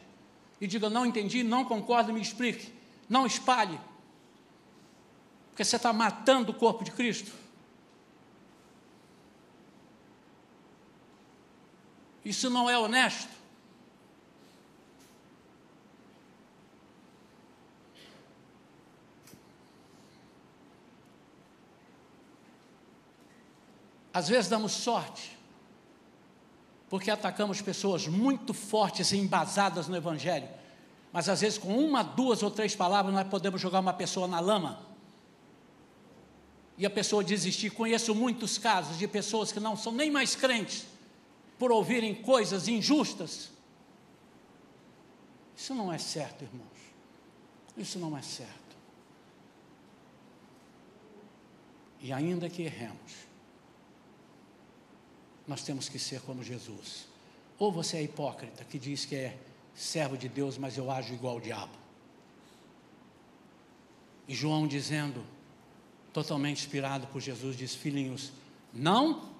E 0.60 0.66
diga: 0.66 0.90
não 0.90 1.06
entendi, 1.06 1.42
não 1.42 1.64
concordo, 1.64 2.12
me 2.12 2.20
explique. 2.20 2.70
Não 3.08 3.24
espalhe. 3.24 3.80
Porque 5.48 5.64
você 5.64 5.76
está 5.76 5.90
matando 5.90 6.52
o 6.52 6.54
corpo 6.54 6.84
de 6.84 6.90
Cristo. 6.90 7.32
Isso 12.22 12.50
não 12.50 12.68
é 12.68 12.78
honesto. 12.78 13.32
Às 24.14 24.28
vezes 24.28 24.48
damos 24.48 24.70
sorte, 24.70 25.36
porque 26.88 27.10
atacamos 27.10 27.60
pessoas 27.60 28.06
muito 28.06 28.54
fortes 28.54 29.10
e 29.10 29.16
embasadas 29.16 29.88
no 29.88 29.96
Evangelho, 29.96 30.48
mas 31.12 31.28
às 31.28 31.40
vezes 31.40 31.58
com 31.58 31.76
uma, 31.76 32.04
duas 32.04 32.40
ou 32.40 32.50
três 32.50 32.76
palavras 32.76 33.12
nós 33.12 33.26
podemos 33.26 33.60
jogar 33.60 33.80
uma 33.80 33.92
pessoa 33.92 34.28
na 34.28 34.38
lama 34.38 34.80
e 36.78 36.86
a 36.86 36.90
pessoa 36.90 37.24
desistir. 37.24 37.70
Conheço 37.70 38.14
muitos 38.14 38.56
casos 38.56 38.98
de 38.98 39.08
pessoas 39.08 39.50
que 39.50 39.58
não 39.58 39.76
são 39.76 39.92
nem 39.92 40.12
mais 40.12 40.36
crentes 40.36 40.86
por 41.58 41.72
ouvirem 41.72 42.14
coisas 42.14 42.68
injustas. 42.68 43.50
Isso 45.56 45.74
não 45.74 45.92
é 45.92 45.98
certo, 45.98 46.42
irmãos. 46.42 46.68
Isso 47.76 47.98
não 47.98 48.16
é 48.16 48.22
certo. 48.22 48.76
E 52.00 52.12
ainda 52.12 52.48
que 52.48 52.62
erremos, 52.62 53.23
nós 55.46 55.62
temos 55.62 55.88
que 55.88 55.98
ser 55.98 56.20
como 56.22 56.42
Jesus. 56.42 57.06
Ou 57.58 57.70
você 57.70 57.98
é 57.98 58.02
hipócrita, 58.02 58.64
que 58.64 58.78
diz 58.78 59.04
que 59.04 59.14
é 59.14 59.38
servo 59.74 60.16
de 60.16 60.28
Deus, 60.28 60.58
mas 60.58 60.76
eu 60.76 60.90
ajo 60.90 61.14
igual 61.14 61.34
ao 61.34 61.40
diabo. 61.40 61.72
E 64.26 64.34
João 64.34 64.66
dizendo, 64.66 65.24
totalmente 66.12 66.64
inspirado 66.64 67.06
por 67.08 67.20
Jesus, 67.20 67.56
diz: 67.56 67.74
Filhinhos, 67.74 68.32
não 68.72 69.30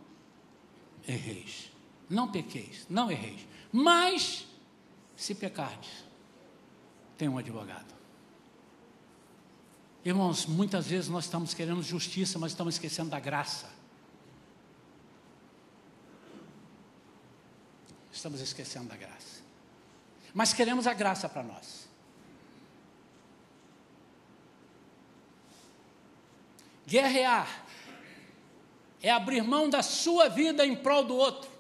erreis, 1.09 1.71
não 2.09 2.31
pequeis, 2.31 2.87
não 2.89 3.11
erreis, 3.11 3.47
mas 3.73 4.47
se 5.17 5.35
pecardes, 5.35 6.05
tem 7.17 7.29
um 7.29 7.39
advogado. 7.39 7.95
Irmãos, 10.05 10.45
muitas 10.45 10.87
vezes 10.87 11.09
nós 11.09 11.25
estamos 11.25 11.55
querendo 11.55 11.83
justiça, 11.83 12.39
mas 12.39 12.53
estamos 12.53 12.75
esquecendo 12.75 13.09
da 13.09 13.19
graça. 13.19 13.74
Estamos 18.15 18.41
esquecendo 18.41 18.89
da 18.89 18.97
graça. 18.97 19.43
Mas 20.33 20.53
queremos 20.53 20.87
a 20.87 20.95
graça 20.95 21.29
para 21.29 21.43
nós. 21.43 21.89
Guerrear 26.87 27.49
é 29.03 29.11
abrir 29.11 29.43
mão 29.43 29.69
da 29.69 29.83
sua 29.83 30.29
vida 30.29 30.65
em 30.65 30.77
prol 30.77 31.05
do 31.05 31.17
outro. 31.17 31.51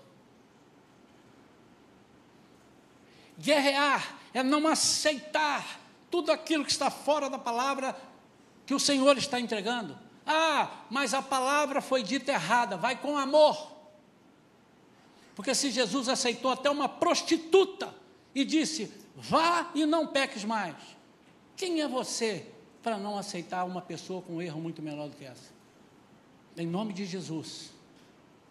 Guerrear 3.38 4.16
é 4.32 4.42
não 4.42 4.66
aceitar 4.66 5.80
tudo 6.10 6.30
aquilo 6.30 6.64
que 6.64 6.70
está 6.70 6.90
fora 6.90 7.28
da 7.28 7.38
palavra 7.38 7.96
que 8.64 8.74
o 8.74 8.80
Senhor 8.80 9.18
está 9.18 9.40
entregando. 9.40 9.98
Ah, 10.26 10.70
mas 10.88 11.12
a 11.12 11.20
palavra 11.20 11.80
foi 11.80 12.02
dita 12.02 12.32
errada, 12.32 12.76
vai 12.76 12.96
com 12.96 13.18
amor. 13.18 13.73
Porque 15.34 15.54
se 15.54 15.70
Jesus 15.70 16.08
aceitou 16.08 16.50
até 16.50 16.70
uma 16.70 16.88
prostituta 16.88 17.94
e 18.34 18.44
disse: 18.44 18.92
vá 19.16 19.70
e 19.74 19.84
não 19.84 20.06
peques 20.06 20.44
mais, 20.44 20.76
quem 21.56 21.80
é 21.80 21.88
você 21.88 22.46
para 22.82 22.98
não 22.98 23.18
aceitar 23.18 23.64
uma 23.64 23.80
pessoa 23.80 24.22
com 24.22 24.34
um 24.34 24.42
erro 24.42 24.60
muito 24.60 24.82
menor 24.82 25.08
do 25.08 25.16
que 25.16 25.24
essa? 25.24 25.52
Em 26.56 26.66
nome 26.66 26.92
de 26.92 27.04
Jesus, 27.04 27.70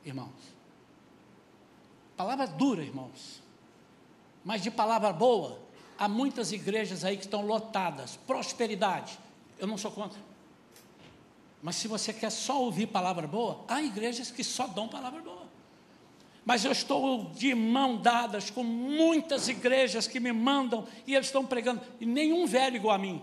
irmãos. 0.04 0.54
Palavra 2.18 2.46
dura, 2.46 2.84
irmãos. 2.84 3.42
Mas 4.44 4.62
de 4.62 4.70
palavra 4.70 5.14
boa, 5.14 5.60
há 5.98 6.08
muitas 6.08 6.52
igrejas 6.52 7.04
aí 7.04 7.16
que 7.16 7.24
estão 7.24 7.46
lotadas. 7.46 8.18
Prosperidade. 8.28 9.18
Eu 9.58 9.68
não 9.68 9.78
sou 9.78 9.92
contra. 9.92 10.20
Mas 11.62 11.78
se 11.78 11.88
você 11.88 12.12
quer 12.12 12.30
só 12.30 12.62
ouvir 12.62 12.88
palavra 12.88 13.26
boa, 13.26 13.64
há 13.70 13.82
igrejas 13.82 14.30
que 14.30 14.44
só 14.44 14.68
dão 14.68 14.88
palavra 14.90 15.22
boa. 15.22 15.43
Mas 16.46 16.66
eu 16.66 16.72
estou 16.72 17.32
de 17.32 17.56
mão 17.56 17.98
dadas 17.98 18.50
com 18.50 18.64
muitas 18.64 19.48
igrejas 19.48 20.08
que 20.08 20.20
me 20.20 20.34
mandam 20.34 20.86
e 21.08 21.16
eles 21.16 21.28
estão 21.28 21.46
pregando, 21.46 21.82
e 22.00 22.06
nenhum 22.06 22.46
velho 22.46 22.76
igual 22.76 22.96
a 22.96 23.00
mim. 23.00 23.22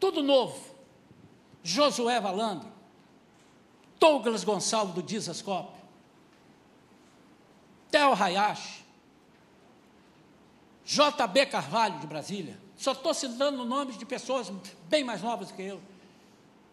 Tudo 0.00 0.22
novo. 0.22 0.78
Josué 1.62 2.18
Valandro, 2.20 2.68
Douglas 3.98 4.44
Gonçalves 4.44 4.94
do 4.94 5.02
Dizascope, 5.02 5.76
Theo 7.90 8.14
Hayashi, 8.14 8.84
JB 10.86 11.46
Carvalho 11.46 11.98
de 11.98 12.06
Brasília. 12.06 12.58
Só 12.76 12.92
estou 12.92 13.12
citando 13.12 13.64
nomes 13.64 13.98
de 13.98 14.06
pessoas 14.06 14.50
bem 14.88 15.04
mais 15.04 15.20
novas 15.20 15.50
que 15.50 15.60
eu, 15.60 15.80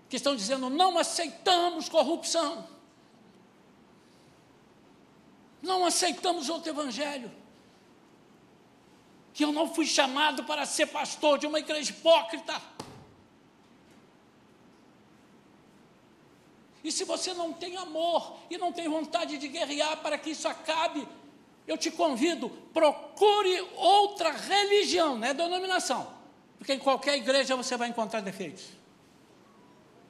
que 0.07 0.15
estão 0.15 0.35
dizendo: 0.35 0.69
não 0.69 0.97
aceitamos 0.97 1.89
corrupção. 1.89 2.65
Não 5.65 5.83
aceitamos 5.83 6.47
outro 6.47 6.69
evangelho. 6.69 7.31
Que 9.33 9.43
eu 9.43 9.51
não 9.51 9.73
fui 9.73 9.87
chamado 9.87 10.43
para 10.43 10.63
ser 10.65 10.85
pastor 10.85 11.39
de 11.39 11.47
uma 11.47 11.59
igreja 11.59 11.89
hipócrita. 11.89 12.61
E 16.83 16.91
se 16.91 17.03
você 17.03 17.33
não 17.33 17.51
tem 17.51 17.75
amor 17.77 18.37
e 18.47 18.59
não 18.59 18.71
tem 18.71 18.87
vontade 18.87 19.39
de 19.39 19.47
guerrear 19.47 19.97
para 19.97 20.19
que 20.19 20.29
isso 20.29 20.47
acabe, 20.47 21.05
eu 21.65 21.75
te 21.75 21.89
convido, 21.89 22.47
procure 22.71 23.59
outra 23.75 24.31
religião, 24.31 25.17
não 25.17 25.27
é 25.27 25.33
denominação, 25.33 26.13
porque 26.59 26.73
em 26.73 26.79
qualquer 26.79 27.15
igreja 27.15 27.55
você 27.55 27.75
vai 27.75 27.89
encontrar 27.89 28.21
defeitos. 28.21 28.67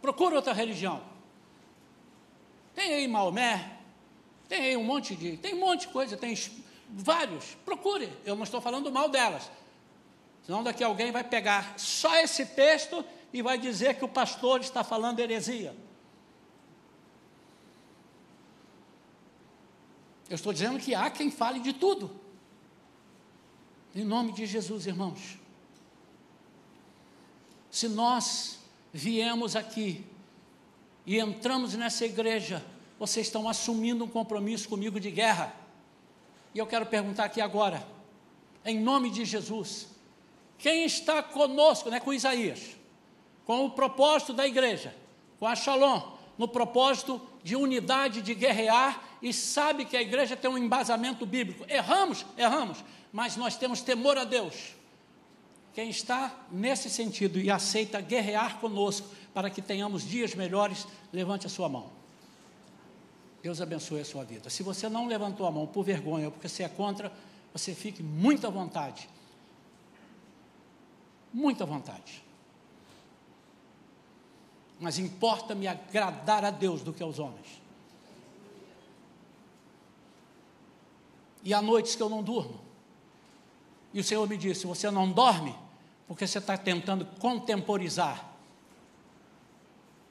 Procure 0.01 0.35
outra 0.35 0.51
religião. 0.51 1.01
Tem 2.73 2.93
aí 2.93 3.07
Maomé, 3.07 3.74
tem 4.47 4.77
um 4.77 4.83
monte 4.83 5.15
de. 5.15 5.37
Tem 5.37 5.53
um 5.53 5.59
monte 5.59 5.81
de 5.81 5.87
coisa, 5.89 6.15
tem 6.15 6.37
vários. 6.89 7.55
Procure. 7.65 8.11
Eu 8.23 8.35
não 8.35 8.43
estou 8.43 8.61
falando 8.61 8.91
mal 8.91 9.09
delas. 9.09 9.49
Senão 10.45 10.63
daqui 10.63 10.83
alguém 10.83 11.11
vai 11.11 11.23
pegar 11.23 11.77
só 11.77 12.15
esse 12.17 12.45
texto 12.45 13.03
e 13.33 13.41
vai 13.41 13.57
dizer 13.57 13.95
que 13.95 14.05
o 14.05 14.07
pastor 14.07 14.61
está 14.61 14.83
falando 14.83 15.19
heresia. 15.19 15.75
Eu 20.29 20.35
estou 20.35 20.53
dizendo 20.53 20.79
que 20.79 20.93
há 20.93 21.09
quem 21.09 21.31
fale 21.31 21.59
de 21.59 21.73
tudo. 21.73 22.11
Em 23.93 24.03
nome 24.03 24.31
de 24.31 24.45
Jesus, 24.45 24.85
irmãos. 24.85 25.37
Se 27.71 27.87
nós 27.87 28.59
viemos 28.93 29.55
aqui 29.55 30.05
e 31.05 31.19
entramos 31.19 31.73
nessa 31.75 32.05
igreja 32.05 32.65
vocês 32.99 33.27
estão 33.27 33.47
assumindo 33.47 34.03
um 34.03 34.07
compromisso 34.07 34.69
comigo 34.69 34.99
de 34.99 35.11
guerra. 35.11 35.53
E 36.53 36.59
eu 36.59 36.65
quero 36.65 36.85
perguntar 36.85 37.25
aqui 37.25 37.41
agora, 37.41 37.85
em 38.63 38.79
nome 38.79 39.09
de 39.09 39.25
Jesus, 39.25 39.87
quem 40.57 40.85
está 40.85 41.21
conosco, 41.21 41.89
não 41.89 41.97
é 41.97 41.99
com 41.99 42.13
Isaías, 42.13 42.75
com 43.45 43.65
o 43.65 43.69
propósito 43.69 44.33
da 44.33 44.47
igreja, 44.47 44.95
com 45.39 45.45
a 45.45 45.55
Shalom, 45.55 46.13
no 46.37 46.47
propósito 46.47 47.21
de 47.43 47.55
unidade, 47.55 48.21
de 48.21 48.33
guerrear, 48.33 49.01
e 49.21 49.33
sabe 49.33 49.85
que 49.85 49.95
a 49.95 50.01
igreja 50.01 50.35
tem 50.35 50.49
um 50.49 50.57
embasamento 50.57 51.25
bíblico. 51.25 51.65
Erramos, 51.67 52.25
erramos, 52.37 52.83
mas 53.11 53.35
nós 53.35 53.55
temos 53.55 53.81
temor 53.81 54.17
a 54.17 54.23
Deus. 54.23 54.75
Quem 55.73 55.89
está 55.89 56.33
nesse 56.49 56.89
sentido 56.89 57.39
e 57.39 57.51
aceita 57.51 57.99
guerrear 57.99 58.59
conosco 58.59 59.07
para 59.33 59.49
que 59.49 59.61
tenhamos 59.61 60.07
dias 60.07 60.33
melhores, 60.33 60.87
levante 61.11 61.45
a 61.45 61.49
sua 61.49 61.67
mão. 61.67 61.94
Deus 63.45 63.61
abençoe 63.61 64.01
a 64.01 64.05
sua 64.05 64.23
vida. 64.23 64.49
Se 64.49 64.63
você 64.63 64.89
não 64.89 65.05
levantou 65.05 65.45
a 65.45 65.51
mão 65.51 65.67
por 65.67 65.83
vergonha 65.83 66.25
ou 66.25 66.31
porque 66.31 66.49
você 66.49 66.63
é 66.63 66.67
contra, 66.67 67.13
você 67.53 67.75
fique 67.75 68.01
muito 68.01 68.47
à 68.47 68.49
vontade. 68.49 69.07
Muito 71.31 71.61
à 71.61 71.65
vontade. 71.67 72.23
Mas 74.79 74.97
importa-me 74.97 75.67
agradar 75.67 76.43
a 76.43 76.49
Deus 76.49 76.81
do 76.81 76.91
que 76.91 77.03
aos 77.03 77.19
homens. 77.19 77.61
E 81.43 81.53
há 81.53 81.61
noites 81.61 81.95
que 81.95 82.01
eu 82.01 82.09
não 82.09 82.23
durmo. 82.23 82.59
E 83.93 83.99
o 83.99 84.03
Senhor 84.03 84.27
me 84.27 84.37
disse: 84.37 84.65
Você 84.65 84.89
não 84.89 85.11
dorme 85.11 85.55
porque 86.07 86.25
você 86.25 86.39
está 86.39 86.57
tentando 86.57 87.05
contemporizar. 87.19 88.27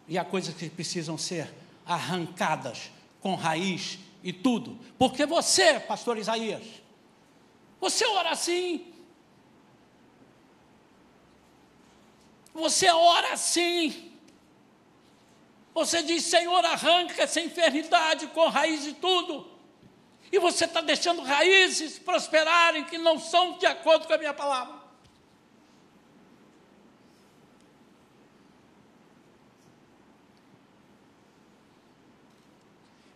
E 0.07 0.16
há 0.16 0.24
coisas 0.24 0.55
que 0.55 0.70
precisam 0.70 1.18
ser 1.18 1.53
arrancadas 1.85 2.93
com 3.24 3.34
raiz 3.34 3.98
e 4.22 4.34
tudo. 4.34 4.78
Porque 4.98 5.24
você, 5.24 5.80
pastor 5.80 6.18
Isaías, 6.18 6.62
você 7.80 8.04
ora 8.04 8.28
assim. 8.32 8.92
Você 12.52 12.86
ora 12.90 13.32
assim. 13.32 14.12
Você 15.72 16.02
diz, 16.02 16.22
Senhor, 16.24 16.62
arranca 16.66 17.22
essa 17.22 17.40
enfermidade 17.40 18.26
com 18.26 18.46
raiz 18.50 18.86
e 18.86 18.92
tudo. 18.92 19.50
E 20.30 20.38
você 20.38 20.66
está 20.66 20.82
deixando 20.82 21.22
raízes 21.22 21.98
prosperarem 21.98 22.84
que 22.84 22.98
não 22.98 23.18
são 23.18 23.56
de 23.56 23.64
acordo 23.64 24.06
com 24.06 24.12
a 24.12 24.18
minha 24.18 24.34
palavra. 24.34 24.84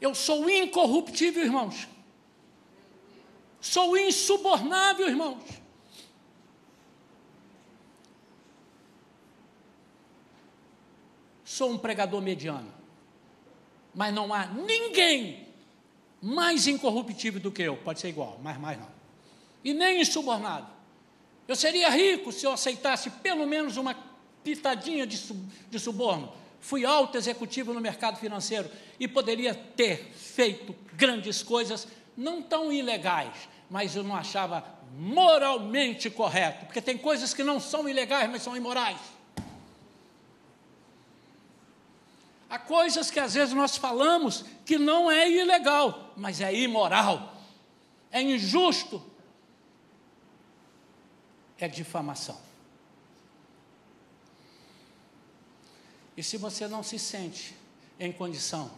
Eu 0.09 0.15
sou 0.15 0.49
incorruptível, 0.49 1.45
irmãos. 1.45 1.87
Sou 3.61 3.95
insubornável, 3.95 5.07
irmãos. 5.07 5.45
Sou 11.45 11.71
um 11.71 11.77
pregador 11.77 12.23
mediano. 12.23 12.73
Mas 13.95 14.15
não 14.15 14.33
há 14.33 14.47
ninguém 14.47 15.47
mais 16.23 16.67
incorruptível 16.67 17.39
do 17.39 17.53
que 17.53 17.61
eu. 17.61 17.77
Pode 17.77 18.01
ser 18.01 18.09
igual, 18.09 18.41
mas 18.43 18.59
mais 18.59 18.79
não. 18.79 18.89
E 19.63 19.75
nem 19.75 20.01
insubornável. 20.01 20.73
Eu 21.47 21.55
seria 21.55 21.91
rico 21.91 22.33
se 22.33 22.47
eu 22.47 22.53
aceitasse 22.53 23.11
pelo 23.11 23.47
menos 23.47 23.77
uma 23.77 23.95
pitadinha 24.43 25.07
de, 25.07 25.19
de 25.69 25.79
suborno 25.79 26.33
fui 26.61 26.85
alto 26.85 27.17
executivo 27.17 27.73
no 27.73 27.81
mercado 27.81 28.19
financeiro 28.19 28.71
e 28.99 29.07
poderia 29.07 29.55
ter 29.55 30.11
feito 30.15 30.75
grandes 30.95 31.43
coisas, 31.43 31.87
não 32.17 32.43
tão 32.43 32.73
ilegais, 32.73 33.49
mas 33.71 33.95
eu 33.95 34.03
não 34.03 34.17
achava 34.17 34.65
moralmente 34.97 36.11
correto, 36.11 36.67
porque 36.67 36.81
tem 36.81 36.97
coisas 36.97 37.33
que 37.33 37.45
não 37.45 37.61
são 37.61 37.89
ilegais, 37.89 38.31
mas 38.31 38.43
são 38.43 38.57
imorais. 38.57 38.99
Há 42.51 42.59
coisas 42.59 43.11
que 43.11 43.21
às 43.21 43.35
vezes 43.35 43.55
nós 43.55 43.77
falamos 43.77 44.45
que 44.65 44.79
não 44.79 45.11
é 45.11 45.31
ilegal, 45.31 46.13
mas 46.17 46.41
é 46.41 46.55
imoral, 46.55 47.37
é 48.11 48.23
injusto, 48.23 49.03
é 51.59 51.69
difamação. 51.69 52.48
E 56.19 56.23
se 56.25 56.37
você 56.37 56.67
não 56.67 56.83
se 56.83 56.99
sente 56.99 57.55
em 57.97 58.11
condição, 58.11 58.69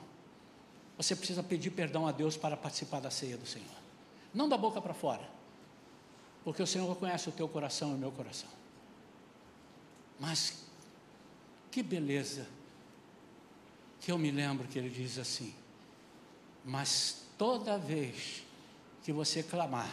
você 0.95 1.16
precisa 1.16 1.43
pedir 1.43 1.70
perdão 1.70 2.07
a 2.07 2.12
Deus 2.12 2.36
para 2.36 2.55
participar 2.55 3.01
da 3.01 3.11
ceia 3.11 3.38
do 3.38 3.47
Senhor. 3.47 3.80
Não 4.34 4.47
da 4.47 4.59
boca 4.59 4.78
para 4.78 4.93
fora, 4.93 5.26
porque 6.45 6.62
o 6.62 6.66
Senhor 6.66 6.95
conhece 6.97 7.30
o 7.30 7.32
teu 7.32 7.49
coração 7.49 7.93
e 7.93 7.95
o 7.95 7.97
meu 7.97 8.12
coração. 8.12 8.51
Mas 10.18 10.66
que 11.70 11.82
beleza 11.82 12.47
que 14.03 14.12
eu 14.12 14.18
me 14.18 14.30
lembro 14.30 14.68
que 14.68 14.78
ele 14.78 14.91
diz 14.91 15.16
assim: 15.16 15.55
Mas 16.62 17.22
toda 17.38 17.78
vez 17.78 18.43
que 19.03 19.14
você 19.14 19.43
clamar, 19.43 19.91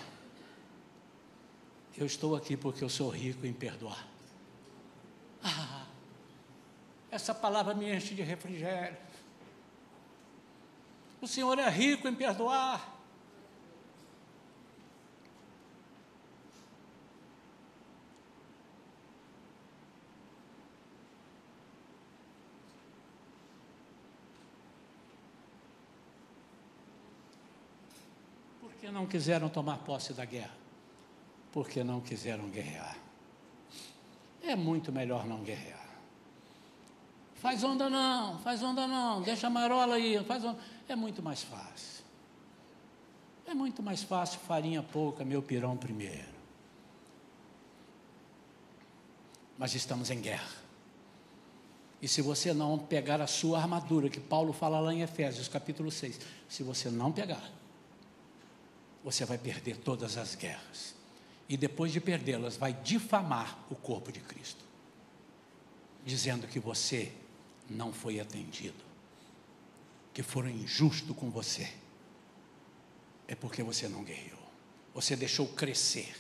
eu 1.98 2.06
estou 2.06 2.36
aqui 2.36 2.58
porque 2.58 2.84
eu 2.84 2.90
sou 2.90 3.10
rico 3.10 3.48
em 3.48 3.54
perdoar. 3.54 4.06
Ah, 5.42 5.88
essa 7.18 7.34
palavra 7.34 7.74
me 7.74 7.92
enche 7.92 8.14
de 8.14 8.22
refrigério. 8.22 8.96
O 11.20 11.28
Senhor 11.28 11.58
é 11.58 11.68
rico 11.68 12.08
em 12.08 12.14
perdoar. 12.14 12.96
Por 28.62 28.72
que 28.74 28.92
não 28.92 29.08
quiseram 29.08 29.50
tomar 29.50 29.80
posse 29.80 30.14
da 30.14 30.24
guerra? 30.24 30.56
Porque 31.52 31.84
não 31.84 32.00
quiseram 32.00 32.48
guerrear. 32.50 32.96
É 34.44 34.56
muito 34.56 34.92
melhor 34.92 35.26
não 35.26 35.42
guerrear. 35.42 35.87
Faz 37.38 37.64
onda 37.64 37.90
não, 37.90 38.40
faz 38.40 38.64
onda 38.64 38.88
não, 38.88 39.22
deixa 39.22 39.48
a 39.48 39.50
marola 39.50 39.96
aí, 39.96 40.24
faz 40.24 40.44
onda. 40.44 40.60
É 40.88 40.96
muito 40.96 41.22
mais 41.22 41.44
fácil. 41.44 42.04
É 43.46 43.54
muito 43.54 43.82
mais 43.82 44.04
fácil, 44.04 44.40
farinha 44.40 44.82
pouca, 44.84 45.24
meu 45.24 45.42
pirão 45.42 45.78
primeiro. 45.78 46.38
Mas 49.58 49.74
estamos 49.76 50.10
em 50.10 50.20
guerra. 50.20 50.68
E 52.02 52.08
se 52.08 52.22
você 52.22 52.54
não 52.54 52.78
pegar 52.78 53.22
a 53.22 53.28
sua 53.28 53.60
armadura, 53.60 54.10
que 54.10 54.20
Paulo 54.20 54.52
fala 54.54 54.80
lá 54.80 54.94
em 54.94 55.02
Efésios 55.02 55.48
capítulo 55.48 55.90
6, 55.90 56.20
se 56.48 56.62
você 56.62 56.90
não 56.90 57.12
pegar, 57.12 57.50
você 59.04 59.26
vai 59.26 59.38
perder 59.38 59.78
todas 59.78 60.18
as 60.18 60.36
guerras. 60.36 60.96
E 61.48 61.56
depois 61.56 61.92
de 61.92 62.02
perdê-las, 62.02 62.58
vai 62.58 62.74
difamar 62.74 63.58
o 63.70 63.76
corpo 63.76 64.12
de 64.12 64.20
Cristo, 64.20 64.64
dizendo 66.06 66.46
que 66.46 66.60
você 66.60 67.12
não 67.70 67.92
foi 67.92 68.20
atendido, 68.20 68.84
que 70.14 70.24
foram 70.24 70.50
injustos 70.50 71.16
com 71.16 71.30
você, 71.30 71.72
é 73.28 73.36
porque 73.36 73.62
você 73.62 73.88
não 73.88 74.04
guerreou, 74.04 74.40
você 74.94 75.16
deixou 75.16 75.48
crescer 75.48 76.16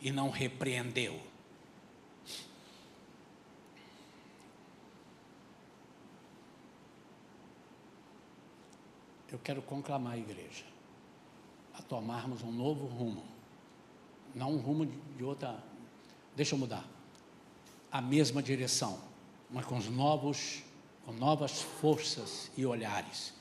e 0.00 0.10
não 0.10 0.30
repreendeu. 0.30 1.20
Eu 9.32 9.38
quero 9.38 9.62
conclamar 9.62 10.14
a 10.14 10.18
igreja 10.18 10.64
a 11.72 11.82
tomarmos 11.82 12.42
um 12.42 12.50
novo 12.50 12.86
rumo, 12.86 13.24
não 14.34 14.54
um 14.54 14.58
rumo 14.58 14.86
de 15.16 15.24
outra, 15.24 15.62
deixa 16.36 16.54
eu 16.54 16.58
mudar, 16.58 16.86
a 17.90 18.00
mesma 18.00 18.42
direção 18.42 19.09
mas 19.52 19.64
com 19.64 19.76
os 19.76 19.88
novos, 19.88 20.62
com 21.04 21.12
novas 21.12 21.60
forças 21.60 22.50
e 22.56 22.64
olhares. 22.64 23.32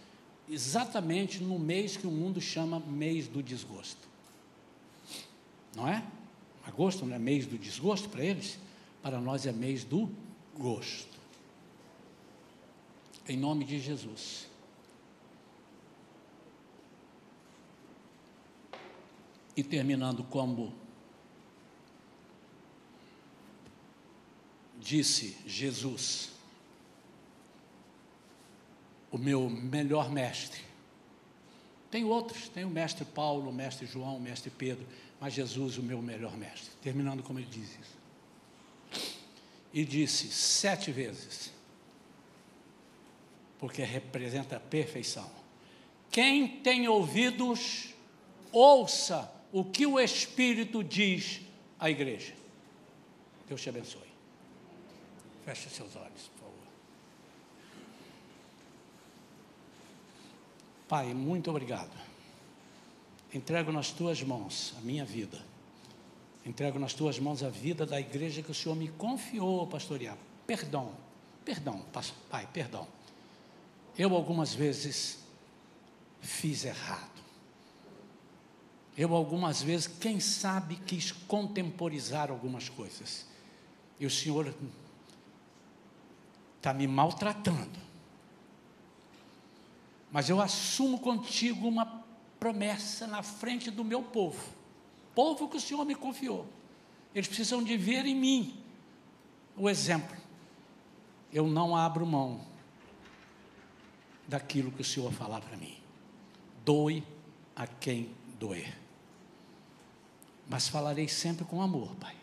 Exatamente 0.49 1.43
no 1.43 1.60
mês 1.60 1.95
que 1.95 2.07
o 2.07 2.12
mundo 2.12 2.41
chama 2.41 2.80
mês 2.80 3.28
do 3.28 3.43
desgosto. 3.43 4.07
Não 5.76 5.88
é? 5.88 6.03
Agosto 6.66 7.05
não 7.05 7.16
é 7.16 7.20
mês 7.20 7.45
do 7.45 7.57
desgosto 7.57 8.10
para 8.10 8.24
eles? 8.24 8.57
Para 9.01 9.20
nós 9.20 9.45
é 9.45 9.51
mês 9.51 9.84
do 9.84 10.10
gosto. 10.57 11.18
Em 13.28 13.38
nome 13.38 13.64
de 13.64 13.80
Jesus. 13.80 14.47
E 19.55 19.64
terminando 19.64 20.24
como 20.24 20.74
disse 24.80 25.38
Jesus, 25.45 26.30
o 29.11 29.17
meu 29.17 29.49
melhor 29.49 30.09
mestre. 30.09 30.61
Tem 31.91 32.03
outros, 32.05 32.49
tem 32.49 32.63
o 32.63 32.69
mestre 32.69 33.03
Paulo, 33.03 33.49
o 33.49 33.53
mestre 33.53 33.86
João, 33.86 34.17
o 34.17 34.21
mestre 34.21 34.49
Pedro, 34.49 34.86
mas 35.19 35.34
Jesus, 35.34 35.77
o 35.77 35.84
meu 35.84 36.01
melhor 36.01 36.38
mestre. 36.38 36.69
Terminando 36.82 37.23
como 37.23 37.39
ele 37.39 37.47
diz 37.49 37.69
isso. 37.80 37.99
e 39.73 39.86
disse 39.86 40.27
sete 40.30 40.91
vezes, 40.91 41.51
porque 43.59 43.84
representa 43.84 44.55
a 44.55 44.59
perfeição. 44.59 45.30
Quem 46.09 46.47
tem 46.47 46.88
ouvidos, 46.88 47.93
ouça 48.51 49.32
o 49.51 49.63
que 49.63 49.86
o 49.86 49.99
Espírito 49.99 50.84
diz 50.84 51.41
à 51.80 51.89
igreja. 51.89 52.34
Deus 53.47 53.61
te 53.61 53.69
abençoe. 53.69 54.09
Feche 55.50 55.68
seus 55.68 55.95
olhos, 55.95 56.30
por 56.36 56.41
favor. 56.41 56.68
Pai, 60.88 61.12
muito 61.16 61.50
obrigado. 61.50 61.89
Entrego 63.34 63.72
nas 63.72 63.91
tuas 63.91 64.22
mãos 64.22 64.76
a 64.78 64.82
minha 64.82 65.04
vida. 65.04 65.43
Entrego 66.45 66.78
nas 66.78 66.93
tuas 66.93 67.18
mãos 67.18 67.41
a 67.41 67.50
vida 67.50 67.84
da 67.84 68.00
igreja 68.00 68.43
que 68.43 68.52
o 68.52 68.54
Senhor 68.54 68.76
me 68.76 68.89
confiou 68.89 69.66
pastorear. 69.66 70.16
Perdão, 70.45 70.91
perdão, 71.43 71.84
Pai, 72.30 72.47
perdão. 72.54 72.88
Eu 73.97 74.14
algumas 74.14 74.54
vezes 74.54 75.18
fiz 76.22 76.64
errado. 76.64 77.24
Eu 78.95 79.16
algumas 79.16 79.64
vezes, 79.64 79.88
quem 79.88 80.20
sabe, 80.20 80.76
quis 80.76 81.12
contemporizar 81.12 82.30
algumas 82.30 82.70
coisas. 82.70 83.26
E 84.00 84.06
o 84.06 84.12
Senhor 84.12 84.54
está 86.60 86.74
me 86.74 86.86
maltratando. 86.88 87.80
Mas 90.12 90.30
eu 90.30 90.41
assumo 90.41 90.99
contigo 90.99 91.68
uma 91.68 92.03
promessa 92.39 93.07
na 93.07 93.24
frente 93.24 93.72
do 93.72 93.84
meu 93.84 94.03
povo, 94.03 94.41
povo 95.16 95.47
que 95.47 95.57
o 95.57 95.62
Senhor 95.62 95.84
me 95.86 95.95
confiou. 95.95 96.45
Eles 97.14 97.28
precisam 97.28 97.64
de 97.64 97.76
ver 97.76 98.05
em 98.05 98.16
mim 98.16 98.64
o 99.57 99.70
exemplo. 99.70 100.16
Eu 101.32 101.47
não 101.47 101.76
abro 101.76 102.05
mão 102.05 102.41
daquilo 104.28 104.72
que 104.72 104.82
o 104.82 104.86
Senhor 104.86 105.12
falar 105.12 105.41
para 105.41 105.57
mim. 105.57 105.78
Doe 106.64 107.03
a 107.55 107.66
quem 107.66 108.10
doer. 108.39 108.78
Mas 110.47 110.68
falarei 110.68 111.07
sempre 111.07 111.45
com 111.45 111.62
amor, 111.62 111.95
Pai. 111.95 112.16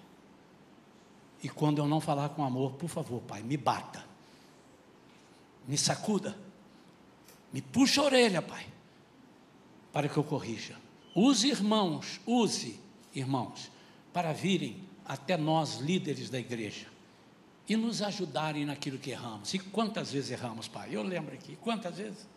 E 1.42 1.48
quando 1.48 1.78
eu 1.78 1.86
não 1.86 2.00
falar 2.00 2.30
com 2.30 2.44
amor, 2.44 2.72
por 2.72 2.88
favor, 2.88 3.20
Pai, 3.22 3.42
me 3.42 3.56
bata. 3.56 4.05
Me 5.66 5.76
sacuda. 5.76 6.36
Me 7.52 7.60
puxa 7.62 8.00
a 8.00 8.04
orelha, 8.04 8.42
Pai. 8.42 8.66
Para 9.92 10.08
que 10.08 10.16
eu 10.16 10.24
corrija. 10.24 10.76
Use 11.14 11.48
irmãos, 11.48 12.20
use 12.26 12.78
irmãos, 13.14 13.70
para 14.12 14.32
virem 14.32 14.84
até 15.04 15.36
nós, 15.36 15.76
líderes 15.76 16.28
da 16.28 16.38
igreja, 16.38 16.86
e 17.68 17.76
nos 17.76 18.02
ajudarem 18.02 18.66
naquilo 18.66 18.98
que 18.98 19.10
erramos. 19.10 19.54
E 19.54 19.58
quantas 19.58 20.12
vezes 20.12 20.30
erramos, 20.30 20.68
Pai? 20.68 20.90
Eu 20.92 21.02
lembro 21.02 21.34
aqui, 21.34 21.56
quantas 21.62 21.96
vezes? 21.96 22.28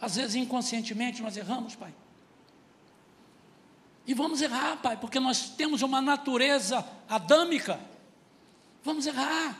Às 0.00 0.16
vezes 0.16 0.34
inconscientemente 0.36 1.22
nós 1.22 1.36
erramos, 1.36 1.74
Pai. 1.74 1.94
E 4.06 4.14
vamos 4.14 4.40
errar, 4.42 4.76
Pai, 4.82 4.96
porque 4.96 5.20
nós 5.20 5.50
temos 5.50 5.82
uma 5.82 6.00
natureza 6.00 6.86
adâmica. 7.08 7.80
Vamos 8.82 9.06
errar. 9.06 9.58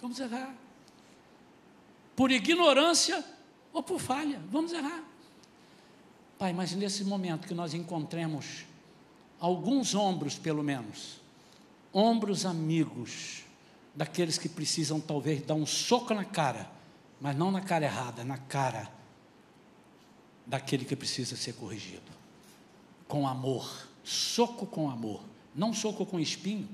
Vamos 0.00 0.18
errar. 0.20 0.54
Por 2.14 2.30
ignorância 2.30 3.24
ou 3.72 3.82
por 3.82 4.00
falha. 4.00 4.40
Vamos 4.50 4.72
errar. 4.72 5.04
Pai, 6.38 6.52
mas 6.52 6.72
nesse 6.72 7.04
momento 7.04 7.46
que 7.46 7.54
nós 7.54 7.74
encontremos 7.74 8.64
alguns 9.38 9.94
ombros, 9.94 10.38
pelo 10.38 10.62
menos, 10.62 11.20
ombros 11.92 12.46
amigos, 12.46 13.44
daqueles 13.94 14.38
que 14.38 14.48
precisam 14.48 15.00
talvez 15.00 15.42
dar 15.42 15.54
um 15.54 15.66
soco 15.66 16.14
na 16.14 16.24
cara, 16.24 16.70
mas 17.20 17.36
não 17.36 17.50
na 17.50 17.60
cara 17.60 17.84
errada, 17.84 18.24
na 18.24 18.38
cara 18.38 18.90
daquele 20.46 20.84
que 20.84 20.96
precisa 20.96 21.36
ser 21.36 21.54
corrigido 21.54 22.20
com 23.10 23.26
amor, 23.26 23.88
soco 24.04 24.64
com 24.64 24.88
amor, 24.88 25.20
não 25.52 25.74
soco 25.74 26.06
com 26.06 26.20
espinho, 26.20 26.68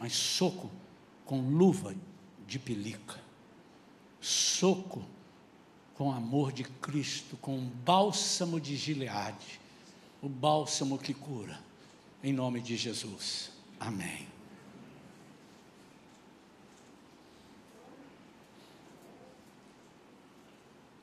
mas 0.00 0.12
soco 0.12 0.68
com 1.24 1.40
luva 1.40 1.94
de 2.44 2.58
pelica, 2.58 3.20
soco 4.26 5.04
com 5.94 6.12
amor 6.12 6.52
de 6.52 6.64
Cristo, 6.64 7.36
com 7.36 7.56
um 7.56 7.68
bálsamo 7.68 8.60
de 8.60 8.76
Gileade, 8.76 9.60
o 10.20 10.28
bálsamo 10.28 10.98
que 10.98 11.14
cura, 11.14 11.58
em 12.22 12.32
nome 12.32 12.60
de 12.60 12.76
Jesus. 12.76 13.52
Amém. 13.78 14.26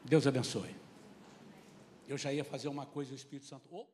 Deus 0.03 0.27
abençoe. 0.27 0.75
Eu 2.07 2.17
já 2.17 2.31
ia 2.31 2.43
fazer 2.43 2.67
uma 2.67 2.85
coisa, 2.85 3.13
o 3.13 3.15
Espírito 3.15 3.47
Santo. 3.47 3.63
Oh. 3.71 3.85